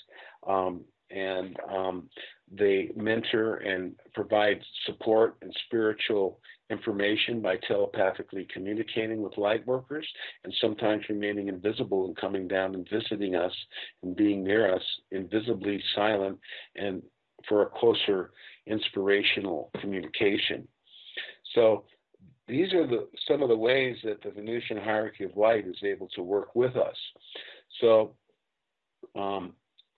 Um, 0.48 0.82
and 1.12 1.58
um, 1.72 2.10
they 2.52 2.92
mentor 2.96 3.58
and 3.58 3.96
provide 4.14 4.60
support 4.86 5.38
and 5.42 5.56
spiritual 5.66 6.40
information 6.70 7.42
by 7.42 7.58
telepathically 7.68 8.48
communicating 8.52 9.22
with 9.22 9.38
light 9.38 9.66
workers 9.68 10.08
and 10.44 10.54
sometimes 10.60 11.04
remaining 11.10 11.48
invisible 11.48 12.08
and 12.08 12.18
coming 12.18 12.48
down 12.48 12.74
and 12.74 12.88
visiting 12.90 13.36
us 13.36 13.54
and 14.02 14.16
being 14.16 14.44
near 14.44 14.74
us, 14.74 14.82
invisibly 15.12 15.82
silent, 15.96 16.40
and 16.76 17.04
for 17.48 17.62
a 17.62 17.70
closer 17.70 18.32
inspirational 18.66 19.70
communication. 19.80 20.68
So 21.54 21.86
these 22.48 22.74
are 22.74 22.88
the, 22.88 23.08
some 23.28 23.42
of 23.42 23.50
the 23.50 23.58
ways 23.58 23.98
that 24.04 24.22
the 24.24 24.32
Venusian 24.32 24.78
hierarchy 24.78 25.24
of 25.24 25.38
light 25.38 25.68
is 25.68 25.78
able 25.84 26.08
to 26.16 26.24
work 26.24 26.56
with 26.56 26.76
us. 26.76 26.96
So 27.82 28.16
um, 29.16 29.54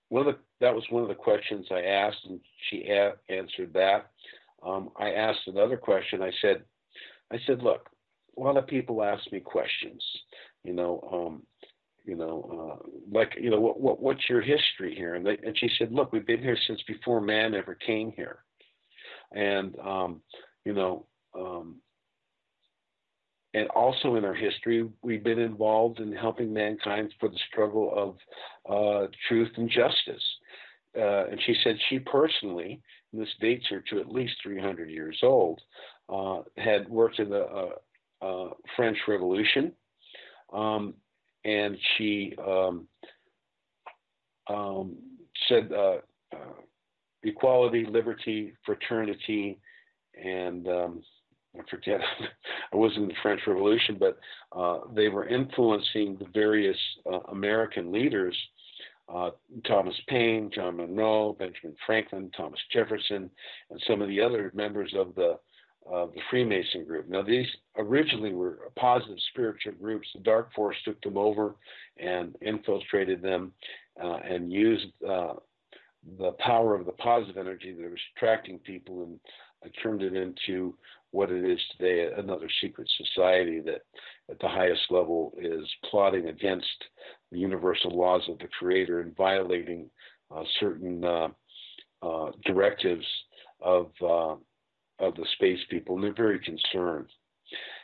one 0.10 0.28
of 0.28 0.36
the, 0.36 0.40
that 0.62 0.74
was 0.74 0.84
one 0.90 1.04
of 1.04 1.10
the 1.10 1.16
questions 1.16 1.66
I 1.72 1.82
asked, 1.82 2.26
and 2.30 2.40
she 2.70 2.86
a- 2.90 3.16
answered 3.30 3.74
that. 3.74 4.12
Um, 4.66 4.90
I 4.98 5.12
asked 5.12 5.48
another 5.48 5.78
question. 5.78 6.22
I 6.22 6.32
said, 6.42 6.64
I 7.32 7.38
said, 7.46 7.62
look, 7.62 7.90
a 8.38 8.42
lot 8.42 8.58
of 8.58 8.68
people 8.68 9.04
ask 9.04 9.32
me 9.32 9.40
questions, 9.40 10.04
you 10.64 10.74
know, 10.74 11.02
um, 11.12 11.44
you 12.06 12.16
know, 12.16 12.80
uh, 12.82 12.90
like, 13.12 13.34
you 13.40 13.50
know, 13.50 13.60
what, 13.60 13.82
what, 13.82 14.02
what's 14.02 14.30
your 14.30 14.42
history 14.42 14.96
here? 14.96 15.16
And, 15.16 15.26
they, 15.26 15.38
and 15.44 15.58
she 15.58 15.70
said, 15.78 15.92
look, 15.92 16.14
we've 16.14 16.26
been 16.26 16.42
here 16.42 16.58
since 16.68 16.82
before 16.88 17.20
man 17.20 17.54
ever 17.54 17.76
came 17.76 18.14
here. 18.16 18.40
And, 19.34 19.78
um, 19.80 20.22
you 20.64 20.74
know, 20.74 21.06
um, 21.38 21.82
and 23.54 23.68
also 23.70 24.16
in 24.16 24.26
our 24.26 24.36
history, 24.36 24.88
we've 25.02 25.24
been 25.24 25.40
involved 25.40 26.00
in 26.00 26.14
helping 26.14 26.54
mankind 26.54 27.14
for 27.20 27.28
the 27.28 27.40
struggle 27.52 27.92
of 27.96 28.16
uh, 28.70 29.08
truth 29.28 29.50
and 29.58 29.70
justice. 29.70 30.24
Uh, 30.98 31.26
and 31.32 31.40
she 31.46 31.56
said 31.64 31.78
she 31.90 32.00
personally, 32.00 32.82
and 33.12 33.22
this 33.22 33.30
dates 33.40 33.66
her 33.70 33.84
to 33.90 34.00
at 34.00 34.12
least 34.12 34.34
300 34.44 34.90
years 34.90 35.20
old, 35.24 35.62
uh, 36.10 36.42
had 36.58 36.88
worked 36.90 37.20
in 37.20 37.30
the 37.30 37.46
uh, 37.46 38.26
uh, 38.26 38.50
French 38.76 38.98
Revolution, 39.08 39.72
um, 40.54 40.94
and 41.46 41.78
she 41.98 42.34
um, 42.46 42.88
um, 44.50 44.96
said 45.48 45.72
uh, 45.72 45.98
equality, 47.24 47.86
liberty, 47.90 48.54
fraternity, 48.66 49.60
and 50.22 50.68
um, 50.68 51.04
I 51.58 51.62
forget, 51.70 52.00
I 52.74 52.76
wasn't 52.76 53.04
in 53.04 53.08
the 53.10 53.16
French 53.22 53.42
Revolution, 53.48 53.98
but 54.00 54.20
uh, 54.58 54.80
they 54.94 55.10
were 55.10 55.28
influencing 55.28 56.18
the 56.18 56.28
various 56.34 56.78
uh, 57.12 57.20
American 57.32 57.92
leaders 57.92 58.36
uh, 59.10 59.32
Thomas 59.66 59.96
Paine, 60.08 60.52
John 60.54 60.78
Monroe, 60.78 61.36
Benjamin 61.38 61.76
Franklin, 61.86 62.32
Thomas 62.36 62.60
Jefferson, 62.72 63.30
and 63.70 63.82
some 63.88 64.02
of 64.02 64.10
the 64.10 64.22
other 64.22 64.52
members 64.54 64.94
of 64.96 65.16
the 65.16 65.40
uh, 65.92 66.08
the 66.08 66.20
Freemason 66.30 66.84
group. 66.84 67.08
Now, 67.08 67.22
these 67.22 67.48
originally 67.78 68.34
were 68.34 68.60
positive 68.76 69.16
spiritual 69.32 69.72
groups. 69.72 70.06
The 70.14 70.20
Dark 70.20 70.54
Force 70.54 70.76
took 70.84 71.00
them 71.02 71.18
over 71.18 71.56
and 71.98 72.36
infiltrated 72.42 73.22
them 73.22 73.54
uh, 74.04 74.18
and 74.18 74.52
used 74.52 74.88
uh, 75.08 75.36
the 76.20 76.32
power 76.40 76.76
of 76.76 76.86
the 76.86 76.92
positive 76.94 77.38
energy 77.38 77.74
that 77.74 77.90
was 77.90 78.00
attracting 78.18 78.60
people 78.60 79.04
and 79.04 79.20
turned 79.82 80.02
it 80.02 80.14
into 80.14 80.76
what 81.12 81.32
it 81.32 81.44
is 81.44 81.60
today 81.78 82.12
another 82.18 82.50
secret 82.62 82.90
society 82.98 83.60
that 83.60 83.82
at 84.30 84.40
the 84.40 84.48
highest 84.48 84.82
level 84.90 85.34
is 85.40 85.66
plotting 85.90 86.28
against 86.28 86.66
the 87.32 87.40
universal 87.40 87.92
laws 87.92 88.22
of 88.30 88.40
the 88.40 88.48
creator 88.60 89.02
and 89.02 89.16
violating 89.16 89.90
uh, 90.32 90.44
certain 90.60 91.04
uh, 91.04 91.28
uh, 92.02 92.32
directives 92.46 93.06
of 93.62 93.92
uh, 94.02 94.36
of 95.00 95.16
the 95.16 95.26
space 95.34 95.60
people, 95.70 95.96
and 95.96 96.04
they're 96.04 96.14
very 96.14 96.40
concerned. 96.40 97.08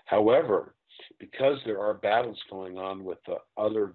However, 0.06 0.74
because 1.20 1.60
there 1.66 1.80
are 1.80 1.94
battles 1.94 2.40
going 2.50 2.78
on 2.78 3.04
with 3.04 3.20
the 3.28 3.38
other 3.56 3.94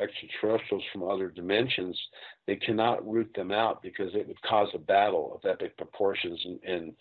extraterrestrials 0.00 0.82
from 0.92 1.04
other 1.04 1.30
dimensions, 1.30 1.98
they 2.46 2.56
cannot 2.56 3.08
root 3.08 3.30
them 3.34 3.50
out 3.50 3.82
because 3.82 4.14
it 4.14 4.26
would 4.26 4.40
cause 4.42 4.68
a 4.74 4.78
battle 4.78 5.32
of 5.34 5.48
epic 5.48 5.76
proportions 5.76 6.40
and, 6.44 6.60
and 6.64 6.92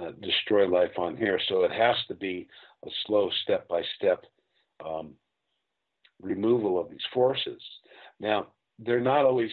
uh, 0.00 0.10
destroy 0.22 0.66
life 0.66 0.98
on 0.98 1.16
here. 1.16 1.38
So 1.48 1.64
it 1.64 1.70
has 1.70 1.96
to 2.08 2.14
be 2.14 2.48
a 2.84 2.88
slow, 3.06 3.30
step 3.42 3.68
by 3.68 3.82
step 3.96 4.24
removal 6.20 6.78
of 6.78 6.90
these 6.90 6.98
forces. 7.12 7.62
Now, 8.18 8.48
they're 8.78 9.00
not 9.00 9.24
always 9.24 9.50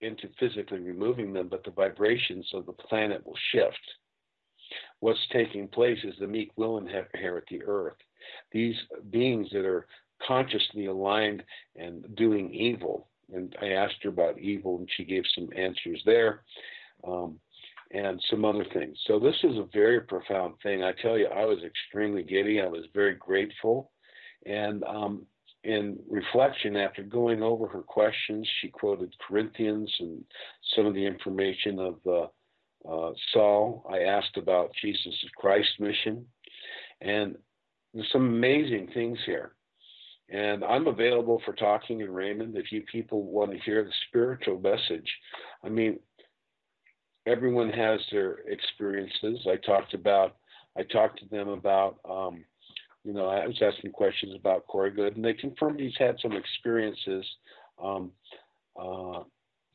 into 0.00 0.28
physically 0.38 0.80
removing 0.80 1.32
them, 1.32 1.48
but 1.48 1.64
the 1.64 1.70
vibrations 1.70 2.48
of 2.54 2.66
the 2.66 2.72
planet 2.72 3.24
will 3.26 3.38
shift. 3.52 3.78
What's 5.00 5.26
taking 5.32 5.68
place 5.68 5.98
is 6.04 6.14
the 6.18 6.26
meek 6.26 6.50
will 6.56 6.78
inherit 6.78 7.44
the 7.50 7.62
earth. 7.64 7.96
These 8.52 8.76
beings 9.10 9.48
that 9.52 9.64
are 9.64 9.86
consciously 10.26 10.86
aligned 10.86 11.42
and 11.76 12.04
doing 12.16 12.52
evil, 12.52 13.08
and 13.32 13.54
I 13.62 13.70
asked 13.70 14.02
her 14.02 14.08
about 14.08 14.38
evil, 14.38 14.78
and 14.78 14.88
she 14.96 15.04
gave 15.04 15.24
some 15.34 15.48
answers 15.56 16.02
there. 16.04 16.42
Um, 17.06 17.38
and 17.90 18.22
some 18.28 18.44
other 18.44 18.66
things. 18.74 18.98
So 19.06 19.18
this 19.18 19.36
is 19.42 19.56
a 19.56 19.66
very 19.72 20.02
profound 20.02 20.54
thing. 20.62 20.82
I 20.82 20.92
tell 21.00 21.16
you, 21.16 21.26
I 21.26 21.44
was 21.44 21.58
extremely 21.64 22.22
giddy. 22.22 22.60
I 22.60 22.66
was 22.66 22.84
very 22.92 23.14
grateful, 23.14 23.90
and 24.46 24.84
um, 24.84 25.26
in 25.64 25.98
reflection, 26.08 26.76
after 26.76 27.02
going 27.02 27.42
over 27.42 27.66
her 27.66 27.82
questions, 27.82 28.48
she 28.60 28.68
quoted 28.68 29.14
Corinthians 29.26 29.92
and 30.00 30.24
some 30.74 30.86
of 30.86 30.94
the 30.94 31.04
information 31.04 31.78
of 31.78 31.96
uh, 32.06 32.26
uh, 32.88 33.12
Saul. 33.32 33.84
I 33.90 34.00
asked 34.00 34.36
about 34.36 34.70
Jesus 34.80 35.14
Christ's 35.36 35.80
mission, 35.80 36.24
and 37.00 37.36
there's 37.92 38.10
some 38.12 38.26
amazing 38.26 38.90
things 38.94 39.18
here. 39.26 39.52
And 40.30 40.62
I'm 40.62 40.86
available 40.86 41.40
for 41.44 41.54
talking 41.54 42.00
in 42.00 42.12
Raymond 42.12 42.56
if 42.56 42.70
you 42.70 42.82
people 42.82 43.24
want 43.24 43.50
to 43.50 43.58
hear 43.58 43.82
the 43.82 43.92
spiritual 44.08 44.60
message. 44.60 45.10
I 45.64 45.70
mean, 45.70 45.98
everyone 47.26 47.70
has 47.70 48.00
their 48.12 48.40
experiences. 48.46 49.46
I 49.50 49.56
talked 49.56 49.94
about 49.94 50.36
I 50.78 50.82
talked 50.84 51.18
to 51.20 51.28
them 51.28 51.48
about, 51.48 51.98
um, 52.08 52.44
you 53.08 53.14
know, 53.14 53.26
I 53.26 53.46
was 53.46 53.56
asking 53.62 53.92
questions 53.92 54.34
about 54.38 54.66
Corey 54.66 54.90
Goode, 54.90 55.16
and 55.16 55.24
they 55.24 55.32
confirmed 55.32 55.80
he's 55.80 55.96
had 55.98 56.18
some 56.20 56.32
experiences, 56.32 57.24
um, 57.82 58.12
uh, 58.78 59.22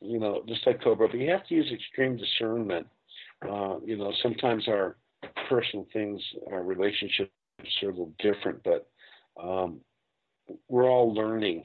you 0.00 0.20
know, 0.20 0.44
just 0.46 0.64
like 0.64 0.80
Cobra, 0.80 1.08
but 1.08 1.18
you 1.18 1.32
have 1.32 1.44
to 1.48 1.54
use 1.56 1.68
extreme 1.72 2.16
discernment. 2.16 2.86
Uh, 3.42 3.78
you 3.84 3.96
know, 3.96 4.12
sometimes 4.22 4.68
our 4.68 4.98
personal 5.48 5.84
things, 5.92 6.22
our 6.52 6.62
relationships 6.62 7.28
are 7.82 7.88
a 7.88 7.90
little 7.90 8.12
different, 8.20 8.62
but 8.62 8.88
um, 9.42 9.80
we're 10.68 10.88
all 10.88 11.12
learning. 11.12 11.64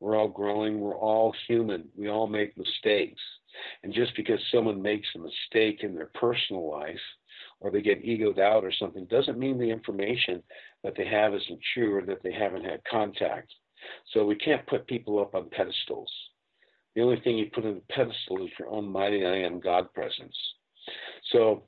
We're 0.00 0.16
all 0.16 0.28
growing. 0.28 0.80
We're 0.80 0.96
all 0.96 1.34
human. 1.46 1.84
We 1.98 2.08
all 2.08 2.28
make 2.28 2.56
mistakes. 2.56 3.20
And 3.82 3.92
just 3.92 4.16
because 4.16 4.40
someone 4.50 4.80
makes 4.80 5.08
a 5.14 5.18
mistake 5.18 5.80
in 5.82 5.94
their 5.94 6.10
personal 6.14 6.70
life 6.70 6.96
or 7.60 7.70
they 7.70 7.82
get 7.82 8.04
egoed 8.04 8.38
out 8.38 8.64
or 8.64 8.72
something 8.72 9.04
doesn't 9.04 9.38
mean 9.38 9.58
the 9.58 9.70
information 9.70 10.42
that 10.84 10.94
they 10.96 11.06
have 11.06 11.34
isn't 11.34 11.60
true 11.74 11.96
or 11.96 12.02
that 12.02 12.22
they 12.22 12.32
haven't 12.32 12.64
had 12.64 12.80
contact. 12.88 13.52
So 14.12 14.24
we 14.24 14.36
can't 14.36 14.66
put 14.66 14.86
people 14.86 15.18
up 15.18 15.34
on 15.34 15.50
pedestals. 15.50 16.10
The 16.94 17.02
only 17.02 17.20
thing 17.20 17.36
you 17.36 17.50
put 17.52 17.64
on 17.64 17.74
the 17.74 17.94
pedestal 17.94 18.44
is 18.44 18.52
your 18.58 18.68
own 18.68 18.88
mighty 18.88 19.26
I 19.26 19.38
am 19.38 19.58
God 19.58 19.92
presence. 19.92 20.36
So 21.32 21.64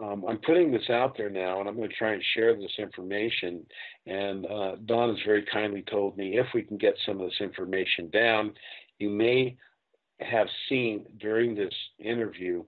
um, 0.00 0.24
I'm 0.28 0.38
putting 0.38 0.70
this 0.70 0.88
out 0.90 1.16
there 1.16 1.30
now, 1.30 1.58
and 1.58 1.68
I'm 1.68 1.76
going 1.76 1.88
to 1.88 1.94
try 1.96 2.12
and 2.12 2.22
share 2.34 2.54
this 2.54 2.76
information. 2.78 3.66
And 4.06 4.46
uh, 4.46 4.76
Donn 4.86 5.10
has 5.10 5.18
very 5.26 5.44
kindly 5.52 5.82
told 5.90 6.16
me 6.16 6.38
if 6.38 6.46
we 6.54 6.62
can 6.62 6.76
get 6.76 6.94
some 7.04 7.20
of 7.20 7.28
this 7.28 7.40
information 7.40 8.08
down, 8.10 8.52
you 8.98 9.10
may 9.10 9.56
have 10.20 10.46
seen 10.68 11.06
during 11.18 11.54
this 11.54 11.74
interview 11.98 12.64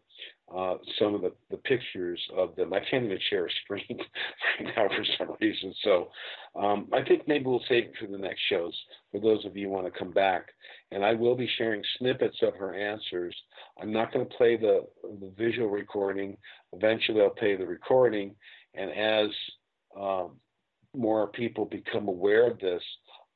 uh, 0.54 0.74
some 0.98 1.14
of 1.14 1.22
the, 1.22 1.32
the 1.50 1.56
pictures 1.56 2.20
of 2.36 2.56
them. 2.56 2.72
I 2.72 2.80
can't 2.80 3.04
even 3.04 3.18
share 3.28 3.46
a 3.46 3.50
screen 3.64 3.84
right 4.60 4.72
now 4.76 4.88
for 4.88 5.04
some 5.18 5.36
reason. 5.40 5.72
So 5.82 6.08
um, 6.56 6.88
I 6.92 7.02
think 7.02 7.28
maybe 7.28 7.44
we'll 7.44 7.62
save 7.68 7.84
it 7.84 7.92
for 8.00 8.06
the 8.06 8.18
next 8.18 8.40
shows 8.48 8.74
for 9.12 9.20
those 9.20 9.44
of 9.44 9.56
you 9.56 9.68
who 9.68 9.72
want 9.72 9.92
to 9.92 9.98
come 9.98 10.10
back. 10.10 10.46
And 10.90 11.04
I 11.04 11.14
will 11.14 11.36
be 11.36 11.48
sharing 11.56 11.82
snippets 11.98 12.38
of 12.42 12.56
her 12.56 12.74
answers. 12.74 13.34
I'm 13.80 13.92
not 13.92 14.12
going 14.12 14.26
to 14.26 14.36
play 14.36 14.56
the, 14.56 14.86
the 15.02 15.32
visual 15.36 15.68
recording. 15.68 16.36
Eventually, 16.72 17.20
I'll 17.20 17.30
play 17.30 17.56
the 17.56 17.66
recording. 17.66 18.34
And 18.74 18.90
as 18.90 19.30
um, 19.98 20.32
more 20.94 21.28
people 21.28 21.64
become 21.64 22.08
aware 22.08 22.50
of 22.50 22.58
this, 22.58 22.82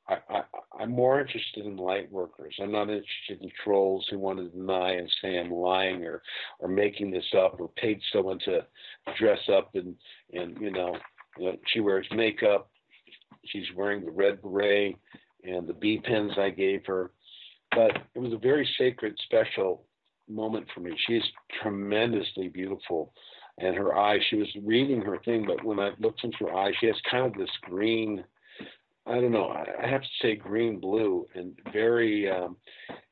I, 0.07 0.17
I, 0.29 0.83
am 0.83 0.91
more 0.91 1.19
interested 1.19 1.65
in 1.65 1.77
light 1.77 2.11
workers. 2.11 2.55
I'm 2.61 2.71
not 2.71 2.89
interested 2.89 3.41
in 3.41 3.49
trolls 3.63 4.05
who 4.09 4.19
want 4.19 4.39
to 4.39 4.49
deny 4.49 4.91
and 4.93 5.11
say 5.21 5.39
I'm 5.39 5.51
lying 5.51 6.03
or, 6.03 6.21
or 6.59 6.67
making 6.67 7.11
this 7.11 7.25
up 7.35 7.59
or 7.59 7.69
paid 7.69 7.99
someone 8.13 8.39
to 8.45 8.65
dress 9.17 9.39
up 9.51 9.73
and, 9.73 9.95
and 10.33 10.59
you 10.59 10.71
know, 10.71 10.97
you 11.37 11.45
know 11.45 11.57
she 11.67 11.79
wears 11.79 12.07
makeup. 12.11 12.69
She's 13.45 13.65
wearing 13.75 14.05
the 14.05 14.11
red 14.11 14.41
beret 14.41 14.95
and 15.43 15.67
the 15.67 15.73
B 15.73 16.01
pins 16.03 16.33
I 16.37 16.49
gave 16.49 16.85
her. 16.85 17.11
But 17.71 17.97
it 18.13 18.19
was 18.19 18.33
a 18.33 18.37
very 18.37 18.67
sacred, 18.77 19.17
special 19.25 19.85
moment 20.29 20.67
for 20.73 20.81
me. 20.81 20.95
She's 21.07 21.23
tremendously 21.61 22.47
beautiful. 22.47 23.13
And 23.57 23.75
her 23.75 23.95
eyes, 23.95 24.21
she 24.29 24.35
was 24.35 24.49
reading 24.63 25.01
her 25.01 25.17
thing, 25.23 25.45
but 25.47 25.63
when 25.63 25.79
I 25.79 25.91
looked 25.99 26.23
into 26.23 26.37
her 26.45 26.53
eyes, 26.53 26.73
she 26.79 26.87
has 26.87 26.95
kind 27.09 27.25
of 27.25 27.33
this 27.33 27.49
green 27.61 28.23
I 29.07 29.15
don't 29.15 29.31
know. 29.31 29.49
I 29.49 29.87
have 29.87 30.01
to 30.01 30.07
say 30.21 30.35
green 30.35 30.79
blue 30.79 31.27
and 31.35 31.53
very 31.71 32.29
um, 32.29 32.57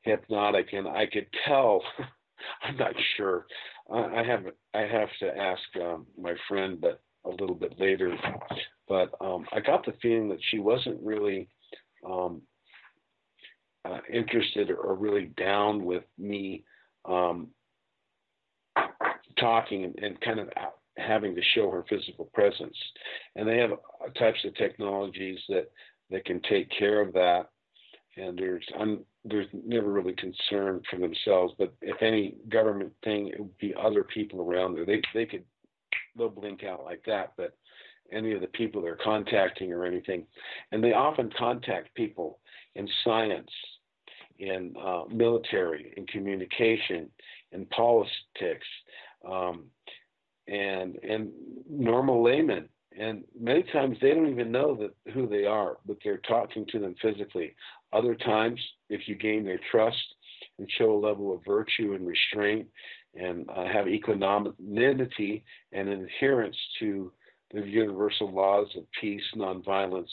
hypnotic, 0.01 0.73
and 0.73 0.87
I 0.87 1.05
could 1.05 1.27
tell. 1.47 1.81
I'm 2.63 2.75
not 2.77 2.93
sure. 3.15 3.45
I, 3.91 4.21
I 4.21 4.23
have 4.23 4.45
I 4.73 4.81
have 4.81 5.09
to 5.19 5.37
ask 5.37 5.61
um, 5.81 6.07
my 6.19 6.33
friend, 6.47 6.81
but 6.81 7.01
a 7.25 7.29
little 7.29 7.55
bit 7.55 7.79
later. 7.79 8.15
But 8.87 9.13
um, 9.21 9.45
I 9.53 9.59
got 9.59 9.85
the 9.85 9.93
feeling 10.01 10.29
that 10.29 10.39
she 10.49 10.59
wasn't 10.59 11.01
really 11.01 11.47
um, 12.05 12.41
uh, 13.85 13.99
interested 14.11 14.71
or 14.71 14.95
really 14.95 15.31
down 15.37 15.85
with 15.85 16.03
me 16.17 16.63
um, 17.05 17.49
talking 19.39 19.83
and, 19.85 19.99
and 19.99 20.21
kind 20.21 20.39
of 20.39 20.49
having 20.97 21.35
to 21.35 21.41
show 21.55 21.69
her 21.69 21.85
physical 21.89 22.25
presence. 22.33 22.77
And 23.35 23.47
they 23.47 23.57
have 23.57 23.71
types 24.17 24.39
of 24.45 24.55
technologies 24.55 25.39
that, 25.49 25.71
that 26.11 26.25
can 26.25 26.41
take 26.41 26.69
care 26.77 27.01
of 27.01 27.13
that. 27.13 27.49
And 28.15 28.37
there's 28.37 28.65
I'm, 28.79 29.03
there's 29.25 29.47
never 29.53 29.91
really 29.91 30.13
concern 30.13 30.81
for 30.89 30.99
themselves, 30.99 31.53
but 31.57 31.73
if 31.81 32.01
any 32.01 32.35
government 32.49 32.93
thing, 33.03 33.29
it 33.29 33.39
would 33.39 33.57
be 33.57 33.73
other 33.73 34.03
people 34.03 34.41
around 34.41 34.75
there. 34.75 34.85
They 34.85 35.01
they 35.15 35.25
could 35.25 35.43
they'll 36.15 36.29
blink 36.29 36.63
out 36.63 36.83
like 36.83 37.03
that, 37.07 37.33
but 37.37 37.57
any 38.11 38.33
of 38.33 38.41
the 38.41 38.47
people 38.47 38.81
they're 38.81 38.97
contacting 39.03 39.73
or 39.73 39.85
anything, 39.85 40.27
and 40.71 40.83
they 40.83 40.93
often 40.93 41.31
contact 41.35 41.95
people 41.95 42.39
in 42.75 42.87
science, 43.03 43.49
in 44.37 44.75
uh, 44.79 45.03
military, 45.09 45.93
in 45.97 46.05
communication, 46.05 47.09
in 47.51 47.65
politics, 47.67 48.67
um, 49.27 49.65
and 50.47 50.97
and 51.03 51.31
normal 51.69 52.23
laymen. 52.23 52.69
And 52.97 53.23
many 53.39 53.63
times 53.63 53.97
they 54.01 54.13
don't 54.13 54.29
even 54.29 54.51
know 54.51 54.75
that 54.75 55.13
who 55.13 55.27
they 55.27 55.45
are 55.45 55.77
but 55.85 55.97
they're 56.03 56.21
talking 56.27 56.65
to 56.71 56.79
them 56.79 56.95
physically. 57.01 57.55
Other 57.91 58.15
times 58.15 58.59
if 58.89 59.07
you 59.07 59.15
gain 59.15 59.45
their 59.45 59.59
trust 59.71 60.03
and 60.59 60.69
show 60.77 60.93
a 60.93 61.05
level 61.05 61.33
of 61.33 61.43
virtue 61.45 61.93
and 61.93 62.05
restraint 62.05 62.67
and 63.15 63.49
uh, 63.49 63.65
have 63.65 63.87
equanimity 63.87 65.43
and 65.71 65.89
adherence 65.89 66.57
to 66.79 67.11
the 67.53 67.61
universal 67.61 68.31
laws 68.31 68.67
of 68.75 68.83
peace 68.99 69.23
nonviolence 69.35 70.09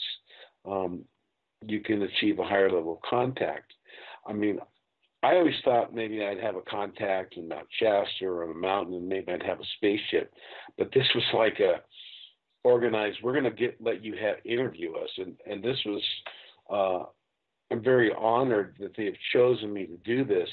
um, 0.65 1.03
you 1.65 1.79
can 1.81 2.01
achieve 2.03 2.39
a 2.39 2.43
higher 2.43 2.71
level 2.71 2.93
of 2.93 3.09
contact. 3.09 3.73
I 4.25 4.33
mean 4.33 4.59
I 5.23 5.35
always 5.35 5.55
thought 5.63 5.93
maybe 5.93 6.23
I'd 6.23 6.39
have 6.41 6.55
a 6.55 6.61
contact 6.61 7.37
in 7.37 7.47
Mount 7.47 7.67
Shasta 7.79 8.25
or 8.25 8.43
on 8.43 8.51
a 8.51 8.59
mountain, 8.59 8.95
and 8.95 9.07
maybe 9.07 9.31
I'd 9.31 9.43
have 9.43 9.59
a 9.59 9.65
spaceship. 9.77 10.33
But 10.77 10.91
this 10.93 11.07
was 11.13 11.23
like 11.33 11.59
a 11.59 11.81
organized. 12.63 13.19
We're 13.21 13.39
going 13.39 13.43
to 13.43 13.51
get 13.51 13.77
let 13.79 14.03
you 14.03 14.15
have 14.21 14.37
interview 14.45 14.93
us, 14.95 15.09
and 15.17 15.35
and 15.45 15.63
this 15.63 15.77
was. 15.85 16.03
Uh, 16.69 17.05
I'm 17.71 17.81
very 17.81 18.11
honored 18.13 18.75
that 18.81 18.91
they 18.97 19.05
have 19.05 19.15
chosen 19.31 19.71
me 19.71 19.85
to 19.85 19.95
do 19.97 20.25
this, 20.25 20.49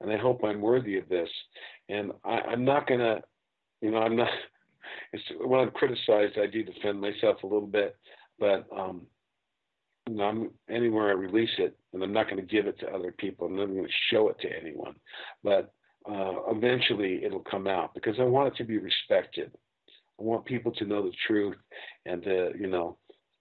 and 0.00 0.12
I 0.12 0.18
hope 0.18 0.44
I'm 0.44 0.60
worthy 0.60 0.98
of 0.98 1.08
this. 1.08 1.28
And 1.88 2.12
I, 2.24 2.40
I'm 2.40 2.62
not 2.62 2.86
going 2.86 3.00
to, 3.00 3.22
you 3.80 3.90
know, 3.90 3.98
I'm 3.98 4.16
not. 4.16 4.28
It's, 5.12 5.22
when 5.44 5.60
I'm 5.60 5.70
criticized, 5.72 6.38
I 6.38 6.46
do 6.46 6.62
defend 6.62 6.98
myself 6.98 7.42
a 7.42 7.46
little 7.46 7.66
bit, 7.66 7.94
but 8.38 8.66
um, 8.74 9.02
I'm, 10.20 10.50
anywhere 10.68 11.08
I 11.08 11.12
release 11.12 11.50
it, 11.58 11.76
and 11.92 12.02
I'm 12.02 12.12
not 12.12 12.28
going 12.28 12.36
to 12.36 12.54
give 12.54 12.66
it 12.66 12.78
to 12.80 12.88
other 12.88 13.12
people. 13.12 13.46
I'm 13.46 13.56
not 13.56 13.66
going 13.66 13.84
to 13.84 13.92
show 14.10 14.28
it 14.28 14.40
to 14.40 14.48
anyone. 14.60 14.94
But 15.42 15.72
uh, 16.08 16.50
eventually 16.50 17.24
it'll 17.24 17.44
come 17.50 17.66
out 17.66 17.94
because 17.94 18.16
I 18.18 18.24
want 18.24 18.48
it 18.48 18.56
to 18.58 18.64
be 18.64 18.78
respected. 18.78 19.50
I 20.18 20.22
want 20.22 20.44
people 20.44 20.72
to 20.72 20.84
know 20.84 21.02
the 21.02 21.12
truth. 21.26 21.56
And, 22.06 22.26
uh, 22.26 22.50
you 22.58 22.66
know, 22.66 22.96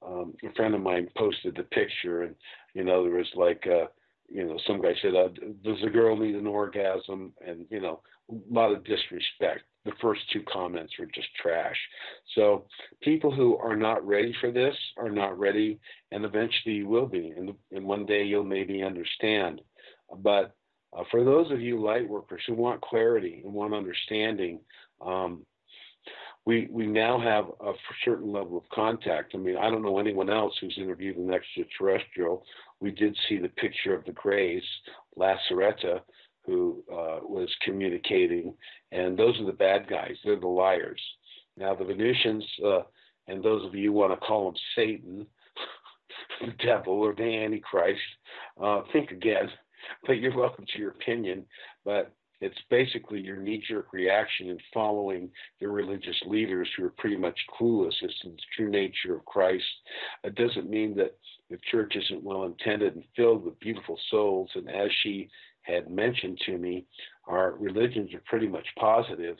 um, 0.05 0.33
a 0.43 0.53
friend 0.53 0.75
of 0.75 0.81
mine 0.81 1.09
posted 1.17 1.55
the 1.55 1.63
picture, 1.63 2.23
and, 2.23 2.35
you 2.73 2.83
know, 2.83 3.03
there 3.03 3.17
was 3.17 3.31
like, 3.35 3.65
uh, 3.67 3.87
you 4.29 4.45
know, 4.45 4.57
some 4.67 4.81
guy 4.81 4.93
said, 5.01 5.15
uh, 5.15 5.29
Does 5.63 5.81
a 5.83 5.89
girl 5.89 6.17
need 6.17 6.35
an 6.35 6.47
orgasm? 6.47 7.33
And, 7.45 7.65
you 7.69 7.81
know, 7.81 8.01
a 8.29 8.53
lot 8.53 8.71
of 8.71 8.83
disrespect 8.83 9.63
the 9.87 9.93
first 10.01 10.21
two 10.31 10.43
comments 10.51 10.93
were 10.99 11.07
just 11.07 11.27
trash. 11.41 11.77
So 12.35 12.65
people 13.01 13.31
who 13.31 13.57
are 13.57 13.75
not 13.75 14.05
ready 14.05 14.33
for 14.39 14.51
this 14.51 14.75
are 14.97 15.09
not 15.09 15.39
ready, 15.39 15.79
and 16.11 16.25
eventually 16.25 16.75
you 16.75 16.87
will 16.87 17.07
be, 17.07 17.33
and, 17.35 17.53
and 17.71 17.85
one 17.85 18.05
day 18.05 18.23
you'll 18.23 18.43
maybe 18.43 18.83
understand. 18.83 19.61
But 20.19 20.55
uh, 20.95 21.03
for 21.11 21.23
those 21.23 21.51
of 21.51 21.61
you 21.61 21.81
light 21.83 22.07
workers 22.07 22.41
who 22.47 22.53
want 22.53 22.81
clarity 22.81 23.41
and 23.43 23.53
want 23.53 23.73
understanding, 23.73 24.59
um, 25.01 25.45
we 26.45 26.67
we 26.71 26.87
now 26.87 27.19
have 27.19 27.45
a 27.59 27.73
certain 28.05 28.31
level 28.31 28.57
of 28.57 28.63
contact. 28.73 29.35
I 29.35 29.37
mean, 29.37 29.57
I 29.57 29.69
don't 29.69 29.83
know 29.83 29.99
anyone 29.99 30.29
else 30.29 30.53
who's 30.61 30.77
interviewed 30.77 31.17
an 31.17 31.33
extraterrestrial. 31.33 32.45
We 32.79 32.91
did 32.91 33.17
see 33.27 33.37
the 33.37 33.49
picture 33.49 33.93
of 33.93 34.05
the 34.05 34.13
Greys, 34.13 34.63
Lacerta, 35.17 35.99
who 36.47 36.83
uh, 36.91 37.19
was 37.21 37.53
communicating, 37.63 38.53
and 38.91 39.17
those 39.19 39.39
are 39.39 39.45
the 39.45 39.51
bad 39.51 39.87
guys. 39.87 40.15
They're 40.23 40.39
the 40.39 40.47
liars. 40.47 41.01
Now 41.57 41.75
the 41.75 41.85
Venusians, 41.85 42.45
uh, 42.65 42.81
and 43.27 43.43
those 43.43 43.65
of 43.65 43.75
you 43.75 43.91
who 43.91 43.97
want 43.97 44.13
to 44.13 44.25
call 44.25 44.45
them 44.45 44.59
Satan, 44.75 45.27
the 46.41 46.53
devil, 46.65 46.93
or 46.93 47.13
the 47.13 47.23
Antichrist, 47.23 47.99
uh, 48.61 48.81
think 48.91 49.11
again. 49.11 49.49
But 50.05 50.13
you're 50.13 50.35
welcome 50.35 50.65
to 50.73 50.79
your 50.79 50.89
opinion. 50.89 51.45
But 51.85 52.11
it's 52.39 52.57
basically 52.69 53.19
your 53.19 53.37
knee-jerk 53.37 53.93
reaction 53.93 54.49
in 54.49 54.57
following 54.73 55.29
the 55.59 55.67
religious 55.67 56.15
leaders 56.25 56.69
who 56.75 56.85
are 56.85 56.93
pretty 56.97 57.15
much 57.15 57.39
clueless 57.59 58.03
as 58.03 58.13
to 58.21 58.29
the 58.29 58.37
true 58.55 58.69
nature 58.69 59.15
of 59.15 59.25
Christ. 59.25 59.65
It 60.23 60.35
doesn't 60.35 60.69
mean 60.69 60.95
that 60.97 61.17
the 61.49 61.57
church 61.71 61.95
isn't 61.95 62.23
well 62.23 62.43
intended 62.43 62.95
and 62.95 63.03
filled 63.15 63.43
with 63.43 63.59
beautiful 63.59 63.97
souls, 64.11 64.49
and 64.55 64.69
as 64.69 64.89
she 65.01 65.29
had 65.67 65.89
mentioned 65.89 66.39
to 66.45 66.57
me, 66.57 66.85
our 67.27 67.55
religions 67.59 68.13
are 68.13 68.21
pretty 68.25 68.47
much 68.47 68.67
positive, 68.79 69.37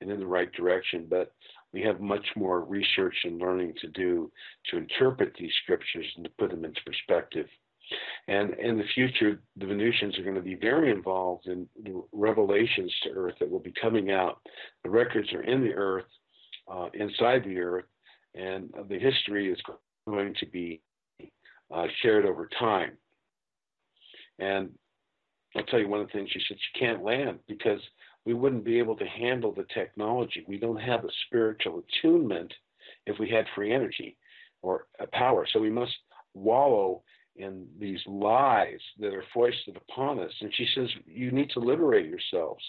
and 0.00 0.10
in 0.10 0.18
the 0.20 0.26
right 0.26 0.52
direction. 0.52 1.06
But 1.08 1.32
we 1.72 1.82
have 1.82 2.00
much 2.00 2.26
more 2.36 2.64
research 2.64 3.16
and 3.24 3.38
learning 3.38 3.74
to 3.80 3.88
do 3.88 4.30
to 4.70 4.78
interpret 4.78 5.34
these 5.38 5.52
scriptures 5.62 6.06
and 6.16 6.24
to 6.24 6.30
put 6.38 6.50
them 6.50 6.64
into 6.64 6.80
perspective. 6.84 7.46
And 8.26 8.54
in 8.54 8.78
the 8.78 8.84
future, 8.94 9.40
the 9.56 9.66
Venusians 9.66 10.18
are 10.18 10.22
going 10.22 10.34
to 10.34 10.42
be 10.42 10.56
very 10.56 10.90
involved 10.90 11.46
in 11.46 11.68
the 11.84 12.02
revelations 12.12 12.92
to 13.04 13.10
Earth 13.10 13.34
that 13.38 13.50
will 13.50 13.60
be 13.60 13.74
coming 13.80 14.10
out. 14.10 14.40
The 14.82 14.90
records 14.90 15.32
are 15.32 15.42
in 15.42 15.62
the 15.62 15.72
Earth, 15.72 16.06
uh, 16.72 16.88
inside 16.94 17.44
the 17.44 17.58
Earth, 17.58 17.84
and 18.34 18.70
the 18.88 18.98
history 18.98 19.52
is 19.52 19.58
going 20.08 20.34
to 20.40 20.46
be 20.46 20.82
uh, 21.72 21.86
shared 22.02 22.26
over 22.26 22.48
time. 22.58 22.96
And 24.38 24.70
I'll 25.56 25.64
tell 25.64 25.80
you 25.80 25.88
one 25.88 26.00
of 26.00 26.08
the 26.08 26.12
things 26.12 26.30
she 26.30 26.40
said 26.46 26.58
she 26.60 26.78
can't 26.78 27.02
land 27.02 27.38
because 27.48 27.80
we 28.24 28.34
wouldn't 28.34 28.64
be 28.64 28.78
able 28.78 28.96
to 28.96 29.06
handle 29.06 29.52
the 29.52 29.66
technology. 29.72 30.44
We 30.46 30.58
don't 30.58 30.80
have 30.80 31.04
a 31.04 31.10
spiritual 31.26 31.82
attunement 31.82 32.52
if 33.06 33.18
we 33.18 33.30
had 33.30 33.46
free 33.54 33.72
energy 33.72 34.16
or 34.62 34.86
a 35.00 35.06
power. 35.06 35.46
So 35.50 35.60
we 35.60 35.70
must 35.70 35.94
wallow 36.34 37.02
in 37.38 37.66
these 37.78 38.00
lies 38.06 38.80
that 38.98 39.14
are 39.14 39.24
foisted 39.32 39.76
upon 39.76 40.18
us. 40.18 40.32
And 40.40 40.52
she 40.54 40.66
says, 40.74 40.88
You 41.06 41.30
need 41.30 41.50
to 41.50 41.60
liberate 41.60 42.08
yourselves. 42.08 42.64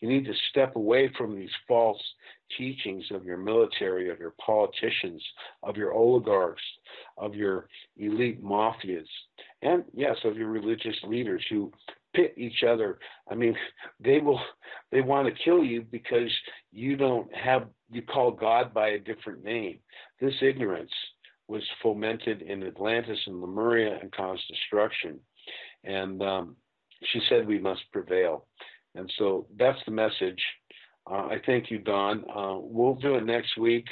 You 0.00 0.08
need 0.08 0.24
to 0.26 0.34
step 0.50 0.76
away 0.76 1.10
from 1.16 1.36
these 1.36 1.50
false 1.66 2.02
teachings 2.56 3.04
of 3.12 3.24
your 3.24 3.36
military, 3.36 4.10
of 4.10 4.18
your 4.18 4.34
politicians, 4.44 5.22
of 5.62 5.76
your 5.76 5.92
oligarchs, 5.92 6.62
of 7.16 7.34
your 7.34 7.68
elite 7.96 8.42
mafias, 8.42 9.06
and 9.62 9.84
yes, 9.94 10.16
of 10.24 10.36
your 10.36 10.48
religious 10.48 10.96
leaders 11.04 11.44
who 11.50 11.72
pit 12.18 12.34
each 12.36 12.64
other. 12.68 12.98
I 13.30 13.34
mean, 13.34 13.56
they 14.00 14.18
will 14.18 14.40
they 14.90 15.00
want 15.00 15.28
to 15.28 15.44
kill 15.44 15.62
you 15.62 15.82
because 15.82 16.30
you 16.72 16.96
don't 16.96 17.32
have 17.34 17.68
you 17.90 18.02
call 18.02 18.32
God 18.32 18.74
by 18.74 18.88
a 18.88 18.98
different 18.98 19.44
name. 19.44 19.78
This 20.20 20.34
ignorance 20.42 20.90
was 21.46 21.62
fomented 21.82 22.42
in 22.42 22.66
Atlantis 22.66 23.18
and 23.26 23.40
Lemuria 23.40 23.98
and 24.00 24.12
caused 24.12 24.42
destruction. 24.48 25.18
And 25.84 26.20
um, 26.22 26.56
she 27.12 27.20
said 27.28 27.46
we 27.46 27.58
must 27.58 27.80
prevail. 27.92 28.46
And 28.94 29.10
so 29.18 29.46
that's 29.56 29.78
the 29.86 29.92
message. 29.92 30.42
Uh, 31.10 31.28
I 31.28 31.36
thank 31.46 31.70
you, 31.70 31.78
Donn. 31.78 32.24
Uh, 32.34 32.56
we'll 32.58 32.96
do 32.96 33.14
it 33.14 33.24
next 33.24 33.56
week, 33.56 33.86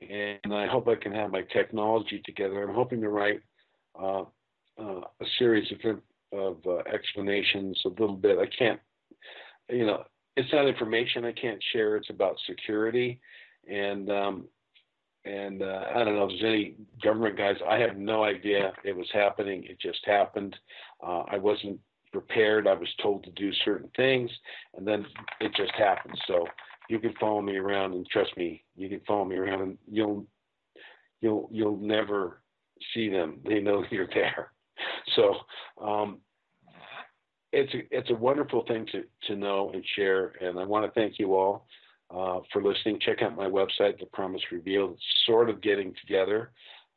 and 0.00 0.54
I 0.54 0.66
hope 0.66 0.88
I 0.88 0.94
can 0.94 1.12
have 1.12 1.30
my 1.30 1.42
technology 1.52 2.22
together. 2.24 2.62
I'm 2.62 2.74
hoping 2.74 3.00
to 3.02 3.08
write 3.10 3.40
uh, 4.00 4.22
uh 4.78 5.00
a 5.20 5.26
series 5.38 5.70
of, 5.72 5.98
of 6.38 6.58
uh, 6.66 6.78
explanations 6.92 7.80
a 7.84 7.88
little 7.88 8.16
bit. 8.16 8.38
I 8.38 8.46
can't, 8.46 8.80
you 9.70 9.86
know, 9.86 10.04
it's 10.36 10.52
not 10.52 10.66
information 10.66 11.24
I 11.24 11.32
can't 11.32 11.62
share. 11.72 11.96
It's 11.96 12.10
about 12.10 12.36
security, 12.46 13.20
and 13.68 14.10
um, 14.10 14.44
and 15.24 15.62
uh, 15.62 15.84
I 15.94 16.04
don't 16.04 16.16
know 16.16 16.24
if 16.24 16.40
there's 16.40 16.54
any 16.54 16.74
government 17.02 17.36
guys. 17.36 17.56
I 17.68 17.78
have 17.78 17.96
no 17.96 18.24
idea 18.24 18.72
it 18.84 18.96
was 18.96 19.08
happening. 19.12 19.64
It 19.64 19.80
just 19.80 20.00
happened. 20.04 20.56
Uh, 21.02 21.22
I 21.30 21.38
wasn't 21.38 21.78
prepared. 22.12 22.66
I 22.66 22.74
was 22.74 22.88
told 23.02 23.24
to 23.24 23.30
do 23.30 23.52
certain 23.64 23.90
things, 23.96 24.30
and 24.76 24.86
then 24.86 25.06
it 25.40 25.52
just 25.56 25.72
happened. 25.72 26.18
So 26.26 26.46
you 26.88 26.98
can 26.98 27.14
follow 27.18 27.40
me 27.40 27.56
around, 27.56 27.94
and 27.94 28.06
trust 28.08 28.36
me, 28.36 28.64
you 28.76 28.88
can 28.88 29.00
follow 29.06 29.24
me 29.24 29.36
around, 29.36 29.62
and 29.62 29.78
you'll 29.90 30.26
you'll 31.20 31.48
you'll 31.50 31.78
never 31.78 32.42
see 32.92 33.08
them. 33.08 33.40
They 33.46 33.60
know 33.60 33.84
you're 33.90 34.08
there. 34.12 34.52
So 35.14 35.34
um, 35.82 36.18
it's 37.52 37.72
a, 37.74 37.96
it's 37.96 38.10
a 38.10 38.14
wonderful 38.14 38.64
thing 38.66 38.86
to 38.92 39.04
to 39.28 39.36
know 39.36 39.70
and 39.72 39.84
share, 39.96 40.32
and 40.40 40.58
I 40.58 40.64
want 40.64 40.86
to 40.86 41.00
thank 41.00 41.18
you 41.18 41.34
all 41.34 41.66
uh, 42.10 42.40
for 42.52 42.62
listening. 42.62 42.98
Check 43.00 43.22
out 43.22 43.36
my 43.36 43.46
website, 43.46 43.98
The 43.98 44.06
Promise 44.12 44.42
Revealed. 44.52 44.92
It's 44.94 45.02
sort 45.26 45.48
of 45.48 45.60
getting 45.60 45.94
together. 46.00 46.50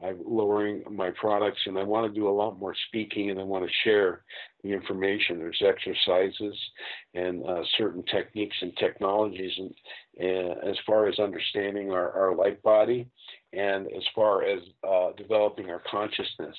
I'm 0.04 0.20
lowering 0.24 0.84
my 0.92 1.10
products, 1.20 1.60
and 1.66 1.78
I 1.78 1.84
want 1.84 2.12
to 2.12 2.20
do 2.20 2.28
a 2.28 2.30
lot 2.30 2.60
more 2.60 2.76
speaking, 2.88 3.32
and 3.32 3.40
I 3.40 3.44
want 3.44 3.66
to 3.66 3.72
share 3.84 4.24
the 4.64 4.70
information. 4.70 5.40
There's 5.40 5.64
exercises 5.66 6.56
and 7.16 7.44
uh, 7.44 7.64
certain 7.78 8.04
techniques 8.04 8.56
and 8.62 8.76
technologies, 8.78 9.54
and, 9.58 9.74
and, 10.20 10.70
as 10.70 10.78
far 10.86 11.08
as 11.08 11.18
understanding 11.18 11.92
our, 11.92 12.12
our 12.12 12.36
light 12.36 12.62
body, 12.62 13.08
and 13.54 13.88
as 13.88 14.04
far 14.14 14.44
as 14.44 14.60
uh, 14.88 15.14
developing 15.18 15.72
our 15.72 15.82
consciousness, 15.90 16.56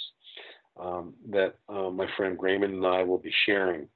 um, 0.78 1.14
that 1.30 1.54
uh, 1.68 1.90
my 1.90 2.06
friend 2.16 2.36
Raymond 2.40 2.74
and 2.74 2.86
I 2.86 3.02
will 3.02 3.18
be 3.18 3.32
sharing. 3.46 3.88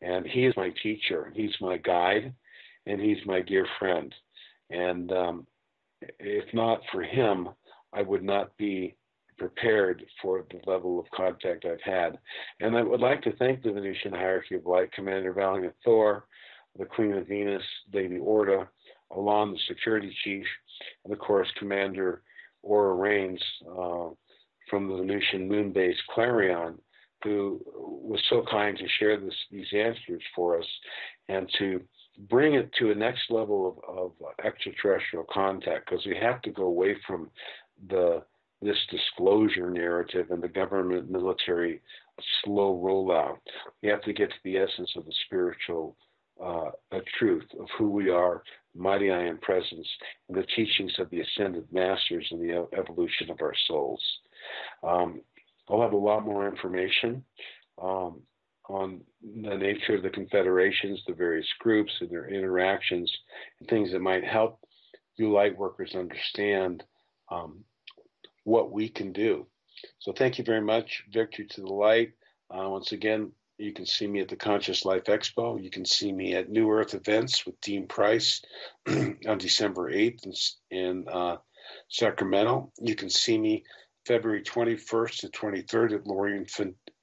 And 0.00 0.26
he 0.26 0.46
is 0.46 0.54
my 0.56 0.72
teacher. 0.82 1.32
He's 1.34 1.54
my 1.60 1.76
guide 1.76 2.34
and 2.86 3.00
he's 3.00 3.24
my 3.24 3.40
dear 3.40 3.66
friend. 3.78 4.14
And 4.70 5.12
um, 5.12 5.46
if 6.18 6.52
not 6.52 6.80
for 6.90 7.02
him, 7.02 7.48
I 7.92 8.02
would 8.02 8.24
not 8.24 8.56
be 8.56 8.96
prepared 9.38 10.04
for 10.20 10.44
the 10.50 10.60
level 10.70 10.98
of 10.98 11.06
contact 11.14 11.64
I've 11.64 11.80
had. 11.82 12.18
And 12.60 12.76
I 12.76 12.82
would 12.82 13.00
like 13.00 13.22
to 13.22 13.36
thank 13.36 13.62
the 13.62 13.72
Venusian 13.72 14.12
Hierarchy 14.12 14.56
of 14.56 14.66
Light, 14.66 14.92
Commander 14.92 15.32
Valiant 15.32 15.74
Thor, 15.84 16.26
the 16.78 16.84
Queen 16.84 17.12
of 17.12 17.28
Venus, 17.28 17.62
Lady 17.92 18.18
Orda, 18.18 18.66
Alon, 19.10 19.52
the 19.52 19.58
Security 19.68 20.14
Chief, 20.24 20.46
and 21.04 21.12
of 21.12 21.18
course 21.18 21.48
Commander 21.58 22.22
Aura 22.62 22.96
Rhanes 22.96 23.40
uh, 23.68 24.14
from 24.72 24.88
the 24.88 24.96
Venusian 24.96 25.46
moon 25.46 25.70
base 25.70 25.98
Clarion, 26.14 26.78
who 27.22 27.60
was 27.76 28.20
so 28.30 28.42
kind 28.50 28.76
to 28.78 28.88
share 28.98 29.20
this, 29.20 29.34
these 29.50 29.66
answers 29.74 30.22
for 30.34 30.58
us 30.58 30.66
and 31.28 31.46
to 31.58 31.82
bring 32.30 32.54
it 32.54 32.72
to 32.78 32.90
a 32.90 32.94
next 32.94 33.30
level 33.30 33.78
of, 33.86 33.96
of 33.96 34.12
extraterrestrial 34.42 35.26
contact 35.30 35.90
because 35.90 36.04
we 36.06 36.16
have 36.16 36.40
to 36.42 36.50
go 36.50 36.64
away 36.64 36.96
from 37.06 37.30
the 37.90 38.22
this 38.62 38.78
disclosure 38.90 39.70
narrative 39.70 40.30
and 40.30 40.40
the 40.40 40.48
government 40.48 41.10
military 41.10 41.80
slow 42.44 42.80
rollout. 42.82 43.38
We 43.82 43.88
have 43.88 44.02
to 44.02 44.12
get 44.12 44.30
to 44.30 44.36
the 44.44 44.56
essence 44.56 44.92
of 44.96 45.04
the 45.04 45.12
spiritual 45.26 45.96
uh, 46.42 46.70
truth 47.18 47.44
of 47.58 47.66
who 47.76 47.90
we 47.90 48.08
are, 48.08 48.44
mighty 48.74 49.10
I 49.10 49.24
am 49.24 49.38
presence, 49.38 49.88
and 50.28 50.38
the 50.38 50.46
teachings 50.54 50.92
of 50.98 51.10
the 51.10 51.20
ascended 51.20 51.66
masters 51.72 52.26
and 52.30 52.40
the 52.40 52.68
evolution 52.78 53.30
of 53.30 53.40
our 53.40 53.54
souls. 53.66 54.00
Um, 54.82 55.22
I'll 55.68 55.82
have 55.82 55.92
a 55.92 55.96
lot 55.96 56.24
more 56.24 56.48
information. 56.48 57.24
Um, 57.80 58.22
on 58.68 59.00
the 59.22 59.56
nature 59.56 59.96
of 59.96 60.02
the 60.02 60.10
confederations, 60.10 61.02
the 61.06 61.14
various 61.14 61.48
groups, 61.58 61.92
and 62.00 62.10
their 62.10 62.28
interactions, 62.28 63.12
and 63.60 63.68
things 63.68 63.92
that 63.92 64.00
might 64.00 64.24
help 64.24 64.60
you 65.16 65.32
light 65.32 65.56
workers 65.56 65.94
understand 65.94 66.84
um, 67.30 67.64
what 68.44 68.72
we 68.72 68.88
can 68.88 69.12
do. 69.12 69.46
So 69.98 70.12
thank 70.12 70.38
you 70.38 70.44
very 70.44 70.60
much. 70.60 71.04
Victory 71.12 71.46
to 71.46 71.60
the 71.60 71.72
light. 71.72 72.12
Uh, 72.50 72.68
once 72.68 72.92
again, 72.92 73.32
you 73.58 73.72
can 73.72 73.86
see 73.86 74.06
me 74.06 74.20
at 74.20 74.28
the 74.28 74.36
Conscious 74.36 74.84
Life 74.84 75.04
Expo. 75.04 75.62
You 75.62 75.70
can 75.70 75.84
see 75.84 76.12
me 76.12 76.34
at 76.34 76.50
New 76.50 76.70
Earth 76.70 76.94
events 76.94 77.46
with 77.46 77.60
Dean 77.60 77.86
Price 77.86 78.42
on 78.88 79.38
December 79.38 79.90
8th 79.92 80.26
in, 80.70 80.78
in 80.78 81.08
uh, 81.08 81.36
Sacramento. 81.88 82.72
You 82.80 82.94
can 82.94 83.10
see 83.10 83.38
me 83.38 83.64
February 84.06 84.42
21st 84.42 85.20
to 85.20 85.28
23rd 85.28 85.94
at 85.94 86.06
Lorien, 86.06 86.46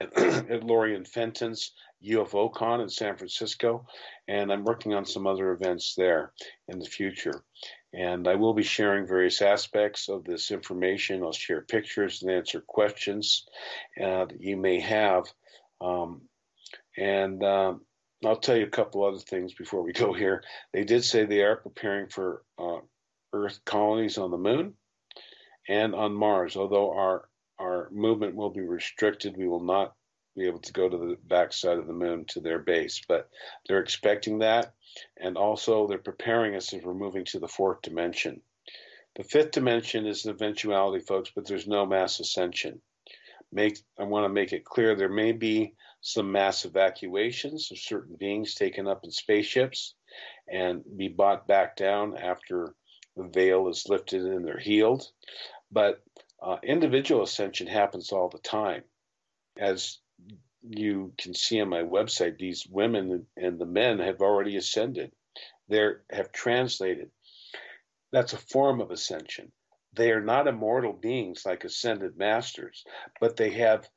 at 0.00 0.64
Lorien 0.64 1.04
Fenton's 1.04 1.72
UFO 2.04 2.52
Con 2.52 2.80
in 2.80 2.88
San 2.88 3.16
Francisco, 3.16 3.86
and 4.28 4.52
I'm 4.52 4.64
working 4.64 4.94
on 4.94 5.04
some 5.04 5.26
other 5.26 5.52
events 5.52 5.94
there 5.96 6.32
in 6.68 6.78
the 6.78 6.86
future. 6.86 7.42
And 7.92 8.28
I 8.28 8.36
will 8.36 8.54
be 8.54 8.62
sharing 8.62 9.06
various 9.06 9.42
aspects 9.42 10.08
of 10.08 10.24
this 10.24 10.50
information. 10.50 11.22
I'll 11.22 11.32
share 11.32 11.62
pictures 11.62 12.22
and 12.22 12.30
answer 12.30 12.60
questions 12.60 13.46
uh, 14.00 14.26
that 14.26 14.40
you 14.40 14.56
may 14.56 14.80
have. 14.80 15.24
Um, 15.80 16.22
and 16.96 17.42
um, 17.42 17.80
I'll 18.24 18.36
tell 18.36 18.56
you 18.56 18.64
a 18.64 18.70
couple 18.70 19.04
other 19.04 19.18
things 19.18 19.54
before 19.54 19.82
we 19.82 19.92
go 19.92 20.12
here. 20.12 20.42
They 20.72 20.84
did 20.84 21.04
say 21.04 21.24
they 21.24 21.42
are 21.42 21.56
preparing 21.56 22.08
for 22.08 22.42
uh, 22.58 22.78
Earth 23.32 23.60
colonies 23.64 24.18
on 24.18 24.30
the 24.30 24.38
moon 24.38 24.74
and 25.68 25.94
on 25.94 26.12
Mars. 26.12 26.56
Although 26.56 26.92
our 26.92 27.28
our 27.58 27.88
movement 27.90 28.34
will 28.34 28.50
be 28.50 28.62
restricted, 28.62 29.36
we 29.36 29.46
will 29.46 29.62
not 29.62 29.94
be 30.36 30.46
able 30.46 30.60
to 30.60 30.72
go 30.72 30.88
to 30.88 30.96
the 30.96 31.16
backside 31.24 31.78
of 31.78 31.86
the 31.86 31.92
moon 31.92 32.24
to 32.24 32.40
their 32.40 32.58
base. 32.58 33.02
But 33.06 33.28
they're 33.66 33.80
expecting 33.80 34.38
that, 34.38 34.72
and 35.18 35.36
also 35.36 35.86
they're 35.86 35.98
preparing 35.98 36.54
us 36.54 36.72
as 36.72 36.82
we're 36.82 36.94
moving 36.94 37.24
to 37.26 37.38
the 37.38 37.48
fourth 37.48 37.82
dimension. 37.82 38.40
The 39.16 39.24
fifth 39.24 39.50
dimension 39.50 40.06
is 40.06 40.24
an 40.24 40.30
eventuality, 40.30 41.04
folks, 41.04 41.30
but 41.34 41.46
there's 41.46 41.66
no 41.66 41.84
mass 41.84 42.20
ascension. 42.20 42.80
Make 43.52 43.78
I 43.98 44.04
want 44.04 44.24
to 44.24 44.32
make 44.32 44.52
it 44.52 44.64
clear 44.64 44.94
there 44.94 45.08
may 45.08 45.32
be 45.32 45.74
some 46.00 46.30
mass 46.32 46.64
evacuations 46.64 47.70
of 47.72 47.78
certain 47.78 48.16
beings 48.16 48.54
taken 48.54 48.86
up 48.86 49.04
in 49.04 49.10
spaceships 49.10 49.94
and 50.48 50.82
be 50.96 51.08
brought 51.08 51.46
back 51.46 51.76
down 51.76 52.16
after 52.16 52.74
the 53.20 53.28
veil 53.28 53.68
is 53.68 53.88
lifted 53.88 54.22
and 54.22 54.46
they're 54.46 54.58
healed. 54.58 55.06
But 55.70 56.02
uh, 56.42 56.56
individual 56.62 57.22
ascension 57.22 57.66
happens 57.66 58.12
all 58.12 58.28
the 58.28 58.38
time. 58.38 58.82
As 59.58 59.98
you 60.62 61.12
can 61.18 61.34
see 61.34 61.60
on 61.60 61.68
my 61.68 61.82
website, 61.82 62.38
these 62.38 62.66
women 62.66 63.26
and 63.36 63.58
the 63.58 63.66
men 63.66 63.98
have 63.98 64.20
already 64.20 64.56
ascended. 64.56 65.12
they 65.68 65.88
have 66.10 66.32
translated. 66.32 67.10
That's 68.12 68.32
a 68.32 68.38
form 68.38 68.80
of 68.80 68.90
ascension. 68.90 69.52
They 69.92 70.12
are 70.12 70.22
not 70.22 70.46
immortal 70.46 70.92
beings 70.92 71.44
like 71.44 71.64
ascended 71.64 72.16
masters, 72.16 72.84
but 73.20 73.36
they 73.36 73.50
have 73.50 73.88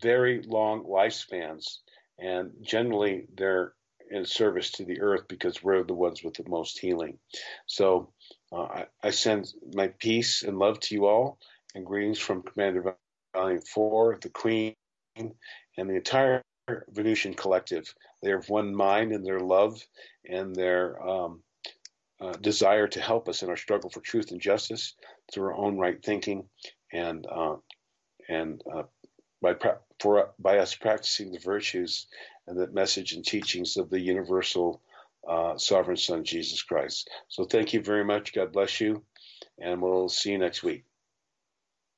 very 0.00 0.42
long 0.42 0.84
lifespans, 0.84 1.78
and 2.18 2.52
generally 2.62 3.26
they're 3.34 3.74
in 4.10 4.24
service 4.24 4.70
to 4.72 4.84
the 4.84 5.00
earth 5.00 5.26
because 5.28 5.62
we're 5.62 5.82
the 5.82 5.94
ones 5.94 6.22
with 6.22 6.34
the 6.34 6.48
most 6.48 6.78
healing. 6.78 7.18
So 7.66 8.12
uh, 8.52 8.62
I, 8.62 8.86
I, 9.02 9.10
send 9.10 9.52
my 9.74 9.88
peace 9.98 10.42
and 10.42 10.58
love 10.58 10.78
to 10.80 10.94
you 10.94 11.06
all, 11.06 11.38
and 11.74 11.86
greetings 11.86 12.18
from 12.18 12.42
Commander 12.42 12.96
Valiant 13.34 13.66
Thor, 13.66 14.18
the 14.20 14.28
Queen, 14.28 14.74
and 15.16 15.34
the 15.76 15.96
entire 15.96 16.42
Venusian 16.90 17.34
collective. 17.34 17.92
They 18.22 18.30
have 18.30 18.48
one 18.48 18.74
mind 18.74 19.12
in 19.12 19.22
their 19.22 19.40
love 19.40 19.82
and 20.28 20.54
their 20.54 21.02
um, 21.06 21.42
uh, 22.20 22.32
desire 22.32 22.86
to 22.88 23.00
help 23.00 23.28
us 23.28 23.42
in 23.42 23.48
our 23.48 23.56
struggle 23.56 23.90
for 23.90 24.00
truth 24.00 24.30
and 24.30 24.40
justice 24.40 24.94
through 25.32 25.46
our 25.46 25.54
own 25.54 25.76
right 25.76 26.02
thinking 26.02 26.48
and 26.92 27.26
uh, 27.26 27.56
and 28.28 28.62
uh, 28.72 28.84
by 29.40 29.56
for 29.98 30.30
by 30.38 30.58
us 30.58 30.74
practicing 30.74 31.32
the 31.32 31.40
virtues 31.40 32.06
and 32.46 32.56
the 32.56 32.68
message 32.68 33.12
and 33.12 33.24
teachings 33.24 33.76
of 33.76 33.90
the 33.90 33.98
universal 33.98 34.80
uh, 35.28 35.56
sovereign 35.56 35.96
Son 35.96 36.24
Jesus 36.24 36.62
Christ. 36.62 37.10
So 37.28 37.44
thank 37.44 37.72
you 37.72 37.82
very 37.82 38.04
much. 38.04 38.32
God 38.32 38.52
bless 38.52 38.80
you, 38.80 39.02
and 39.58 39.80
we'll 39.80 40.08
see 40.08 40.32
you 40.32 40.38
next 40.38 40.62
week. 40.62 40.84